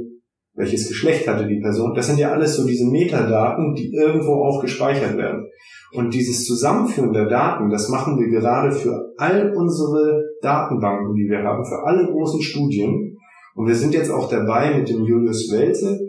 welches 0.56 0.88
Geschlecht 0.88 1.28
hatte 1.28 1.48
die 1.48 1.60
Person. 1.60 1.94
Das 1.94 2.08
sind 2.08 2.20
ja 2.20 2.32
alles 2.32 2.56
so 2.58 2.68
diese 2.68 2.90
Metadaten, 2.90 3.74
die 3.76 3.94
irgendwo 3.94 4.44
auch 4.44 4.62
gespeichert 4.62 5.16
werden. 5.18 5.46
Und 5.94 6.14
dieses 6.14 6.46
Zusammenführen 6.46 7.14
der 7.14 7.28
Daten, 7.28 7.70
das 7.70 7.90
machen 7.90 8.20
wir 8.20 8.28
gerade 8.28 8.72
für 8.72 9.14
all 9.18 9.54
unsere 9.56 10.24
Datenbanken, 10.42 11.14
die 11.16 11.30
wir 11.30 11.44
haben, 11.44 11.64
für 11.64 11.86
alle 11.86 12.06
großen 12.08 12.42
Studien. 12.42 13.18
Und 13.56 13.68
wir 13.68 13.76
sind 13.76 13.94
jetzt 13.94 14.10
auch 14.10 14.30
dabei 14.30 14.78
mit 14.78 14.90
dem 14.90 15.06
Julius 15.06 15.52
Welze, 15.52 16.00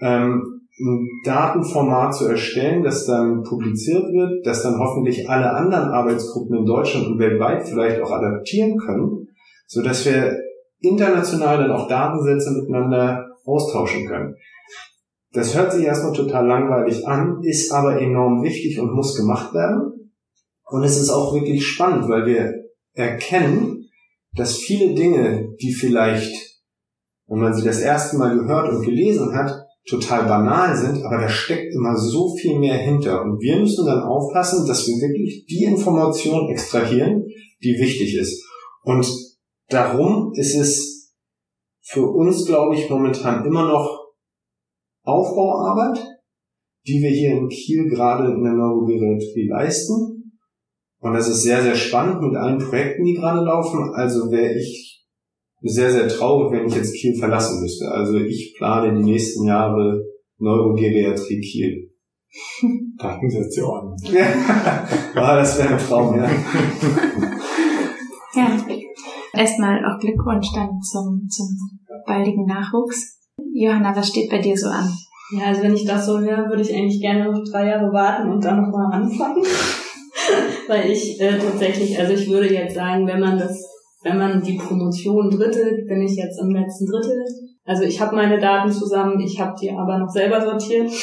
ähm, 0.00 0.55
ein 0.78 1.08
Datenformat 1.24 2.14
zu 2.14 2.26
erstellen, 2.26 2.82
das 2.82 3.06
dann 3.06 3.42
publiziert 3.42 4.12
wird, 4.12 4.46
das 4.46 4.62
dann 4.62 4.78
hoffentlich 4.78 5.28
alle 5.28 5.50
anderen 5.50 5.88
Arbeitsgruppen 5.88 6.58
in 6.58 6.66
Deutschland 6.66 7.06
und 7.06 7.18
weltweit 7.18 7.66
vielleicht 7.66 8.02
auch 8.02 8.10
adaptieren 8.10 8.76
können, 8.76 9.28
so 9.66 9.82
dass 9.82 10.04
wir 10.04 10.38
international 10.80 11.58
dann 11.58 11.70
auch 11.70 11.88
Datensätze 11.88 12.50
miteinander 12.50 13.26
austauschen 13.46 14.06
können. 14.06 14.36
Das 15.32 15.56
hört 15.56 15.72
sich 15.72 15.84
erstmal 15.84 16.12
total 16.12 16.46
langweilig 16.46 17.06
an, 17.06 17.40
ist 17.42 17.72
aber 17.72 18.00
enorm 18.00 18.42
wichtig 18.42 18.78
und 18.78 18.94
muss 18.94 19.16
gemacht 19.16 19.54
werden. 19.54 20.12
Und 20.64 20.82
es 20.82 20.98
ist 20.98 21.10
auch 21.10 21.34
wirklich 21.34 21.66
spannend, 21.66 22.08
weil 22.08 22.26
wir 22.26 22.54
erkennen, 22.94 23.88
dass 24.34 24.56
viele 24.56 24.94
Dinge, 24.94 25.54
die 25.60 25.72
vielleicht, 25.72 26.60
wenn 27.26 27.40
man 27.40 27.54
sie 27.54 27.64
das 27.64 27.80
erste 27.80 28.18
Mal 28.18 28.36
gehört 28.36 28.72
und 28.72 28.84
gelesen 28.84 29.34
hat, 29.34 29.65
total 29.88 30.24
banal 30.26 30.76
sind, 30.76 31.04
aber 31.04 31.18
da 31.18 31.28
steckt 31.28 31.72
immer 31.72 31.96
so 31.96 32.34
viel 32.36 32.58
mehr 32.58 32.76
hinter. 32.76 33.22
Und 33.22 33.40
wir 33.40 33.58
müssen 33.58 33.86
dann 33.86 34.02
aufpassen, 34.02 34.66
dass 34.66 34.86
wir 34.86 34.94
wirklich 34.94 35.46
die 35.46 35.64
Information 35.64 36.48
extrahieren, 36.48 37.24
die 37.62 37.78
wichtig 37.78 38.16
ist. 38.16 38.44
Und 38.82 39.06
darum 39.68 40.32
ist 40.34 40.56
es 40.56 41.14
für 41.82 42.06
uns, 42.06 42.44
glaube 42.46 42.74
ich, 42.74 42.90
momentan 42.90 43.44
immer 43.44 43.68
noch 43.68 44.12
Aufbauarbeit, 45.04 46.04
die 46.86 47.00
wir 47.00 47.10
hier 47.10 47.36
in 47.36 47.48
Kiel 47.48 47.88
gerade 47.88 48.32
in 48.32 48.42
der 48.42 48.54
Neurogeriatrie 48.54 49.48
leisten. 49.48 50.42
Und 50.98 51.12
das 51.12 51.28
ist 51.28 51.42
sehr, 51.42 51.62
sehr 51.62 51.76
spannend 51.76 52.22
mit 52.22 52.34
allen 52.34 52.58
Projekten, 52.58 53.04
die 53.04 53.14
gerade 53.14 53.44
laufen. 53.44 53.92
Also 53.94 54.30
wäre 54.32 54.54
ich 54.58 55.05
sehr, 55.68 55.90
sehr 55.90 56.08
traurig, 56.08 56.52
wenn 56.52 56.68
ich 56.68 56.74
jetzt 56.74 56.94
Kiel 56.94 57.16
verlassen 57.18 57.60
müsste. 57.60 57.90
Also 57.90 58.18
ich 58.18 58.54
plane 58.56 58.94
die 58.94 59.04
nächsten 59.04 59.46
Jahre 59.46 60.02
Neurogeriatrie 60.38 61.40
Kiel. 61.40 61.90
Datenstation. 62.98 63.96
ja, 64.12 65.36
das 65.36 65.58
wäre 65.58 65.74
ein 65.74 65.78
Traum, 65.78 66.16
ja. 66.16 66.30
ja. 68.34 68.66
Erstmal 69.32 69.84
auch 69.84 69.98
Glückwunsch 70.00 70.48
dann 70.54 70.80
zum, 70.80 71.28
zum 71.28 71.46
baldigen 72.06 72.46
Nachwuchs. 72.46 73.18
Johanna, 73.52 73.94
was 73.94 74.08
steht 74.08 74.30
bei 74.30 74.38
dir 74.38 74.56
so 74.56 74.68
an? 74.68 74.88
Ja, 75.32 75.46
also 75.46 75.62
wenn 75.62 75.74
ich 75.74 75.84
das 75.84 76.06
so 76.06 76.20
höre, 76.20 76.48
würde 76.48 76.62
ich 76.62 76.72
eigentlich 76.72 77.00
gerne 77.00 77.30
noch 77.30 77.42
drei 77.42 77.66
Jahre 77.66 77.92
warten 77.92 78.30
und 78.30 78.44
dann 78.44 78.62
nochmal 78.62 78.92
anfangen. 78.92 79.42
Weil 80.68 80.90
ich 80.90 81.20
äh, 81.20 81.38
tatsächlich, 81.38 81.98
also 81.98 82.14
ich 82.14 82.30
würde 82.30 82.52
jetzt 82.52 82.74
sagen, 82.74 83.06
wenn 83.06 83.20
man 83.20 83.38
das, 83.38 83.60
wenn 84.06 84.18
man 84.18 84.40
die 84.40 84.56
Promotion 84.56 85.28
drittelt, 85.28 85.88
bin 85.88 86.00
ich 86.02 86.14
jetzt 86.16 86.40
im 86.40 86.50
letzten 86.50 86.86
Drittel. 86.86 87.24
Also 87.64 87.82
ich 87.82 88.00
habe 88.00 88.14
meine 88.14 88.38
Daten 88.38 88.70
zusammen, 88.70 89.18
ich 89.18 89.40
habe 89.40 89.54
die 89.60 89.70
aber 89.70 89.98
noch 89.98 90.08
selber 90.08 90.40
sortiert. 90.40 90.90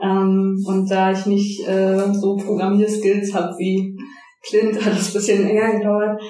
Ähm, 0.00 0.56
und 0.66 0.90
da 0.90 1.12
ich 1.12 1.26
nicht 1.26 1.68
äh, 1.68 2.12
so 2.12 2.34
Programmierskills 2.36 3.32
habe 3.32 3.54
wie 3.58 3.96
Clint, 4.42 4.74
hat 4.84 4.94
es 4.94 5.10
ein 5.10 5.12
bisschen 5.12 5.46
länger 5.46 5.78
gedauert. 5.78 6.20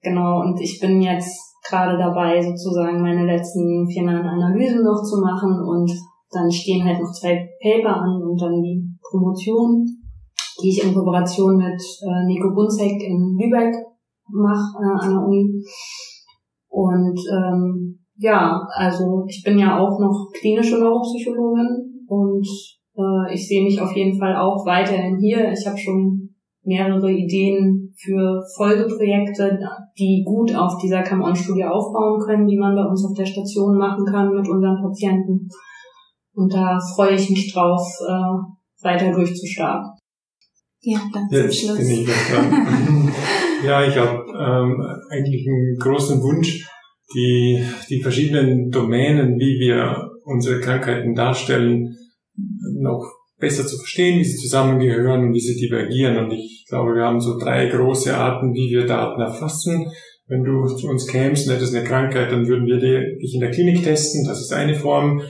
Genau, 0.00 0.40
und 0.40 0.58
ich 0.62 0.80
bin 0.80 1.02
jetzt 1.02 1.36
gerade 1.68 1.98
dabei, 1.98 2.40
sozusagen 2.40 3.02
meine 3.02 3.26
letzten 3.26 3.86
finalen 3.86 4.24
Analysen 4.24 4.82
noch 4.82 5.02
zu 5.02 5.20
machen 5.20 5.60
und 5.60 5.92
dann 6.30 6.50
stehen 6.50 6.82
halt 6.82 7.02
noch 7.02 7.12
zwei 7.12 7.50
Paper 7.60 7.96
an 7.96 8.22
und 8.22 8.40
dann 8.40 8.62
die 8.62 8.82
Promotion, 9.10 9.84
die 10.62 10.70
ich 10.70 10.82
in 10.82 10.94
Kooperation 10.94 11.58
mit 11.58 11.82
äh, 12.08 12.26
Nico 12.26 12.54
Bunzek 12.54 13.02
in 13.02 13.36
Lübeck 13.38 13.74
mache 14.30 14.78
äh, 14.82 15.04
an 15.04 15.10
der 15.10 15.24
Uni. 15.24 15.64
Und 16.68 17.18
ähm, 17.32 17.98
ja, 18.16 18.60
also 18.74 19.24
ich 19.28 19.42
bin 19.44 19.58
ja 19.58 19.78
auch 19.78 19.98
noch 19.98 20.30
klinische 20.32 20.78
Neuropsychologin 20.78 22.04
und 22.06 22.46
äh, 22.96 23.34
ich 23.34 23.46
sehe 23.46 23.64
mich 23.64 23.80
auf 23.80 23.94
jeden 23.94 24.18
Fall 24.18 24.36
auch 24.36 24.66
weiterhin 24.66 25.18
hier. 25.18 25.52
Ich 25.52 25.66
habe 25.66 25.78
schon 25.78 26.34
mehrere 26.64 27.10
Ideen 27.10 27.94
für 27.96 28.42
Folgeprojekte, 28.56 29.58
die 29.98 30.22
gut 30.24 30.54
auf 30.54 30.76
dieser 30.82 31.02
Come-On-Studie 31.02 31.64
aufbauen 31.64 32.20
können, 32.20 32.46
die 32.46 32.58
man 32.58 32.74
bei 32.74 32.84
uns 32.84 33.04
auf 33.04 33.14
der 33.16 33.26
Station 33.26 33.78
machen 33.78 34.04
kann 34.04 34.34
mit 34.34 34.48
unseren 34.48 34.82
Patienten. 34.82 35.48
Und 36.34 36.52
da 36.52 36.78
freue 36.94 37.14
ich 37.14 37.30
mich 37.30 37.52
drauf, 37.52 37.82
äh, 38.06 38.84
weiter 38.84 39.12
durchzustarten. 39.12 39.92
Ja, 40.80 41.00
dann 41.12 41.28
zum 41.28 41.38
Jetzt 41.38 41.60
Schluss. 41.60 41.78
ja, 43.64 43.86
ich 43.86 43.96
habe 43.96 44.24
ähm, 44.38 44.80
eigentlich 45.10 45.46
einen 45.46 45.76
großen 45.78 46.22
Wunsch, 46.22 46.66
die, 47.14 47.62
die 47.88 48.02
verschiedenen 48.02 48.70
Domänen, 48.70 49.38
wie 49.38 49.58
wir 49.58 50.10
unsere 50.24 50.60
Krankheiten 50.60 51.14
darstellen, 51.14 51.96
noch 52.36 53.10
besser 53.38 53.66
zu 53.66 53.76
verstehen, 53.76 54.18
wie 54.18 54.24
sie 54.24 54.36
zusammengehören 54.36 55.28
und 55.28 55.34
wie 55.34 55.40
sie 55.40 55.56
divergieren. 55.56 56.18
Und 56.18 56.32
ich 56.32 56.66
glaube, 56.68 56.94
wir 56.94 57.04
haben 57.04 57.20
so 57.20 57.38
drei 57.38 57.66
große 57.66 58.16
Arten, 58.16 58.52
wie 58.52 58.70
wir 58.70 58.86
Daten 58.86 59.20
erfassen. 59.20 59.86
Wenn 60.26 60.44
du 60.44 60.66
zu 60.66 60.88
uns 60.88 61.06
kämst 61.06 61.46
und 61.46 61.54
hättest 61.54 61.74
eine 61.74 61.86
Krankheit, 61.86 62.30
dann 62.30 62.46
würden 62.46 62.66
wir 62.66 62.78
dich 62.78 63.34
in 63.34 63.40
der 63.40 63.50
Klinik 63.50 63.82
testen. 63.82 64.26
Das 64.26 64.40
ist 64.40 64.52
eine 64.52 64.74
Form. 64.74 65.22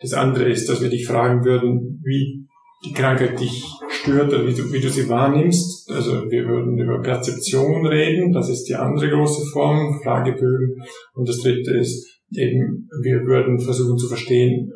Das 0.00 0.12
andere 0.12 0.44
ist, 0.50 0.68
dass 0.68 0.82
wir 0.82 0.90
dich 0.90 1.06
fragen 1.06 1.44
würden, 1.44 2.02
wie 2.04 2.46
die 2.84 2.92
Krankheit 2.92 3.40
dich 3.40 3.64
stört 4.04 4.32
oder 4.32 4.46
wie 4.46 4.54
du, 4.54 4.70
wie 4.72 4.80
du 4.80 4.88
sie 4.88 5.08
wahrnimmst. 5.08 5.90
Also 5.90 6.30
wir 6.30 6.46
würden 6.46 6.78
über 6.78 7.00
Perzeption 7.00 7.86
reden, 7.86 8.32
das 8.32 8.50
ist 8.50 8.64
die 8.64 8.74
andere 8.74 9.08
große 9.10 9.46
Form, 9.50 10.00
Fragebögen. 10.02 10.82
Und 11.14 11.28
das 11.28 11.40
dritte 11.40 11.76
ist 11.78 12.20
eben, 12.32 12.88
wir 13.02 13.24
würden 13.24 13.58
versuchen 13.58 13.98
zu 13.98 14.08
verstehen, 14.08 14.70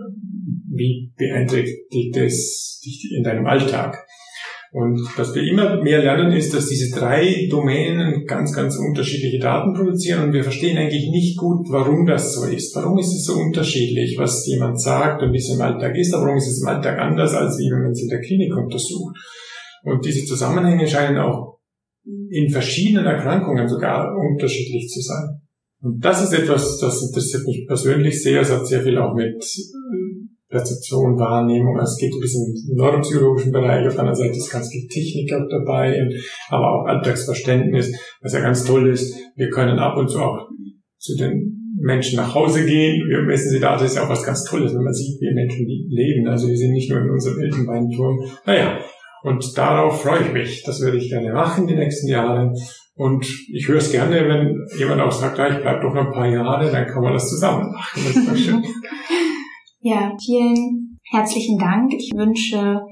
wie 0.70 1.12
beeinträchtigt 1.16 2.16
es 2.16 2.80
dich 2.84 3.12
in 3.16 3.22
deinem 3.22 3.46
Alltag. 3.46 4.06
Und 4.70 5.00
was 5.16 5.34
wir 5.34 5.42
immer 5.42 5.82
mehr 5.82 6.02
lernen, 6.02 6.32
ist, 6.32 6.52
dass 6.52 6.68
diese 6.68 6.94
drei 6.94 7.48
Domänen 7.50 8.26
ganz, 8.26 8.52
ganz 8.52 8.76
unterschiedliche 8.76 9.38
Daten 9.38 9.72
produzieren 9.72 10.24
und 10.24 10.32
wir 10.34 10.42
verstehen 10.42 10.76
eigentlich 10.76 11.08
nicht 11.10 11.38
gut, 11.38 11.66
warum 11.70 12.04
das 12.04 12.34
so 12.34 12.44
ist. 12.44 12.76
Warum 12.76 12.98
ist 12.98 13.14
es 13.14 13.24
so 13.24 13.34
unterschiedlich, 13.34 14.16
was 14.18 14.46
jemand 14.46 14.78
sagt 14.78 15.22
und 15.22 15.32
wie 15.32 15.38
es 15.38 15.48
im 15.48 15.60
Alltag 15.62 15.96
ist, 15.96 16.12
aber 16.12 16.24
warum 16.24 16.36
ist 16.36 16.48
es 16.48 16.60
im 16.60 16.68
Alltag 16.68 16.98
anders, 16.98 17.32
als 17.32 17.58
wenn 17.58 17.82
man 17.82 17.92
es 17.92 18.02
in 18.02 18.08
der 18.08 18.20
Klinik 18.20 18.54
untersucht. 18.54 19.16
Und 19.84 20.04
diese 20.04 20.26
Zusammenhänge 20.26 20.86
scheinen 20.86 21.16
auch 21.16 21.60
in 22.04 22.50
verschiedenen 22.50 23.06
Erkrankungen 23.06 23.68
sogar 23.68 24.14
unterschiedlich 24.16 24.88
zu 24.88 25.00
sein. 25.00 25.40
Und 25.80 26.04
das 26.04 26.22
ist 26.22 26.38
etwas, 26.38 26.78
das 26.78 27.02
interessiert 27.02 27.46
mich 27.46 27.66
persönlich 27.66 28.22
sehr. 28.22 28.42
Es 28.42 28.50
hat 28.50 28.66
sehr 28.66 28.82
viel 28.82 28.98
auch 28.98 29.14
mit 29.14 29.42
Perzeption, 30.48 31.18
Wahrnehmung. 31.18 31.78
Also 31.78 31.92
es 31.92 31.98
geht 31.98 32.12
ein 32.12 32.20
bisschen 32.20 32.54
im 32.70 32.76
neuropsychologischen 32.76 33.52
Bereich. 33.52 33.86
Auf 33.86 33.98
anderen 33.98 34.16
Seite 34.16 34.36
ist 34.36 34.50
ganz 34.50 34.68
viel 34.68 34.86
Technik 34.88 35.32
auch 35.34 35.46
dabei, 35.50 36.08
aber 36.48 36.72
auch 36.72 36.86
Alltagsverständnis, 36.86 37.92
was 38.22 38.32
ja 38.32 38.40
ganz 38.40 38.64
toll 38.64 38.88
ist. 38.88 39.14
Wir 39.36 39.50
können 39.50 39.78
ab 39.78 39.96
und 39.96 40.08
zu 40.08 40.20
auch 40.20 40.48
zu 40.98 41.16
den 41.16 41.58
Menschen 41.80 42.16
nach 42.16 42.34
Hause 42.34 42.64
gehen. 42.64 43.08
Wir 43.08 43.22
messen 43.22 43.50
sie 43.50 43.60
da. 43.60 43.74
Das 43.74 43.82
ist 43.82 43.96
ja 43.96 44.04
auch 44.04 44.08
was 44.08 44.24
ganz 44.24 44.44
Tolles, 44.44 44.74
wenn 44.74 44.82
man 44.82 44.94
sieht, 44.94 45.20
wie 45.20 45.34
Menschen 45.34 45.66
leben. 45.66 46.26
Also 46.28 46.48
wir 46.48 46.56
sind 46.56 46.72
nicht 46.72 46.90
nur 46.90 47.00
in 47.00 47.10
unserem 47.10 47.40
Elfenbeinturm. 47.40 48.18
Naja, 48.46 48.78
und 49.22 49.56
darauf 49.56 50.02
freue 50.02 50.22
ich 50.22 50.32
mich. 50.32 50.62
Das 50.64 50.80
würde 50.80 50.96
ich 50.96 51.10
gerne 51.10 51.32
machen 51.32 51.66
die 51.66 51.76
nächsten 51.76 52.08
Jahre. 52.08 52.52
Und 52.94 53.24
ich 53.52 53.68
höre 53.68 53.76
es 53.76 53.92
gerne, 53.92 54.28
wenn 54.28 54.56
jemand 54.76 55.00
auch 55.00 55.12
sagt, 55.12 55.38
ja, 55.38 55.48
ich 55.48 55.60
bleibe 55.60 55.82
doch 55.82 55.94
noch 55.94 56.06
ein 56.06 56.12
paar 56.12 56.28
Jahre, 56.28 56.70
dann 56.70 56.86
kann 56.86 57.02
man 57.02 57.12
das 57.12 57.28
zusammen 57.28 57.70
machen. 57.70 58.02
Das 58.04 58.16
ist 58.16 58.28
doch 58.28 58.36
schön. 58.36 58.64
Ja, 59.80 60.12
vielen 60.20 60.98
herzlichen 61.04 61.56
Dank. 61.56 61.92
Ich 61.94 62.10
wünsche 62.14 62.84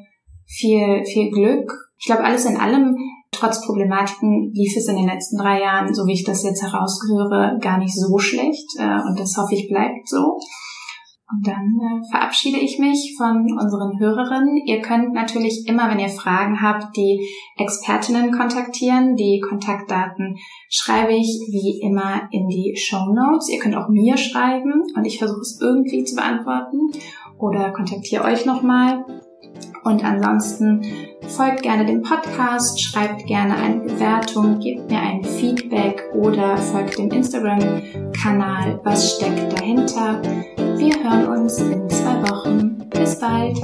viel, 0.47 1.05
viel 1.05 1.30
Glück. 1.30 1.72
Ich 1.99 2.07
glaube, 2.07 2.22
alles 2.22 2.45
in 2.45 2.57
allem, 2.57 2.97
trotz 3.32 3.64
Problematiken, 3.66 4.53
lief 4.53 4.76
es 4.76 4.87
in 4.87 4.97
den 4.97 5.09
letzten 5.09 5.37
drei 5.37 5.61
Jahren, 5.61 5.93
so 5.93 6.07
wie 6.07 6.12
ich 6.12 6.22
das 6.22 6.45
jetzt 6.45 6.62
herausgehöre, 6.62 7.59
gar 7.61 7.78
nicht 7.78 7.95
so 7.95 8.16
schlecht. 8.18 8.68
Und 8.78 9.18
das 9.18 9.37
hoffe 9.37 9.57
ich 9.57 9.68
bleibt 9.68 10.09
so. 10.09 10.39
Und 11.29 11.45
dann 11.45 11.77
äh, 11.81 12.09
verabschiede 12.09 12.59
ich 12.59 12.79
mich 12.79 13.14
von 13.18 13.47
unseren 13.61 13.99
Hörerinnen. 13.99 14.62
Ihr 14.64 14.81
könnt 14.81 15.12
natürlich 15.12 15.66
immer, 15.66 15.91
wenn 15.91 15.99
ihr 15.99 16.09
Fragen 16.09 16.62
habt, 16.62 16.97
die 16.97 17.29
Expertinnen 17.59 18.31
kontaktieren. 18.31 19.16
Die 19.16 19.41
Kontaktdaten 19.41 20.37
schreibe 20.70 21.14
ich 21.14 21.27
wie 21.51 21.81
immer 21.83 22.29
in 22.31 22.47
die 22.47 22.77
Show 22.77 23.12
Notes. 23.12 23.49
Ihr 23.49 23.59
könnt 23.59 23.74
auch 23.74 23.89
mir 23.89 24.16
schreiben 24.16 24.85
und 24.95 25.05
ich 25.05 25.18
versuche 25.18 25.41
es 25.41 25.59
irgendwie 25.61 26.05
zu 26.05 26.14
beantworten 26.14 26.93
oder 27.39 27.70
kontaktiere 27.70 28.22
euch 28.24 28.47
nochmal. 28.47 29.05
Und 29.83 30.05
ansonsten 30.05 30.83
folgt 31.29 31.62
gerne 31.62 31.87
dem 31.87 32.03
Podcast, 32.03 32.81
schreibt 32.81 33.27
gerne 33.27 33.57
eine 33.57 33.81
Bewertung, 33.81 34.59
gebt 34.61 34.91
mir 34.91 35.01
ein 35.01 35.24
Feedback 35.24 36.05
oder 36.14 36.57
folgt 36.57 36.99
dem 36.99 37.11
Instagram-Kanal 37.11 38.81
Was 38.85 39.16
steckt 39.16 39.53
dahinter. 39.59 40.20
Wir 40.79 40.95
hören 41.03 41.41
uns 41.41 41.59
in 41.59 41.89
zwei 41.89 42.22
Wochen. 42.29 42.89
Bis 42.91 43.18
bald. 43.18 43.57